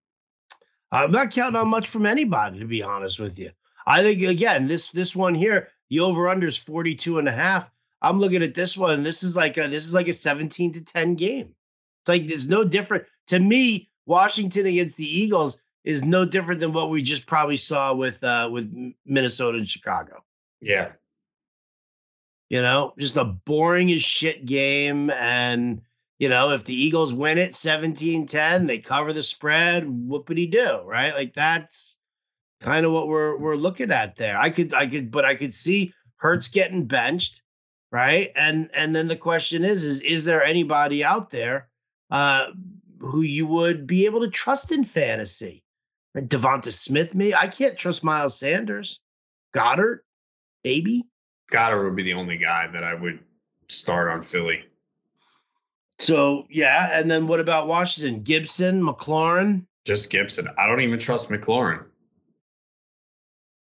I'm 0.90 1.10
not 1.10 1.30
counting 1.30 1.60
on 1.60 1.68
much 1.68 1.88
from 1.88 2.06
anybody, 2.06 2.60
to 2.60 2.64
be 2.64 2.82
honest 2.82 3.20
with 3.20 3.38
you. 3.38 3.50
I 3.88 4.02
think 4.02 4.22
again, 4.22 4.66
this 4.66 4.90
this 4.90 5.16
one 5.16 5.34
here, 5.34 5.68
the 5.88 6.00
over 6.00 6.28
under 6.28 6.46
is 6.46 6.58
42 6.58 7.18
and 7.18 7.26
a 7.26 7.32
half. 7.32 7.70
I'm 8.02 8.18
looking 8.18 8.42
at 8.42 8.54
this 8.54 8.76
one. 8.76 9.02
This 9.02 9.22
is 9.22 9.34
like 9.34 9.56
a, 9.56 9.66
this 9.66 9.86
is 9.86 9.94
like 9.94 10.08
a 10.08 10.12
17 10.12 10.72
to 10.72 10.84
10 10.84 11.14
game. 11.14 11.54
It's 12.02 12.08
like 12.08 12.30
it's 12.30 12.46
no 12.46 12.64
different 12.64 13.04
to 13.28 13.40
me. 13.40 13.88
Washington 14.04 14.66
against 14.66 14.98
the 14.98 15.06
Eagles 15.06 15.58
is 15.84 16.04
no 16.04 16.26
different 16.26 16.60
than 16.60 16.74
what 16.74 16.90
we 16.90 17.00
just 17.00 17.26
probably 17.26 17.56
saw 17.56 17.94
with 17.94 18.22
uh 18.22 18.50
with 18.52 18.70
Minnesota 19.06 19.56
and 19.56 19.68
Chicago. 19.68 20.22
Yeah. 20.60 20.92
You 22.50 22.60
know, 22.60 22.92
just 22.98 23.16
a 23.16 23.24
boring 23.24 23.90
as 23.90 24.02
shit 24.02 24.44
game 24.44 25.08
and 25.10 25.80
you 26.18 26.28
know, 26.28 26.50
if 26.50 26.64
the 26.64 26.74
Eagles 26.74 27.14
win 27.14 27.38
it 27.38 27.52
17-10, 27.52 28.66
they 28.66 28.78
cover 28.78 29.12
the 29.12 29.22
spread, 29.22 29.84
whoopity 29.84 30.50
do, 30.50 30.82
right? 30.84 31.14
Like 31.14 31.32
that's 31.32 31.96
kind 32.60 32.84
of 32.84 32.92
what 32.92 33.08
we're 33.08 33.36
we're 33.36 33.56
looking 33.56 33.92
at 33.92 34.16
there. 34.16 34.38
I 34.38 34.50
could 34.50 34.74
I 34.74 34.86
could 34.86 35.10
but 35.10 35.24
I 35.24 35.34
could 35.34 35.54
see 35.54 35.92
Hurts 36.16 36.48
getting 36.48 36.86
benched, 36.86 37.42
right? 37.92 38.32
And 38.34 38.70
and 38.74 38.94
then 38.94 39.08
the 39.08 39.16
question 39.16 39.64
is 39.64 39.84
is 39.84 40.00
is 40.00 40.24
there 40.24 40.42
anybody 40.42 41.04
out 41.04 41.30
there 41.30 41.68
uh 42.10 42.48
who 43.00 43.22
you 43.22 43.46
would 43.46 43.86
be 43.86 44.06
able 44.06 44.20
to 44.20 44.28
trust 44.28 44.72
in 44.72 44.84
fantasy? 44.84 45.62
Right? 46.14 46.28
Devonta 46.28 46.72
Smith, 46.72 47.14
me. 47.14 47.34
I 47.34 47.46
can't 47.46 47.78
trust 47.78 48.02
Miles 48.02 48.38
Sanders. 48.38 49.00
Goedert, 49.54 50.00
maybe. 50.64 51.04
Goedert 51.52 51.84
would 51.84 51.96
be 51.96 52.02
the 52.02 52.14
only 52.14 52.36
guy 52.36 52.66
that 52.66 52.82
I 52.82 52.94
would 52.94 53.20
start 53.68 54.08
on 54.10 54.22
Philly. 54.22 54.64
So 56.00 56.46
yeah, 56.50 56.90
and 56.98 57.10
then 57.10 57.26
what 57.26 57.40
about 57.40 57.68
Washington? 57.68 58.22
Gibson, 58.22 58.82
McLaurin. 58.82 59.64
Just 59.84 60.10
Gibson. 60.10 60.48
I 60.58 60.66
don't 60.66 60.80
even 60.80 60.98
trust 60.98 61.28
McLaurin. 61.28 61.84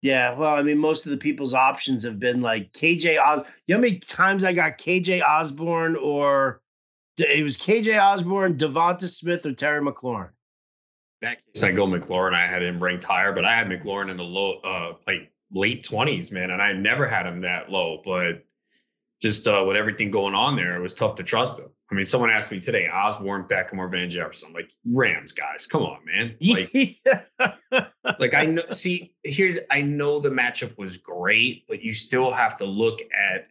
Yeah, 0.03 0.37
well, 0.37 0.53
I 0.53 0.61
mean, 0.61 0.79
most 0.79 1.05
of 1.05 1.11
the 1.11 1.17
people's 1.17 1.53
options 1.53 2.03
have 2.03 2.19
been 2.19 2.41
like 2.41 2.73
KJ 2.73 3.17
Os. 3.17 3.47
You 3.67 3.75
know 3.75 3.77
how 3.77 3.81
many 3.83 3.99
times 3.99 4.43
I 4.43 4.51
got 4.51 4.77
KJ 4.77 5.23
Osborn 5.23 5.95
or 5.95 6.61
it 7.17 7.41
was 7.41 7.57
KJ 7.57 8.01
Osborn, 8.01 8.57
Devonta 8.57 9.07
Smith, 9.07 9.45
or 9.45 9.53
Terry 9.53 9.79
McLaurin? 9.79 10.31
That 11.21 11.37
case, 11.45 11.63
I 11.63 11.71
go 11.71 11.87
McLaurin. 11.87 12.33
I 12.33 12.45
had 12.45 12.61
him 12.61 12.83
ranked 12.83 13.05
higher, 13.05 13.31
but 13.31 13.45
I 13.45 13.55
had 13.55 13.67
McLaurin 13.67 14.11
in 14.11 14.17
the 14.17 14.25
low, 14.25 14.59
uh, 14.65 14.95
like 15.07 15.31
late 15.53 15.83
twenties, 15.83 16.33
man, 16.33 16.51
and 16.51 16.61
I 16.61 16.73
never 16.73 17.07
had 17.07 17.25
him 17.25 17.39
that 17.41 17.71
low. 17.71 18.01
But 18.03 18.43
just 19.21 19.47
uh, 19.47 19.63
with 19.65 19.77
everything 19.77 20.11
going 20.11 20.35
on 20.35 20.57
there, 20.57 20.75
it 20.75 20.81
was 20.81 20.93
tough 20.93 21.15
to 21.15 21.23
trust 21.23 21.59
him. 21.59 21.69
I 21.93 21.95
mean, 21.95 22.05
someone 22.05 22.31
asked 22.31 22.51
me 22.51 22.59
today, 22.59 22.87
Osborn, 22.91 23.43
Beckham, 23.43 23.77
or 23.77 23.87
Van 23.87 24.09
Jefferson. 24.09 24.47
I'm 24.49 24.55
like, 24.55 24.71
Rams 24.83 25.31
guys, 25.31 25.67
come 25.67 25.83
on, 25.83 25.99
man. 26.03 26.35
Like, 26.41 26.73
yeah. 26.73 27.85
like 28.19 28.33
I 28.33 28.45
know. 28.45 28.63
See, 28.71 29.13
here's 29.23 29.59
I 29.69 29.81
know 29.81 30.19
the 30.19 30.31
matchup 30.31 30.75
was 30.75 30.97
great, 30.97 31.67
but 31.67 31.83
you 31.83 31.93
still 31.93 32.31
have 32.31 32.57
to 32.57 32.65
look 32.65 32.99
at 33.01 33.47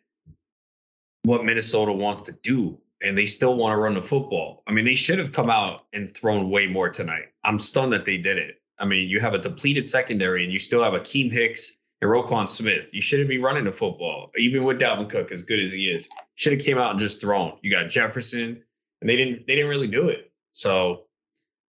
what 1.22 1.44
Minnesota 1.44 1.92
wants 1.92 2.22
to 2.22 2.32
do, 2.32 2.76
and 3.00 3.16
they 3.16 3.26
still 3.26 3.54
want 3.54 3.74
to 3.74 3.76
run 3.76 3.94
the 3.94 4.02
football. 4.02 4.64
I 4.66 4.72
mean, 4.72 4.84
they 4.84 4.96
should 4.96 5.20
have 5.20 5.30
come 5.30 5.48
out 5.48 5.84
and 5.92 6.08
thrown 6.08 6.50
way 6.50 6.66
more 6.66 6.88
tonight. 6.88 7.26
I'm 7.44 7.60
stunned 7.60 7.92
that 7.92 8.04
they 8.04 8.16
did 8.16 8.38
it. 8.38 8.60
I 8.76 8.86
mean, 8.86 9.08
you 9.08 9.20
have 9.20 9.34
a 9.34 9.38
depleted 9.38 9.86
secondary, 9.86 10.42
and 10.42 10.52
you 10.52 10.58
still 10.58 10.82
have 10.82 10.94
Akiem 10.94 11.30
Hicks 11.30 11.76
and 12.02 12.10
Roquan 12.10 12.48
Smith. 12.48 12.92
You 12.92 13.00
shouldn't 13.00 13.28
be 13.28 13.38
running 13.38 13.64
the 13.64 13.72
football, 13.72 14.30
even 14.36 14.64
with 14.64 14.80
Dalvin 14.80 15.08
Cook, 15.08 15.30
as 15.30 15.44
good 15.44 15.60
as 15.60 15.72
he 15.72 15.86
is. 15.86 16.08
Should 16.34 16.52
have 16.52 16.62
came 16.62 16.76
out 16.76 16.90
and 16.90 16.98
just 16.98 17.20
thrown. 17.20 17.56
You 17.62 17.70
got 17.70 17.88
Jefferson, 17.88 18.62
and 19.00 19.08
they 19.08 19.16
didn't. 19.16 19.46
They 19.46 19.54
didn't 19.54 19.70
really 19.70 19.86
do 19.86 20.08
it. 20.08 20.30
So 20.50 21.04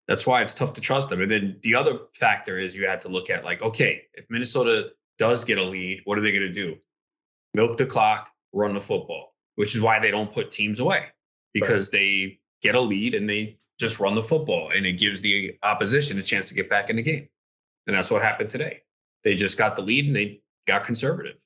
that's 0.08 0.26
why 0.26 0.42
it's 0.42 0.52
tough 0.52 0.74
to 0.74 0.80
trust 0.80 1.08
them. 1.08 1.22
And 1.22 1.30
then 1.30 1.56
the 1.62 1.76
other 1.76 2.00
factor 2.12 2.58
is 2.58 2.76
you 2.76 2.86
had 2.86 3.00
to 3.02 3.08
look 3.08 3.30
at 3.30 3.44
like, 3.44 3.62
okay, 3.62 4.02
if 4.12 4.26
Minnesota 4.28 4.90
does 5.18 5.44
get 5.44 5.56
a 5.56 5.62
lead, 5.62 6.02
what 6.04 6.18
are 6.18 6.20
they 6.20 6.32
going 6.32 6.42
to 6.42 6.52
do? 6.52 6.76
Milk 7.54 7.78
the 7.78 7.86
clock, 7.86 8.28
run 8.52 8.74
the 8.74 8.80
football, 8.80 9.34
which 9.54 9.74
is 9.74 9.80
why 9.80 10.00
they 10.00 10.10
don't 10.10 10.30
put 10.30 10.50
teams 10.50 10.80
away 10.80 11.06
because 11.54 11.88
right. 11.92 11.98
they 11.98 12.40
get 12.60 12.74
a 12.74 12.80
lead 12.80 13.14
and 13.14 13.30
they 13.30 13.56
just 13.78 13.98
run 13.98 14.14
the 14.14 14.22
football, 14.22 14.70
and 14.70 14.86
it 14.86 14.92
gives 14.92 15.20
the 15.20 15.56
opposition 15.62 16.18
a 16.18 16.22
chance 16.22 16.48
to 16.48 16.54
get 16.54 16.68
back 16.70 16.90
in 16.90 16.96
the 16.96 17.02
game. 17.02 17.28
And 17.86 17.96
that's 17.96 18.10
what 18.10 18.22
happened 18.22 18.48
today. 18.48 18.83
They 19.24 19.34
just 19.34 19.58
got 19.58 19.74
the 19.76 19.82
lead 19.82 20.06
and 20.06 20.14
they 20.14 20.40
got 20.66 20.84
conservative. 20.84 21.42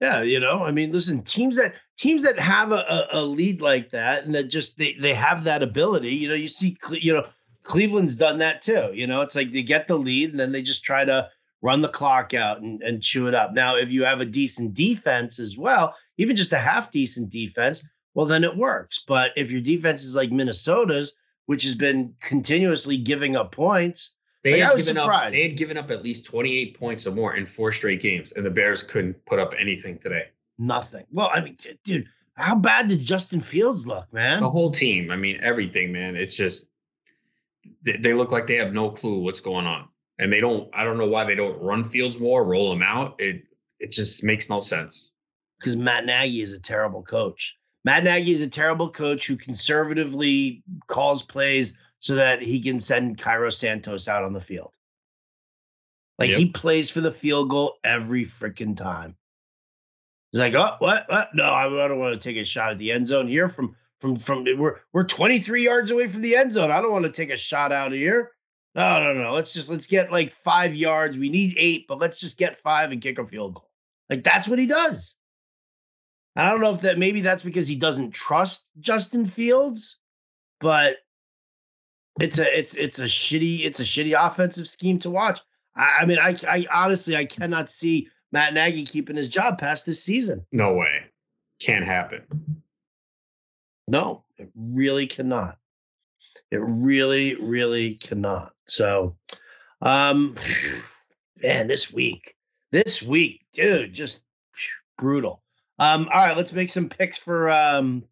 Yeah, 0.00 0.22
you 0.22 0.38
know, 0.38 0.62
I 0.62 0.70
mean, 0.70 0.92
listen, 0.92 1.22
teams 1.22 1.56
that 1.56 1.74
teams 1.96 2.22
that 2.22 2.38
have 2.38 2.70
a, 2.70 3.08
a, 3.10 3.22
lead 3.22 3.60
like 3.60 3.90
that 3.90 4.24
and 4.24 4.32
that 4.34 4.44
just 4.44 4.78
they 4.78 4.92
they 4.92 5.12
have 5.12 5.42
that 5.44 5.62
ability. 5.62 6.10
You 6.10 6.28
know, 6.28 6.34
you 6.34 6.46
see, 6.46 6.76
you 6.92 7.12
know, 7.12 7.26
Cleveland's 7.64 8.14
done 8.14 8.38
that 8.38 8.62
too. 8.62 8.90
You 8.94 9.08
know, 9.08 9.22
it's 9.22 9.34
like 9.34 9.52
they 9.52 9.62
get 9.62 9.88
the 9.88 9.98
lead 9.98 10.30
and 10.30 10.38
then 10.38 10.52
they 10.52 10.62
just 10.62 10.84
try 10.84 11.04
to 11.04 11.28
run 11.62 11.82
the 11.82 11.88
clock 11.88 12.32
out 12.32 12.60
and, 12.60 12.80
and 12.82 13.02
chew 13.02 13.26
it 13.26 13.34
up. 13.34 13.52
Now, 13.52 13.76
if 13.76 13.92
you 13.92 14.04
have 14.04 14.20
a 14.20 14.24
decent 14.24 14.74
defense 14.74 15.40
as 15.40 15.58
well, 15.58 15.96
even 16.16 16.36
just 16.36 16.52
a 16.52 16.58
half 16.58 16.92
decent 16.92 17.30
defense, 17.30 17.84
well, 18.14 18.26
then 18.26 18.44
it 18.44 18.56
works. 18.56 19.02
But 19.06 19.32
if 19.36 19.50
your 19.50 19.60
defense 19.60 20.04
is 20.04 20.14
like 20.14 20.30
Minnesota's, 20.30 21.12
which 21.46 21.64
has 21.64 21.74
been 21.74 22.14
continuously 22.20 22.96
giving 22.96 23.34
up 23.34 23.52
points, 23.52 24.14
they 24.44 24.52
like, 24.52 24.62
had 24.62 24.76
given 24.78 24.94
surprised. 24.94 25.26
up. 25.26 25.32
They 25.32 25.42
had 25.42 25.56
given 25.56 25.76
up 25.76 25.90
at 25.90 26.02
least 26.02 26.24
28 26.26 26.78
points 26.78 27.06
or 27.06 27.12
more 27.12 27.34
in 27.36 27.46
four 27.46 27.72
straight 27.72 28.00
games, 28.00 28.32
and 28.32 28.44
the 28.44 28.50
Bears 28.50 28.82
couldn't 28.82 29.24
put 29.26 29.38
up 29.38 29.54
anything 29.58 29.98
today. 29.98 30.26
Nothing. 30.58 31.04
Well, 31.10 31.30
I 31.32 31.40
mean, 31.40 31.56
t- 31.56 31.78
dude, 31.84 32.08
how 32.34 32.54
bad 32.54 32.88
did 32.88 33.00
Justin 33.00 33.40
Fields 33.40 33.86
look, 33.86 34.12
man? 34.12 34.40
The 34.40 34.48
whole 34.48 34.70
team. 34.70 35.10
I 35.10 35.16
mean, 35.16 35.38
everything, 35.42 35.92
man. 35.92 36.16
It's 36.16 36.36
just 36.36 36.68
they, 37.82 37.96
they 37.96 38.14
look 38.14 38.30
like 38.30 38.46
they 38.46 38.56
have 38.56 38.72
no 38.72 38.90
clue 38.90 39.18
what's 39.18 39.40
going 39.40 39.66
on, 39.66 39.88
and 40.18 40.32
they 40.32 40.40
don't. 40.40 40.68
I 40.72 40.84
don't 40.84 40.98
know 40.98 41.08
why 41.08 41.24
they 41.24 41.34
don't 41.34 41.60
run 41.60 41.84
Fields 41.84 42.18
more, 42.18 42.44
roll 42.44 42.72
him 42.72 42.82
out. 42.82 43.16
It 43.18 43.42
it 43.80 43.90
just 43.90 44.22
makes 44.22 44.48
no 44.48 44.60
sense. 44.60 45.12
Because 45.58 45.76
Matt 45.76 46.06
Nagy 46.06 46.42
is 46.42 46.52
a 46.52 46.60
terrible 46.60 47.02
coach. 47.02 47.56
Matt 47.84 48.04
Nagy 48.04 48.30
is 48.30 48.42
a 48.42 48.48
terrible 48.48 48.90
coach 48.90 49.26
who 49.26 49.36
conservatively 49.36 50.62
calls 50.86 51.22
plays 51.22 51.76
so 51.98 52.14
that 52.14 52.40
he 52.40 52.60
can 52.60 52.78
send 52.80 53.18
Cairo 53.18 53.50
Santos 53.50 54.08
out 54.08 54.24
on 54.24 54.32
the 54.32 54.40
field. 54.40 54.72
Like 56.18 56.30
yep. 56.30 56.38
he 56.38 56.50
plays 56.50 56.90
for 56.90 57.00
the 57.00 57.12
field 57.12 57.50
goal 57.50 57.78
every 57.84 58.24
freaking 58.24 58.76
time. 58.76 59.16
He's 60.32 60.40
like, 60.40 60.54
oh, 60.54 60.76
what? 60.78 61.08
what? 61.08 61.30
No, 61.34 61.44
I, 61.44 61.66
I 61.66 61.88
don't 61.88 61.98
want 61.98 62.14
to 62.14 62.20
take 62.20 62.36
a 62.36 62.44
shot 62.44 62.72
at 62.72 62.78
the 62.78 62.92
end 62.92 63.08
zone 63.08 63.28
here. 63.28 63.48
From 63.48 63.76
from 64.00 64.18
from 64.18 64.44
we're 64.56 64.76
we're 64.92 65.04
23 65.04 65.64
yards 65.64 65.90
away 65.90 66.08
from 66.08 66.22
the 66.22 66.36
end 66.36 66.52
zone. 66.52 66.70
I 66.70 66.80
don't 66.80 66.92
want 66.92 67.04
to 67.04 67.10
take 67.10 67.30
a 67.30 67.36
shot 67.36 67.72
out 67.72 67.92
of 67.92 67.98
here. 67.98 68.32
No, 68.74 69.02
no, 69.02 69.14
no. 69.14 69.32
Let's 69.32 69.54
just 69.54 69.68
let's 69.68 69.86
get 69.86 70.12
like 70.12 70.32
five 70.32 70.74
yards. 70.74 71.16
We 71.16 71.30
need 71.30 71.54
eight, 71.56 71.86
but 71.88 71.98
let's 71.98 72.20
just 72.20 72.36
get 72.36 72.56
five 72.56 72.92
and 72.92 73.00
kick 73.00 73.18
a 73.18 73.26
field 73.26 73.54
goal. 73.54 73.70
Like 74.10 74.24
that's 74.24 74.48
what 74.48 74.58
he 74.58 74.66
does. 74.66 75.16
I 76.36 76.48
don't 76.48 76.60
know 76.60 76.74
if 76.74 76.82
that 76.82 76.98
maybe 76.98 77.20
that's 77.20 77.42
because 77.42 77.66
he 77.66 77.74
doesn't 77.74 78.14
trust 78.14 78.66
Justin 78.78 79.24
Fields, 79.24 79.98
but 80.60 80.98
it's 82.20 82.38
a 82.38 82.58
it's 82.58 82.74
it's 82.74 82.98
a 82.98 83.04
shitty 83.04 83.64
it's 83.64 83.80
a 83.80 83.84
shitty 83.84 84.14
offensive 84.18 84.68
scheme 84.68 84.98
to 85.00 85.10
watch. 85.10 85.40
I, 85.76 85.98
I 86.00 86.06
mean, 86.06 86.18
I 86.18 86.36
I 86.48 86.66
honestly 86.72 87.16
I 87.16 87.24
cannot 87.24 87.70
see 87.70 88.08
Matt 88.32 88.54
Nagy 88.54 88.84
keeping 88.84 89.16
his 89.16 89.28
job 89.28 89.58
past 89.58 89.86
this 89.86 90.02
season. 90.02 90.44
No 90.52 90.74
way, 90.74 91.04
can't 91.60 91.84
happen. 91.84 92.62
No, 93.86 94.24
it 94.36 94.50
really 94.54 95.06
cannot. 95.06 95.58
It 96.50 96.60
really, 96.60 97.36
really 97.36 97.94
cannot. 97.94 98.52
So, 98.66 99.16
um, 99.80 100.36
man, 101.42 101.68
this 101.68 101.92
week, 101.92 102.36
this 102.70 103.02
week, 103.02 103.46
dude, 103.52 103.92
just 103.92 104.20
brutal. 104.96 105.42
Um, 105.78 106.08
all 106.12 106.24
right, 106.24 106.36
let's 106.36 106.52
make 106.52 106.70
some 106.70 106.88
picks 106.88 107.16
for 107.16 107.50
um 107.50 108.04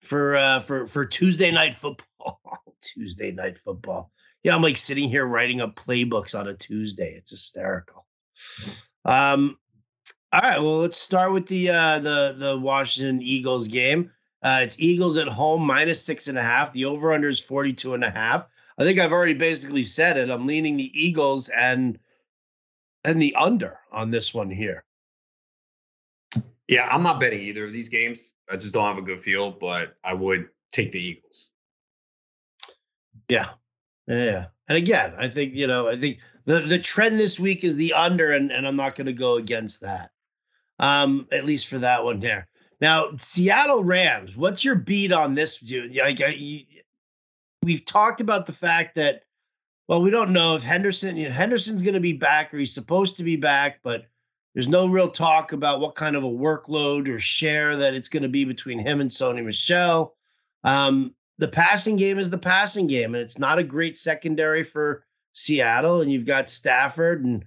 for 0.00 0.36
uh 0.36 0.60
for 0.60 0.86
for 0.86 1.04
Tuesday 1.04 1.50
night 1.50 1.74
football. 1.74 2.40
Tuesday 2.80 3.32
night 3.32 3.58
football. 3.58 4.10
Yeah, 4.42 4.54
I'm 4.54 4.62
like 4.62 4.76
sitting 4.76 5.08
here 5.08 5.26
writing 5.26 5.60
up 5.60 5.76
playbooks 5.76 6.38
on 6.38 6.48
a 6.48 6.54
Tuesday. 6.54 7.14
It's 7.16 7.30
hysterical. 7.30 8.06
Um, 9.04 9.58
all 10.32 10.40
right, 10.40 10.60
well, 10.60 10.78
let's 10.78 10.98
start 10.98 11.32
with 11.32 11.46
the 11.46 11.70
uh 11.70 11.98
the 11.98 12.34
the 12.38 12.58
Washington 12.58 13.20
Eagles 13.20 13.68
game. 13.68 14.10
Uh, 14.42 14.60
it's 14.62 14.80
Eagles 14.80 15.18
at 15.18 15.28
home 15.28 15.62
minus 15.62 16.04
six 16.04 16.28
and 16.28 16.38
a 16.38 16.42
half. 16.42 16.72
The 16.72 16.86
over 16.86 17.12
under 17.12 17.28
is 17.28 17.40
42 17.40 17.94
and 17.94 18.04
a 18.04 18.10
half. 18.10 18.46
I 18.78 18.84
think 18.84 18.98
I've 18.98 19.12
already 19.12 19.34
basically 19.34 19.84
said 19.84 20.16
it. 20.16 20.30
I'm 20.30 20.46
leaning 20.46 20.76
the 20.76 20.90
Eagles 20.98 21.50
and 21.50 21.98
and 23.04 23.20
the 23.20 23.34
under 23.34 23.78
on 23.92 24.10
this 24.10 24.32
one 24.32 24.50
here. 24.50 24.84
Yeah, 26.68 26.88
I'm 26.90 27.02
not 27.02 27.18
betting 27.18 27.40
either 27.40 27.64
of 27.64 27.72
these 27.72 27.88
games. 27.88 28.32
I 28.48 28.56
just 28.56 28.72
don't 28.72 28.86
have 28.86 29.02
a 29.02 29.06
good 29.06 29.20
feel, 29.20 29.50
but 29.50 29.96
I 30.04 30.14
would 30.14 30.48
take 30.70 30.92
the 30.92 31.02
Eagles. 31.02 31.50
Yeah. 33.30 33.50
Yeah. 34.06 34.46
And 34.68 34.78
again, 34.78 35.14
I 35.18 35.28
think, 35.28 35.54
you 35.54 35.66
know, 35.66 35.88
I 35.88 35.96
think 35.96 36.18
the 36.46 36.60
the 36.60 36.78
trend 36.78 37.18
this 37.18 37.38
week 37.38 37.64
is 37.64 37.76
the 37.76 37.92
under, 37.92 38.32
and, 38.32 38.50
and 38.50 38.66
I'm 38.66 38.76
not 38.76 38.94
going 38.94 39.06
to 39.06 39.12
go 39.12 39.36
against 39.36 39.80
that. 39.82 40.10
Um, 40.78 41.28
at 41.30 41.44
least 41.44 41.68
for 41.68 41.78
that 41.78 42.02
one 42.04 42.20
there. 42.20 42.48
Now, 42.80 43.10
Seattle 43.18 43.84
Rams, 43.84 44.36
what's 44.36 44.64
your 44.64 44.74
beat 44.74 45.12
on 45.12 45.34
this, 45.34 45.58
dude? 45.58 45.94
Like, 45.94 46.20
we've 47.62 47.84
talked 47.84 48.22
about 48.22 48.46
the 48.46 48.54
fact 48.54 48.94
that, 48.94 49.24
well, 49.88 50.00
we 50.00 50.10
don't 50.10 50.32
know 50.32 50.54
if 50.56 50.62
Henderson, 50.62 51.16
you 51.16 51.28
know, 51.28 51.34
Henderson's 51.34 51.82
going 51.82 51.94
to 51.94 52.00
be 52.00 52.14
back 52.14 52.54
or 52.54 52.58
he's 52.58 52.72
supposed 52.72 53.18
to 53.18 53.24
be 53.24 53.36
back, 53.36 53.80
but 53.82 54.06
there's 54.54 54.68
no 54.68 54.86
real 54.86 55.10
talk 55.10 55.52
about 55.52 55.80
what 55.80 55.94
kind 55.94 56.16
of 56.16 56.24
a 56.24 56.28
workload 56.28 57.08
or 57.08 57.20
share 57.20 57.76
that 57.76 57.92
it's 57.92 58.08
going 58.08 58.22
to 58.22 58.28
be 58.28 58.44
between 58.46 58.78
him 58.78 59.00
and 59.00 59.10
Sony 59.10 59.44
Michel. 59.44 60.14
Um, 60.64 61.14
the 61.40 61.48
passing 61.48 61.96
game 61.96 62.18
is 62.18 62.30
the 62.30 62.38
passing 62.38 62.86
game, 62.86 63.14
and 63.14 63.22
it's 63.22 63.38
not 63.38 63.58
a 63.58 63.64
great 63.64 63.96
secondary 63.96 64.62
for 64.62 65.04
Seattle. 65.32 66.02
And 66.02 66.12
you've 66.12 66.26
got 66.26 66.50
Stafford, 66.50 67.24
and 67.24 67.44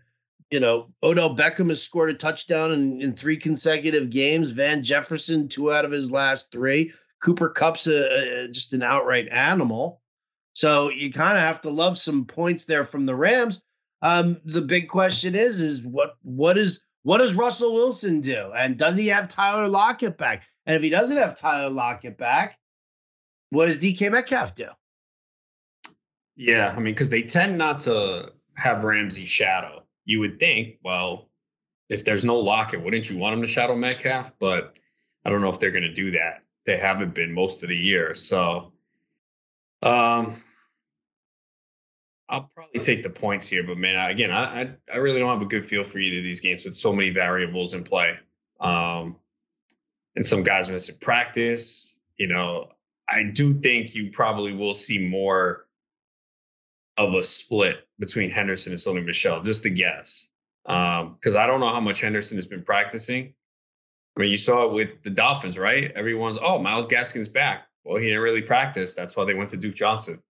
you 0.49 0.59
know 0.59 0.89
Odell 1.03 1.35
Beckham 1.35 1.69
has 1.69 1.81
scored 1.81 2.09
a 2.09 2.15
touchdown 2.15 2.71
in, 2.71 2.99
in 3.01 3.15
three 3.15 3.37
consecutive 3.37 4.09
games. 4.09 4.51
Van 4.51 4.83
Jefferson, 4.83 5.47
two 5.47 5.71
out 5.71 5.85
of 5.85 5.91
his 5.91 6.11
last 6.11 6.51
three. 6.51 6.91
Cooper 7.21 7.49
Kupp's 7.49 7.87
a, 7.87 8.45
a, 8.45 8.47
just 8.49 8.73
an 8.73 8.83
outright 8.83 9.29
animal. 9.31 10.01
So 10.55 10.89
you 10.89 11.11
kind 11.11 11.37
of 11.37 11.43
have 11.43 11.61
to 11.61 11.69
love 11.69 11.97
some 11.97 12.25
points 12.25 12.65
there 12.65 12.83
from 12.83 13.05
the 13.05 13.15
Rams. 13.15 13.61
Um, 14.01 14.41
the 14.43 14.61
big 14.61 14.89
question 14.89 15.35
is, 15.35 15.61
is 15.61 15.83
what 15.83 16.15
what 16.23 16.57
is 16.57 16.81
what 17.03 17.19
does 17.19 17.35
Russell 17.35 17.75
Wilson 17.75 18.21
do? 18.21 18.51
And 18.57 18.75
does 18.75 18.97
he 18.97 19.07
have 19.07 19.27
Tyler 19.27 19.67
Lockett 19.67 20.17
back? 20.17 20.47
And 20.65 20.75
if 20.75 20.81
he 20.81 20.89
doesn't 20.89 21.17
have 21.17 21.35
Tyler 21.35 21.69
Lockett 21.69 22.17
back, 22.17 22.57
what 23.53 23.65
does 23.65 23.77
DK 23.77 24.11
Metcalf 24.11 24.55
do? 24.55 24.67
Yeah, 26.35 26.73
I 26.75 26.79
mean, 26.79 26.93
because 26.93 27.09
they 27.09 27.21
tend 27.21 27.57
not 27.57 27.79
to 27.81 28.33
have 28.55 28.83
Ramsey 28.83 29.25
shadow. 29.25 29.83
You 30.05 30.19
would 30.19 30.39
think, 30.39 30.77
well, 30.83 31.29
if 31.89 32.03
there's 32.03 32.25
no 32.25 32.39
Lockett, 32.39 32.81
wouldn't 32.83 33.09
you 33.09 33.17
want 33.17 33.35
him 33.35 33.41
to 33.41 33.47
shadow 33.47 33.75
Metcalf? 33.75 34.33
But 34.39 34.77
I 35.23 35.29
don't 35.29 35.41
know 35.41 35.49
if 35.49 35.59
they're 35.59 35.71
going 35.71 35.83
to 35.83 35.93
do 35.93 36.11
that. 36.11 36.43
They 36.65 36.77
haven't 36.77 37.13
been 37.13 37.31
most 37.33 37.61
of 37.61 37.69
the 37.69 37.77
year. 37.77 38.15
So 38.15 38.73
um, 39.83 40.41
I'll 42.29 42.49
probably 42.55 42.81
take 42.81 43.03
the 43.03 43.09
points 43.09 43.47
here, 43.47 43.63
but 43.63 43.77
man, 43.77 44.09
again, 44.09 44.31
I, 44.31 44.61
I, 44.61 44.75
I 44.93 44.97
really 44.97 45.19
don't 45.19 45.29
have 45.29 45.41
a 45.41 45.49
good 45.49 45.65
feel 45.65 45.83
for 45.83 45.99
either 45.99 46.17
of 46.17 46.23
these 46.23 46.39
games 46.39 46.65
with 46.65 46.75
so 46.75 46.91
many 46.91 47.11
variables 47.11 47.73
in 47.73 47.83
play. 47.83 48.15
Um, 48.59 49.17
and 50.15 50.25
some 50.25 50.41
guys 50.41 50.69
missing 50.69 50.95
practice. 50.99 51.99
You 52.17 52.27
know, 52.27 52.69
I 53.09 53.23
do 53.23 53.53
think 53.53 53.93
you 53.93 54.11
probably 54.11 54.53
will 54.53 54.73
see 54.73 54.99
more 54.99 55.65
of 56.97 57.13
a 57.13 57.23
split 57.23 57.87
between 57.99 58.29
Henderson 58.29 58.73
and 58.73 58.79
Sony 58.79 59.03
Michel, 59.03 59.41
just 59.41 59.65
a 59.65 59.69
guess. 59.69 60.29
Because 60.63 61.35
um, 61.35 61.37
I 61.37 61.45
don't 61.45 61.59
know 61.59 61.73
how 61.73 61.79
much 61.79 62.01
Henderson 62.01 62.37
has 62.37 62.45
been 62.45 62.63
practicing. 62.63 63.33
I 64.15 64.21
mean, 64.21 64.31
you 64.31 64.37
saw 64.37 64.65
it 64.65 64.73
with 64.73 65.01
the 65.03 65.09
Dolphins, 65.09 65.57
right? 65.57 65.91
Everyone's, 65.95 66.37
oh, 66.41 66.59
Myles 66.59 66.87
Gaskin's 66.87 67.27
back. 67.27 67.67
Well, 67.83 67.97
he 67.97 68.07
didn't 68.07 68.21
really 68.21 68.41
practice. 68.41 68.95
That's 68.95 69.17
why 69.17 69.25
they 69.25 69.33
went 69.33 69.49
to 69.49 69.57
Duke 69.57 69.75
Johnson. 69.75 70.21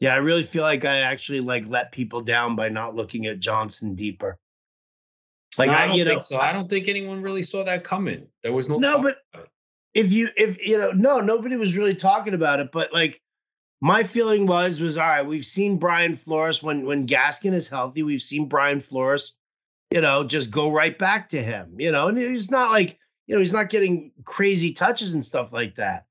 Yeah, 0.00 0.14
I 0.14 0.18
really 0.18 0.44
feel 0.44 0.62
like 0.62 0.84
I 0.84 0.98
actually 0.98 1.40
like 1.40 1.66
let 1.66 1.90
people 1.90 2.20
down 2.20 2.54
by 2.54 2.68
not 2.68 2.94
looking 2.94 3.26
at 3.26 3.40
Johnson 3.40 3.94
deeper. 3.96 4.38
Like 5.58 5.68
no, 5.68 5.74
I, 5.74 5.82
I, 5.82 5.86
don't 5.88 5.96
you 5.96 6.04
know, 6.04 6.10
think 6.12 6.22
so. 6.22 6.38
I 6.38 6.52
don't 6.52 6.70
think 6.70 6.86
anyone 6.86 7.20
really 7.20 7.42
saw 7.42 7.64
that 7.64 7.82
coming. 7.82 8.28
There 8.44 8.52
was 8.52 8.68
no 8.68 8.78
no, 8.78 9.02
but 9.02 9.18
if 9.94 10.12
you 10.12 10.28
if 10.36 10.64
you 10.66 10.78
know 10.78 10.90
no, 10.92 11.20
nobody 11.20 11.56
was 11.56 11.76
really 11.76 11.94
talking 11.94 12.34
about 12.34 12.60
it. 12.60 12.70
But 12.72 12.92
like 12.92 13.20
my 13.80 14.02
feeling 14.02 14.46
was 14.46 14.80
was 14.80 14.96
all 14.96 15.06
right. 15.06 15.26
We've 15.26 15.44
seen 15.44 15.78
Brian 15.78 16.14
Flores 16.14 16.62
when 16.62 16.84
when 16.84 17.06
Gaskin 17.06 17.54
is 17.54 17.68
healthy. 17.68 18.02
We've 18.02 18.22
seen 18.22 18.48
Brian 18.48 18.80
Flores, 18.80 19.36
you 19.90 20.00
know, 20.00 20.24
just 20.24 20.50
go 20.50 20.70
right 20.70 20.98
back 20.98 21.28
to 21.30 21.42
him. 21.42 21.74
You 21.78 21.92
know, 21.92 22.08
and 22.08 22.18
he's 22.18 22.50
not 22.50 22.70
like 22.70 22.98
you 23.26 23.34
know 23.34 23.40
he's 23.40 23.52
not 23.52 23.70
getting 23.70 24.12
crazy 24.24 24.72
touches 24.72 25.14
and 25.14 25.24
stuff 25.24 25.52
like 25.52 25.76
that. 25.76 26.06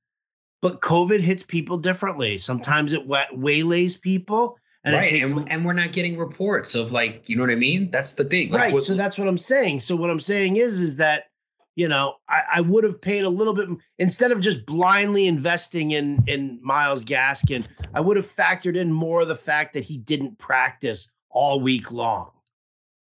But 0.61 0.81
COVID 0.81 1.19
hits 1.19 1.43
people 1.43 1.77
differently. 1.77 2.37
Sometimes 2.37 2.93
it 2.93 3.07
waylays 3.07 3.97
people. 3.97 4.57
And 4.83 4.95
right. 4.95 5.09
Takes, 5.09 5.31
and, 5.31 5.51
and, 5.51 5.65
we're 5.65 5.73
not 5.73 5.91
getting 5.91 6.17
reports 6.17 6.73
of 6.73 6.91
like, 6.91 7.27
you 7.27 7.35
know 7.35 7.43
what 7.43 7.51
I 7.51 7.55
mean? 7.55 7.91
That's 7.91 8.13
the 8.13 8.23
thing. 8.23 8.51
Like, 8.51 8.61
right. 8.61 8.73
What, 8.73 8.83
so 8.83 8.95
that's 8.95 9.17
what 9.17 9.27
I'm 9.27 9.37
saying. 9.37 9.81
So 9.81 9.95
what 9.95 10.09
I'm 10.09 10.19
saying 10.19 10.55
is, 10.55 10.79
is 10.79 10.95
that, 10.95 11.25
you 11.77 11.87
know, 11.87 12.15
I, 12.27 12.41
I 12.55 12.61
would 12.61 12.83
have 12.83 12.99
paid 12.99 13.23
a 13.23 13.29
little 13.29 13.53
bit 13.53 13.69
instead 13.99 14.31
of 14.31 14.41
just 14.41 14.65
blindly 14.65 15.27
investing 15.27 15.91
in 15.91 16.23
in 16.25 16.59
Myles 16.63 17.05
Gaskin, 17.05 17.67
I 17.93 18.01
would 18.01 18.17
have 18.17 18.25
factored 18.25 18.75
in 18.75 18.91
more 18.91 19.21
of 19.21 19.27
the 19.27 19.35
fact 19.35 19.75
that 19.75 19.83
he 19.83 19.95
didn't 19.95 20.39
practice 20.39 21.11
all 21.29 21.61
week 21.61 21.91
long. 21.91 22.31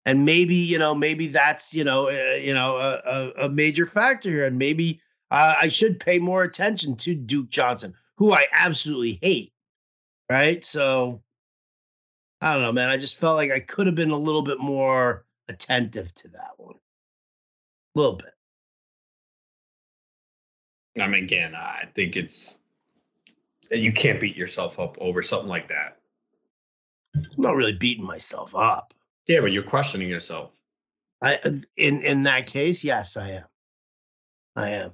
And 0.06 0.26
maybe, 0.26 0.56
you 0.56 0.78
know, 0.78 0.94
maybe 0.94 1.28
that's, 1.28 1.74
you 1.74 1.86
know, 1.86 2.08
uh, 2.10 2.36
you 2.36 2.54
know, 2.54 2.76
a, 2.78 3.46
a 3.46 3.50
major 3.50 3.86
factor 3.86 4.30
here. 4.30 4.46
And 4.46 4.58
maybe 4.58 5.00
uh, 5.32 5.56
I 5.62 5.70
should 5.70 5.98
pay 5.98 6.20
more 6.20 6.44
attention 6.44 6.98
to 6.98 7.16
Duke 7.16 7.50
Johnson, 7.50 7.94
who 8.18 8.34
I 8.34 8.46
absolutely 8.52 9.20
hate. 9.22 9.54
Right. 10.30 10.66
So 10.66 11.24
I 12.42 12.54
don't 12.54 12.64
know, 12.64 12.74
man. 12.74 12.90
I 12.90 12.98
just 12.98 13.20
felt 13.20 13.38
like 13.38 13.52
I 13.52 13.62
could 13.62 13.88
have 13.88 13.96
been 13.96 14.12
a 14.12 14.18
little 14.18 14.44
bit 14.44 14.60
more 14.60 15.26
attentive 15.48 16.14
to 16.16 16.28
that 16.30 16.52
one. 16.58 16.76
A 17.96 18.00
little 18.00 18.16
bit. 18.18 18.34
I 21.00 21.08
mean, 21.08 21.24
again, 21.24 21.56
I 21.56 21.88
think 21.94 22.16
it's 22.16 22.58
you 23.72 23.94
can't 23.94 24.20
beat 24.20 24.36
yourself 24.36 24.80
up 24.80 24.98
over 25.00 25.22
something 25.22 25.50
like 25.50 25.70
that. 25.70 25.98
I'm 27.16 27.24
not 27.38 27.56
really 27.56 27.74
beating 27.74 28.06
myself 28.06 28.56
up. 28.56 28.94
Yeah, 29.28 29.42
but 29.42 29.52
you're 29.52 29.64
questioning 29.64 30.10
yourself. 30.10 30.58
I 31.22 31.36
uh, 31.44 31.52
in 31.78 32.02
in 32.02 32.24
that 32.24 32.46
case, 32.46 32.84
yes, 32.84 33.18
I 33.18 33.32
am. 33.32 33.46
I 34.56 34.70
am. 34.70 34.92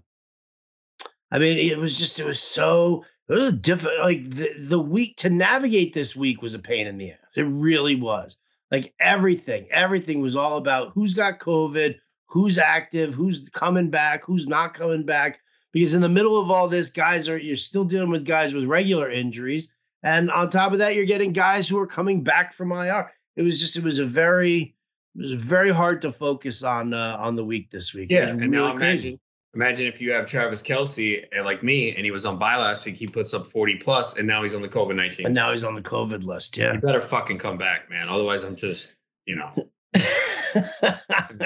I 1.31 1.39
mean, 1.39 1.57
it 1.57 1.77
was 1.77 1.97
just 1.97 2.19
it 2.19 2.25
was 2.25 2.41
so 2.41 3.05
it 3.27 3.33
was 3.33 3.51
different 3.53 3.99
like 3.99 4.29
the, 4.29 4.51
the 4.57 4.79
week 4.79 5.17
to 5.17 5.29
navigate 5.29 5.93
this 5.93 6.15
week 6.15 6.41
was 6.41 6.53
a 6.53 6.59
pain 6.59 6.87
in 6.87 6.97
the 6.97 7.11
ass. 7.11 7.37
It 7.37 7.43
really 7.43 7.95
was. 7.95 8.37
Like 8.71 8.93
everything, 8.99 9.67
everything 9.71 10.21
was 10.21 10.35
all 10.35 10.57
about 10.57 10.91
who's 10.93 11.13
got 11.13 11.39
COVID, 11.39 11.95
who's 12.27 12.57
active, 12.57 13.13
who's 13.13 13.49
coming 13.49 13.89
back, 13.89 14.23
who's 14.25 14.47
not 14.47 14.73
coming 14.73 15.05
back. 15.05 15.39
Because 15.75 15.93
in 15.93 15.99
the 15.99 16.07
middle 16.07 16.41
of 16.41 16.49
all 16.49 16.69
this, 16.69 16.89
guys 16.89 17.27
are 17.27 17.37
you're 17.37 17.57
still 17.57 17.83
dealing 17.83 18.09
with 18.09 18.23
guys 18.23 18.53
with 18.53 18.63
regular 18.63 19.11
injuries. 19.11 19.67
And 20.03 20.31
on 20.31 20.49
top 20.49 20.71
of 20.71 20.79
that, 20.79 20.95
you're 20.95 21.05
getting 21.05 21.33
guys 21.33 21.67
who 21.67 21.77
are 21.77 21.85
coming 21.85 22.23
back 22.23 22.53
from 22.53 22.71
IR. 22.71 23.11
It 23.35 23.41
was 23.41 23.59
just 23.59 23.75
it 23.75 23.83
was 23.83 23.99
a 23.99 24.05
very 24.05 24.73
it 25.15 25.21
was 25.21 25.33
very 25.33 25.71
hard 25.71 26.01
to 26.03 26.13
focus 26.13 26.63
on 26.63 26.93
uh, 26.93 27.17
on 27.19 27.35
the 27.35 27.43
week 27.43 27.71
this 27.71 27.93
week. 27.93 28.09
Yeah, 28.09 28.29
and 28.29 28.39
really 28.39 28.51
now 28.51 28.73
crazy. 28.73 29.09
imagine 29.09 29.19
Imagine 29.53 29.87
if 29.87 30.01
you 30.01 30.11
have 30.11 30.25
Travis 30.25 30.61
Kelce 30.61 31.25
and 31.31 31.45
like 31.45 31.63
me, 31.63 31.95
and 31.95 32.03
he 32.03 32.11
was 32.11 32.25
on 32.25 32.37
bye 32.37 32.57
last 32.57 32.85
week. 32.85 32.95
He 32.95 33.07
puts 33.07 33.33
up 33.33 33.45
forty 33.45 33.75
plus, 33.75 34.17
and 34.17 34.25
now 34.27 34.43
he's 34.43 34.55
on 34.55 34.61
the 34.61 34.67
COVID 34.69 34.95
nineteen. 34.95 35.25
And 35.25 35.35
now 35.35 35.51
he's 35.51 35.63
on 35.63 35.75
the 35.75 35.81
COVID 35.81 36.25
list. 36.25 36.57
Yeah, 36.57 36.73
you 36.73 36.79
better 36.81 36.99
fucking 37.01 37.37
come 37.37 37.57
back, 37.57 37.89
man. 37.89 38.09
Otherwise, 38.09 38.43
I'm 38.43 38.55
just 38.57 38.95
you 39.25 39.35
know, 39.37 39.53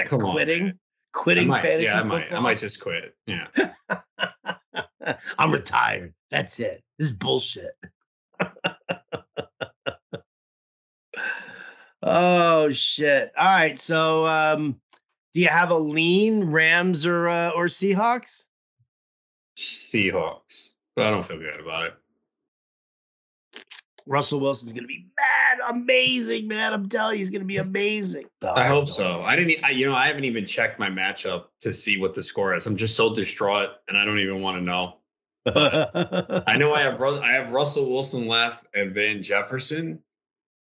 come 0.06 0.20
quitting, 0.20 0.66
on, 0.66 0.78
quitting 1.12 1.46
might, 1.46 1.62
fantasy 1.62 1.86
Yeah, 1.86 1.94
I 1.94 2.00
football. 2.00 2.18
might, 2.18 2.32
I 2.32 2.40
might 2.40 2.58
just 2.58 2.80
quit. 2.80 3.14
Yeah, 3.28 3.46
I'm 5.38 5.52
retired. 5.52 6.14
That's 6.30 6.60
it. 6.60 6.82
This 6.98 7.10
is 7.10 7.16
bullshit. 7.16 7.72
oh 12.02 12.70
shit! 12.70 13.32
All 13.36 13.44
right, 13.44 13.78
so 13.78 14.26
um, 14.26 14.80
do 15.34 15.40
you 15.40 15.48
have 15.48 15.70
a 15.70 15.78
lean 15.78 16.44
Rams 16.44 17.06
or 17.06 17.28
uh, 17.28 17.50
or 17.50 17.66
Seahawks? 17.66 18.48
Seahawks, 19.56 20.72
but 20.96 21.06
I 21.06 21.10
don't 21.10 21.24
feel 21.24 21.38
good 21.38 21.60
about 21.60 21.86
it. 21.86 21.94
Russell 24.10 24.40
Wilson's 24.40 24.72
going 24.72 24.82
to 24.82 24.88
be 24.88 25.06
mad, 25.16 25.58
amazing, 25.68 26.48
man. 26.48 26.72
I'm 26.72 26.88
telling 26.88 27.12
you, 27.12 27.18
he's 27.20 27.30
going 27.30 27.42
to 27.42 27.46
be 27.46 27.58
amazing. 27.58 28.26
No, 28.42 28.48
I, 28.48 28.64
I 28.64 28.66
hope 28.66 28.88
so. 28.88 29.22
I 29.22 29.36
didn't, 29.36 29.64
I, 29.64 29.70
you 29.70 29.86
know, 29.86 29.94
I 29.94 30.08
haven't 30.08 30.24
even 30.24 30.44
checked 30.44 30.80
my 30.80 30.90
matchup 30.90 31.44
to 31.60 31.72
see 31.72 31.96
what 31.96 32.12
the 32.12 32.20
score 32.20 32.56
is. 32.56 32.66
I'm 32.66 32.76
just 32.76 32.96
so 32.96 33.14
distraught, 33.14 33.70
and 33.86 33.96
I 33.96 34.04
don't 34.04 34.18
even 34.18 34.42
want 34.42 34.58
to 34.58 34.64
know. 34.64 34.96
I 35.46 36.56
know 36.58 36.74
I 36.74 36.80
have 36.80 37.00
I 37.00 37.30
have 37.30 37.52
Russell 37.52 37.88
Wilson 37.88 38.26
left 38.26 38.66
and 38.74 38.92
Van 38.92 39.22
Jefferson. 39.22 40.02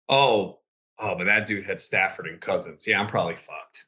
Oh, 0.09 0.57
oh, 0.97 1.15
but 1.15 1.25
that 1.25 1.45
dude 1.45 1.65
had 1.65 1.79
Stafford 1.79 2.25
and 2.25 2.41
Cousins. 2.41 2.87
Yeah, 2.87 2.99
I'm 2.99 3.07
probably 3.07 3.35
fucked. 3.35 3.85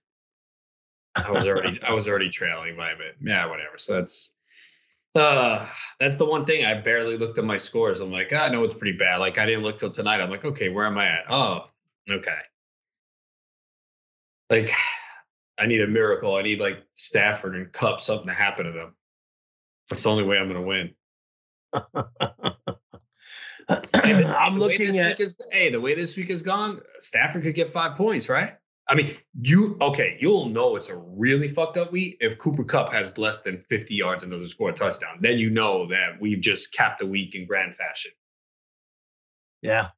I 1.15 1.31
was 1.31 1.47
already 1.47 1.81
I 1.81 1.93
was 1.93 2.07
already 2.07 2.29
trailing 2.29 2.77
by 2.77 2.91
a 2.91 2.95
bit. 2.95 3.15
Yeah, 3.19 3.47
whatever. 3.47 3.77
So 3.77 3.95
that's 3.95 4.33
uh 5.17 5.65
that's 5.99 6.17
the 6.17 6.25
one 6.25 6.45
thing 6.45 6.65
I 6.65 6.75
barely 6.75 7.17
looked 7.17 7.37
at 7.37 7.43
my 7.43 7.57
scores. 7.57 8.01
I'm 8.01 8.11
like, 8.11 8.31
oh, 8.31 8.37
I 8.37 8.49
know 8.49 8.63
it's 8.63 8.75
pretty 8.75 8.97
bad. 8.97 9.17
Like 9.17 9.37
I 9.37 9.45
didn't 9.45 9.63
look 9.63 9.77
till 9.77 9.91
tonight. 9.91 10.21
I'm 10.21 10.29
like, 10.29 10.45
okay, 10.45 10.69
where 10.69 10.85
am 10.85 10.97
I 10.97 11.05
at? 11.05 11.25
Oh, 11.29 11.65
okay. 12.09 12.39
Like 14.49 14.71
I 15.57 15.65
need 15.65 15.81
a 15.81 15.87
miracle. 15.87 16.35
I 16.35 16.41
need 16.43 16.59
like 16.59 16.83
Stafford 16.93 17.55
and 17.55 17.71
Kupp 17.71 17.99
something 17.99 18.27
to 18.27 18.33
happen 18.33 18.65
to 18.65 18.71
them. 18.71 18.95
That's 19.89 20.03
the 20.03 20.09
only 20.09 20.23
way 20.23 20.37
I'm 20.37 20.47
gonna 20.47 20.61
win. 20.61 20.93
I'm 23.69 24.57
looking 24.57 24.99
at 24.99 25.19
is, 25.19 25.35
hey, 25.51 25.69
the 25.69 25.81
way 25.81 25.95
this 25.95 26.15
week 26.15 26.29
has 26.29 26.41
gone, 26.41 26.81
Stafford 26.99 27.43
could 27.43 27.55
get 27.55 27.69
five 27.69 27.97
points, 27.97 28.29
right? 28.29 28.51
I 28.89 28.95
mean, 28.95 29.11
you 29.41 29.77
okay? 29.81 30.17
You'll 30.19 30.47
know 30.47 30.75
it's 30.75 30.89
a 30.89 30.97
really 30.97 31.49
fucked 31.49 31.77
up 31.77 31.91
week 31.91 32.17
if 32.21 32.37
Cooper 32.37 32.63
Kupp 32.63 32.91
has 32.93 33.17
less 33.17 33.41
than 33.41 33.63
50 33.69 33.93
yards 33.95 34.23
and 34.23 34.31
doesn't 34.31 34.47
score 34.47 34.69
a 34.69 34.73
touchdown. 34.73 35.17
Then 35.19 35.37
you 35.37 35.49
know 35.49 35.87
that 35.87 36.21
we've 36.21 36.39
just 36.39 36.73
capped 36.73 37.01
a 37.01 37.05
week 37.05 37.35
in 37.35 37.45
grand 37.45 37.75
fashion. 37.75 38.11
Yeah, 39.61 39.89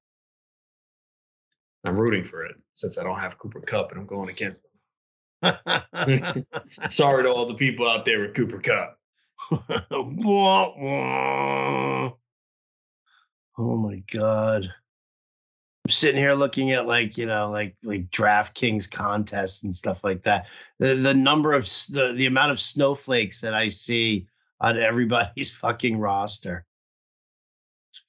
I'm 1.83 1.97
rooting 1.97 2.23
for 2.23 2.45
it 2.45 2.55
since 2.73 2.97
I 2.97 3.03
don't 3.03 3.19
have 3.19 3.37
Cooper 3.37 3.61
Kupp 3.61 3.91
and 3.91 3.99
I'm 3.99 4.07
going 4.07 4.29
against 4.29 4.63
them. 4.63 4.71
Sorry 6.69 7.23
to 7.23 7.29
all 7.29 7.45
the 7.45 7.55
people 7.55 7.87
out 7.87 8.05
there 8.05 8.21
with 8.21 8.35
Cooper 8.35 8.59
Kupp. 8.59 8.97
oh 13.57 13.77
my 13.77 14.03
god. 14.11 14.73
Sitting 15.89 16.19
here 16.19 16.33
looking 16.33 16.71
at 16.71 16.85
like, 16.85 17.17
you 17.17 17.25
know, 17.25 17.49
like 17.49 17.75
like 17.83 18.09
DraftKings 18.11 18.89
contests 18.89 19.63
and 19.63 19.75
stuff 19.75 20.03
like 20.03 20.23
that. 20.23 20.47
The 20.77 20.95
the 20.95 21.13
number 21.13 21.53
of 21.53 21.63
the 21.89 22.13
the 22.15 22.25
amount 22.25 22.51
of 22.51 22.59
snowflakes 22.59 23.41
that 23.41 23.53
I 23.53 23.69
see 23.69 24.27
on 24.61 24.77
everybody's 24.77 25.51
fucking 25.55 25.97
roster. 25.97 26.65
It's 27.89 28.03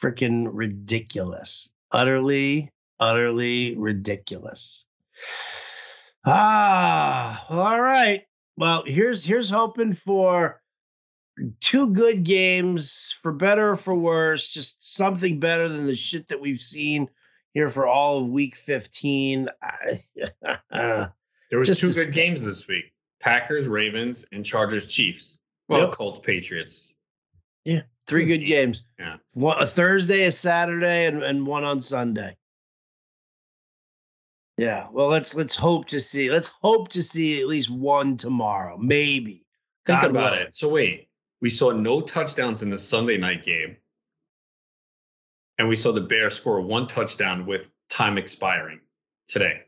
freaking 0.00 0.48
ridiculous. 0.52 1.72
Utterly, 1.90 2.70
utterly 3.00 3.76
ridiculous. 3.76 4.86
Ah, 6.24 7.46
well, 7.50 7.60
all 7.60 7.80
right. 7.80 8.22
Well, 8.56 8.84
here's 8.86 9.24
here's 9.24 9.50
hoping 9.50 9.92
for 9.92 10.62
two 11.60 11.92
good 11.92 12.24
games 12.24 13.14
for 13.22 13.32
better 13.32 13.70
or 13.70 13.76
for 13.76 13.94
worse, 13.94 14.48
just 14.48 14.84
something 14.84 15.40
better 15.40 15.68
than 15.68 15.86
the 15.86 15.96
shit 15.96 16.28
that 16.28 16.40
we've 16.40 16.60
seen 16.60 17.08
here 17.54 17.68
for 17.68 17.86
all 17.86 18.22
of 18.22 18.28
week 18.28 18.56
15. 18.56 19.48
there 20.70 21.12
was 21.52 21.68
just 21.68 21.80
two 21.80 21.92
good 21.92 22.12
games 22.12 22.44
this 22.44 22.66
week. 22.66 22.92
Packers, 23.20 23.68
Ravens, 23.68 24.24
and 24.32 24.44
Chargers, 24.44 24.92
Chiefs. 24.92 25.38
Well, 25.68 25.82
yep. 25.82 25.92
Colts, 25.92 26.18
Patriots. 26.18 26.96
Yeah, 27.64 27.82
three 28.06 28.26
good 28.26 28.38
games. 28.38 28.84
Yeah. 28.98 29.16
One, 29.34 29.62
a 29.62 29.66
Thursday, 29.66 30.24
a 30.24 30.32
Saturday, 30.32 31.06
and, 31.06 31.22
and 31.22 31.46
one 31.46 31.62
on 31.62 31.80
Sunday. 31.80 32.36
Yeah. 34.58 34.88
Well, 34.90 35.08
let's 35.08 35.34
let's 35.34 35.54
hope 35.54 35.86
to 35.88 36.00
see. 36.00 36.30
Let's 36.30 36.48
hope 36.48 36.88
to 36.88 37.02
see 37.02 37.40
at 37.40 37.46
least 37.46 37.70
one 37.70 38.16
tomorrow. 38.16 38.76
Maybe. 38.76 39.46
Think 39.86 40.02
God 40.02 40.10
about 40.10 40.38
it. 40.38 40.54
So 40.54 40.68
wait, 40.68 41.08
we 41.40 41.48
saw 41.48 41.70
no 41.70 42.00
touchdowns 42.00 42.62
in 42.62 42.70
the 42.70 42.78
Sunday 42.78 43.16
night 43.16 43.44
game. 43.44 43.76
And 45.58 45.68
we 45.68 45.76
saw 45.76 45.92
the 45.92 46.00
Bears 46.00 46.34
score 46.34 46.60
one 46.60 46.86
touchdown 46.86 47.46
with 47.46 47.70
time 47.88 48.18
expiring 48.18 48.80
today. 49.28 49.60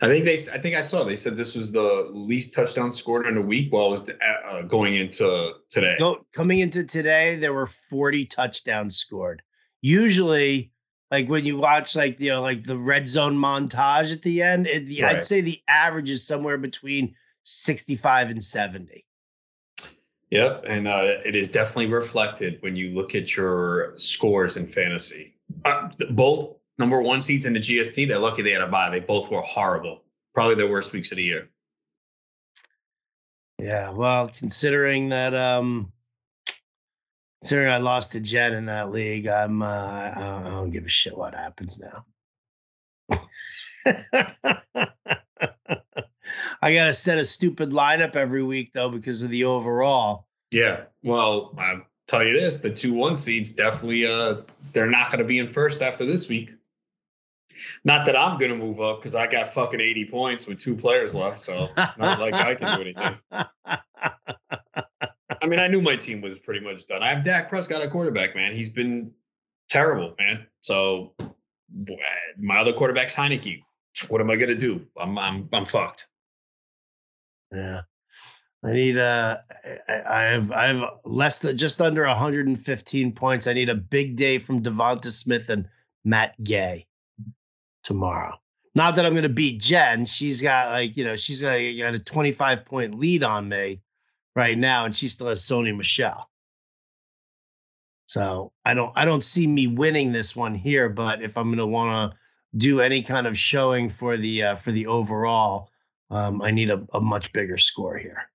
I 0.00 0.08
think 0.08 0.24
they. 0.24 0.34
I 0.34 0.58
think 0.58 0.74
I 0.74 0.80
saw. 0.80 1.04
They 1.04 1.14
said 1.14 1.36
this 1.36 1.54
was 1.54 1.70
the 1.70 2.08
least 2.12 2.54
touchdown 2.54 2.90
scored 2.90 3.26
in 3.26 3.36
a 3.36 3.40
week. 3.40 3.72
While 3.72 3.86
it 3.86 3.90
was 3.90 4.10
uh, 4.10 4.62
going 4.62 4.96
into 4.96 5.52
today. 5.70 5.94
Go, 5.96 6.26
coming 6.32 6.58
into 6.58 6.82
today, 6.82 7.36
there 7.36 7.52
were 7.52 7.68
forty 7.68 8.26
touchdowns 8.26 8.96
scored. 8.96 9.42
Usually, 9.80 10.72
like 11.12 11.28
when 11.28 11.44
you 11.44 11.56
watch 11.58 11.94
like 11.94 12.18
you 12.20 12.30
know 12.30 12.40
like 12.40 12.64
the 12.64 12.76
red 12.76 13.06
zone 13.06 13.36
montage 13.36 14.12
at 14.12 14.22
the 14.22 14.42
end 14.42 14.66
it, 14.66 14.88
right. 15.00 15.16
i'd 15.16 15.24
say 15.24 15.40
the 15.40 15.60
average 15.68 16.10
is 16.10 16.26
somewhere 16.26 16.58
between 16.58 17.14
65 17.44 18.30
and 18.30 18.42
70 18.42 19.04
yep 20.32 20.64
and 20.66 20.88
uh, 20.88 21.02
it 21.24 21.36
is 21.36 21.50
definitely 21.50 21.86
reflected 21.86 22.58
when 22.60 22.74
you 22.74 22.94
look 22.94 23.14
at 23.14 23.36
your 23.36 23.96
scores 23.96 24.56
in 24.56 24.66
fantasy. 24.66 25.34
Uh, 25.64 25.88
both 26.10 26.56
number 26.78 27.00
one 27.00 27.20
seeds 27.20 27.44
in 27.44 27.52
the 27.52 27.60
gst 27.60 28.08
they're 28.08 28.18
lucky 28.18 28.42
they 28.42 28.50
had 28.50 28.62
a 28.62 28.66
bye. 28.66 28.90
They 28.90 29.00
both 29.00 29.30
were 29.30 29.42
horrible. 29.42 30.02
Probably 30.34 30.56
their 30.56 30.70
worst 30.70 30.92
weeks 30.92 31.12
of 31.12 31.16
the 31.16 31.22
year. 31.22 31.48
Yeah 33.60 33.90
well 33.90 34.28
considering 34.28 35.10
that 35.10 35.34
um 35.34 35.92
Considering 37.42 37.72
I 37.72 37.78
lost 37.78 38.12
to 38.12 38.20
Jen 38.20 38.54
in 38.54 38.66
that 38.66 38.92
league, 38.92 39.26
I'm 39.26 39.62
uh, 39.62 40.12
I 40.14 40.42
don't 40.44 40.70
give 40.70 40.84
a 40.84 40.88
shit 40.88 41.18
what 41.18 41.34
happens 41.34 41.80
now. 41.80 42.04
I 46.62 46.72
got 46.74 46.86
to 46.86 46.94
set 46.94 47.18
a 47.18 47.24
stupid 47.24 47.70
lineup 47.70 48.14
every 48.14 48.42
week 48.42 48.72
though 48.72 48.88
because 48.88 49.22
of 49.22 49.30
the 49.30 49.44
overall. 49.44 50.26
Yeah. 50.52 50.84
Well, 51.02 51.54
I'll 51.58 51.82
tell 52.06 52.24
you 52.24 52.38
this: 52.38 52.58
the 52.58 52.70
two 52.70 52.94
one 52.94 53.16
seeds 53.16 53.52
definitely 53.52 54.06
uh 54.06 54.42
they're 54.72 54.90
not 54.90 55.08
going 55.10 55.18
to 55.18 55.24
be 55.24 55.38
in 55.38 55.48
first 55.48 55.82
after 55.82 56.06
this 56.06 56.28
week. 56.28 56.54
Not 57.84 58.06
that 58.06 58.16
I'm 58.16 58.38
going 58.38 58.50
to 58.50 58.56
move 58.56 58.80
up 58.80 59.00
because 59.00 59.14
I 59.14 59.26
got 59.26 59.48
fucking 59.48 59.80
80 59.80 60.06
points 60.06 60.46
with 60.46 60.58
two 60.58 60.74
players 60.74 61.14
left, 61.14 61.38
so 61.38 61.68
not 61.76 62.18
like 62.18 62.34
I 62.34 62.54
can 62.54 62.76
do 62.76 62.82
anything. 62.82 63.18
I 65.42 65.46
mean, 65.46 65.58
I 65.58 65.66
knew 65.68 65.82
my 65.82 65.96
team 65.96 66.20
was 66.20 66.38
pretty 66.38 66.60
much 66.60 66.86
done. 66.86 67.02
I 67.02 67.08
have 67.08 67.24
Dak 67.24 67.48
Prescott 67.48 67.82
at 67.82 67.90
quarterback, 67.90 68.34
man. 68.34 68.54
He's 68.54 68.70
been 68.70 69.12
terrible, 69.68 70.14
man. 70.18 70.46
So 70.60 71.14
my 72.38 72.58
other 72.58 72.72
quarterback's 72.72 73.14
Heinicke. 73.14 73.62
What 74.08 74.20
am 74.20 74.30
I 74.30 74.36
gonna 74.36 74.54
do? 74.54 74.86
I'm 74.96 75.18
I'm 75.18 75.48
I'm 75.52 75.64
fucked. 75.64 76.08
Yeah. 77.52 77.82
I 78.64 78.72
need 78.72 78.96
uh 78.96 79.38
I 79.88 80.22
have 80.22 80.52
I 80.52 80.66
have 80.66 80.90
less 81.04 81.40
than 81.40 81.56
just 81.56 81.82
under 81.82 82.06
115 82.06 83.12
points. 83.12 83.46
I 83.46 83.52
need 83.52 83.68
a 83.68 83.74
big 83.74 84.16
day 84.16 84.38
from 84.38 84.62
Devonta 84.62 85.10
Smith 85.10 85.50
and 85.50 85.68
Matt 86.04 86.42
Gay 86.44 86.86
tomorrow. 87.82 88.36
Not 88.74 88.94
that 88.96 89.04
I'm 89.04 89.14
gonna 89.14 89.28
beat 89.28 89.60
Jen. 89.60 90.04
She's 90.04 90.40
got 90.40 90.70
like, 90.70 90.96
you 90.96 91.04
know, 91.04 91.16
she's 91.16 91.42
got, 91.42 91.56
a 91.56 91.98
25 91.98 92.64
point 92.64 92.94
lead 92.94 93.24
on 93.24 93.48
me 93.48 93.82
right 94.36 94.56
now, 94.56 94.84
and 94.84 94.94
she 94.94 95.08
still 95.08 95.26
has 95.26 95.42
Sony 95.42 95.76
Michel. 95.76 96.30
So 98.06 98.52
I 98.64 98.74
don't 98.74 98.92
I 98.94 99.04
don't 99.04 99.22
see 99.22 99.46
me 99.46 99.66
winning 99.66 100.12
this 100.12 100.36
one 100.36 100.54
here, 100.54 100.88
but 100.88 101.20
if 101.20 101.36
I'm 101.36 101.48
going 101.48 101.58
to 101.58 101.66
want 101.66 102.12
to 102.12 102.18
do 102.56 102.80
any 102.80 103.02
kind 103.02 103.26
of 103.26 103.36
showing 103.36 103.88
for 103.88 104.16
the 104.16 104.44
uh, 104.44 104.56
for 104.56 104.70
the 104.70 104.86
overall, 104.86 105.71
um, 106.12 106.42
I 106.42 106.50
need 106.50 106.70
a, 106.70 106.86
a 106.92 107.00
much 107.00 107.32
bigger 107.32 107.56
score 107.56 107.96
here. 107.96 108.28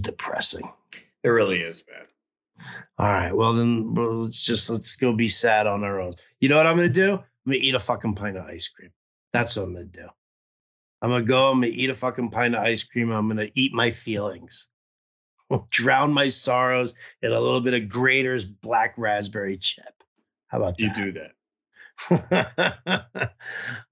Depressing. 0.00 0.70
It 1.24 1.28
really 1.28 1.60
is, 1.60 1.82
man. 1.90 2.06
All 2.98 3.12
right. 3.12 3.34
Well, 3.34 3.52
then 3.52 3.92
let's 3.94 4.44
just 4.44 4.70
let's 4.70 4.94
go 4.94 5.12
be 5.12 5.26
sad 5.28 5.66
on 5.66 5.82
our 5.82 6.00
own. 6.00 6.12
You 6.38 6.48
know 6.48 6.56
what 6.56 6.68
I'm 6.68 6.76
gonna 6.76 6.88
do? 6.88 7.14
I'm 7.14 7.52
gonna 7.52 7.56
eat 7.56 7.74
a 7.74 7.80
fucking 7.80 8.14
pint 8.14 8.36
of 8.36 8.44
ice 8.44 8.68
cream. 8.68 8.92
That's 9.32 9.56
what 9.56 9.64
I'm 9.64 9.72
gonna 9.72 9.86
do. 9.86 10.06
I'm 11.02 11.10
gonna 11.10 11.24
go. 11.24 11.50
I'm 11.50 11.60
gonna 11.60 11.72
eat 11.74 11.90
a 11.90 11.94
fucking 11.94 12.30
pint 12.30 12.54
of 12.54 12.62
ice 12.62 12.84
cream. 12.84 13.10
I'm 13.10 13.26
gonna 13.26 13.48
eat 13.54 13.72
my 13.72 13.90
feelings, 13.90 14.68
drown 15.70 16.12
my 16.12 16.28
sorrows 16.28 16.94
in 17.22 17.32
a 17.32 17.40
little 17.40 17.60
bit 17.60 17.74
of 17.74 17.88
Graeter's 17.88 18.44
black 18.44 18.94
raspberry 18.96 19.56
chip. 19.56 20.04
How 20.46 20.58
about 20.58 20.76
that? 20.76 20.82
you 20.84 20.88
that? 20.90 20.96
do 20.96 21.12
that? 21.12 21.32
All 22.10 22.18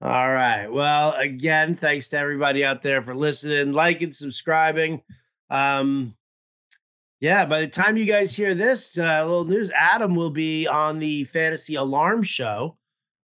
right. 0.01 0.67
Well, 0.67 1.13
again, 1.13 1.75
thanks 1.75 2.09
to 2.09 2.17
everybody 2.17 2.65
out 2.65 2.81
there 2.81 3.01
for 3.01 3.15
listening, 3.15 3.73
liking, 3.73 4.11
subscribing. 4.11 5.01
Um, 5.49 6.15
yeah, 7.19 7.45
by 7.45 7.61
the 7.61 7.67
time 7.67 7.97
you 7.97 8.05
guys 8.05 8.35
hear 8.35 8.55
this, 8.55 8.97
uh, 8.97 9.25
little 9.25 9.45
news 9.45 9.69
Adam 9.71 10.15
will 10.15 10.29
be 10.29 10.67
on 10.67 10.99
the 10.99 11.25
Fantasy 11.25 11.75
Alarm 11.75 12.23
Show 12.23 12.77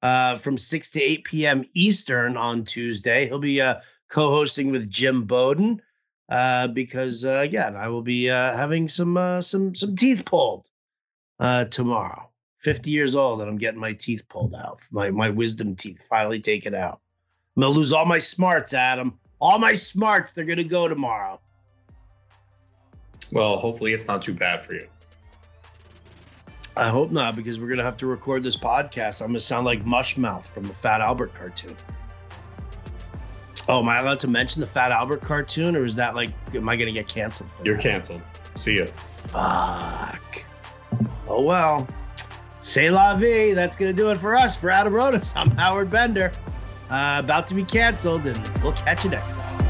uh, 0.02 0.38
from 0.38 0.58
6 0.58 0.90
to 0.92 1.02
8 1.02 1.24
p.m. 1.24 1.66
Eastern 1.74 2.38
on 2.38 2.64
Tuesday. 2.64 3.28
He'll 3.28 3.40
be 3.40 3.62
uh, 3.62 3.82
co 4.10 4.30
hosting 4.30 4.72
with 4.72 4.90
Jim 4.90 5.24
Bowden 5.26 5.82
uh, 6.30 6.68
because, 6.68 7.26
uh, 7.26 7.40
again, 7.40 7.76
I 7.76 7.88
will 7.88 8.04
be 8.04 8.30
uh, 8.30 8.56
having 8.56 8.88
some, 8.88 9.18
uh, 9.18 9.42
some, 9.42 9.74
some 9.74 9.96
teeth 9.96 10.24
pulled 10.26 10.68
uh, 11.40 11.66
tomorrow. 11.66 12.29
50 12.60 12.92
years 12.92 13.16
old, 13.16 13.42
and 13.42 13.50
I'm 13.50 13.58
getting 13.58 13.80
my 13.80 13.94
teeth 13.94 14.28
pulled 14.30 14.54
out, 14.54 14.82
my, 14.92 15.10
my 15.10 15.30
wisdom 15.30 15.76
teeth 15.76 16.06
finally 16.10 16.40
taken 16.40 16.76
out. 16.76 17.00
I'm 17.56 17.62
going 17.62 17.74
to 17.74 17.78
lose 17.80 17.94
all 17.94 18.06
my 18.06 18.20
smarts, 18.20 18.74
Adam. 18.74 19.18
All 19.40 19.60
my 19.60 19.74
smarts, 19.74 20.34
they're 20.34 20.46
going 20.46 20.58
to 20.58 20.64
go 20.64 20.88
tomorrow. 20.88 21.40
Well, 23.32 23.58
hopefully 23.58 23.94
it's 23.94 24.08
not 24.08 24.22
too 24.22 24.34
bad 24.34 24.62
for 24.62 24.74
you. 24.74 24.88
I 26.76 26.90
hope 26.90 27.12
not, 27.12 27.36
because 27.36 27.60
we're 27.60 27.68
gonna 27.68 27.84
have 27.84 27.98
to 27.98 28.08
record 28.08 28.42
this 28.42 28.56
podcast. 28.56 29.22
I'm 29.22 29.28
gonna 29.28 29.42
sound 29.42 29.66
like 29.66 29.84
Mushmouth 29.84 30.46
from 30.46 30.64
the 30.64 30.74
Fat 30.74 31.02
Albert 31.02 31.34
cartoon. 31.34 31.76
Oh, 33.68 33.80
am 33.80 33.90
I 33.90 34.00
allowed 34.00 34.20
to 34.22 34.30
mention 34.30 34.62
the 34.62 34.68
Fat 34.68 34.92
Albert 34.92 35.22
cartoon, 35.22 35.76
or 35.76 35.84
is 35.84 35.94
that 35.96 36.16
like, 36.16 36.30
am 36.56 36.70
I 36.70 36.78
gonna 36.78 36.94
get 36.94 37.08
canceled? 37.08 37.50
You're 37.64 37.76
that? 37.76 37.84
canceled. 37.84 38.24
See 38.56 38.78
ya. 38.78 38.86
Fuck. 38.86 40.44
Oh 41.28 41.42
well. 41.42 41.86
Say 42.62 42.90
la 42.90 43.16
vie. 43.16 43.54
That's 43.54 43.76
gonna 43.76 43.94
do 43.94 44.12
it 44.12 44.18
for 44.18 44.36
us. 44.36 44.60
For 44.60 44.70
Adam 44.70 44.94
Ronis, 44.94 45.34
I'm 45.40 45.52
Howard 45.52 45.90
Bender. 45.90 46.32
Uh, 46.90 47.18
about 47.24 47.48
to 47.48 47.54
be 47.54 47.64
canceled, 47.64 48.26
and 48.26 48.64
we'll 48.64 48.74
catch 48.74 49.04
you 49.04 49.12
next 49.12 49.38
time. 49.38 49.69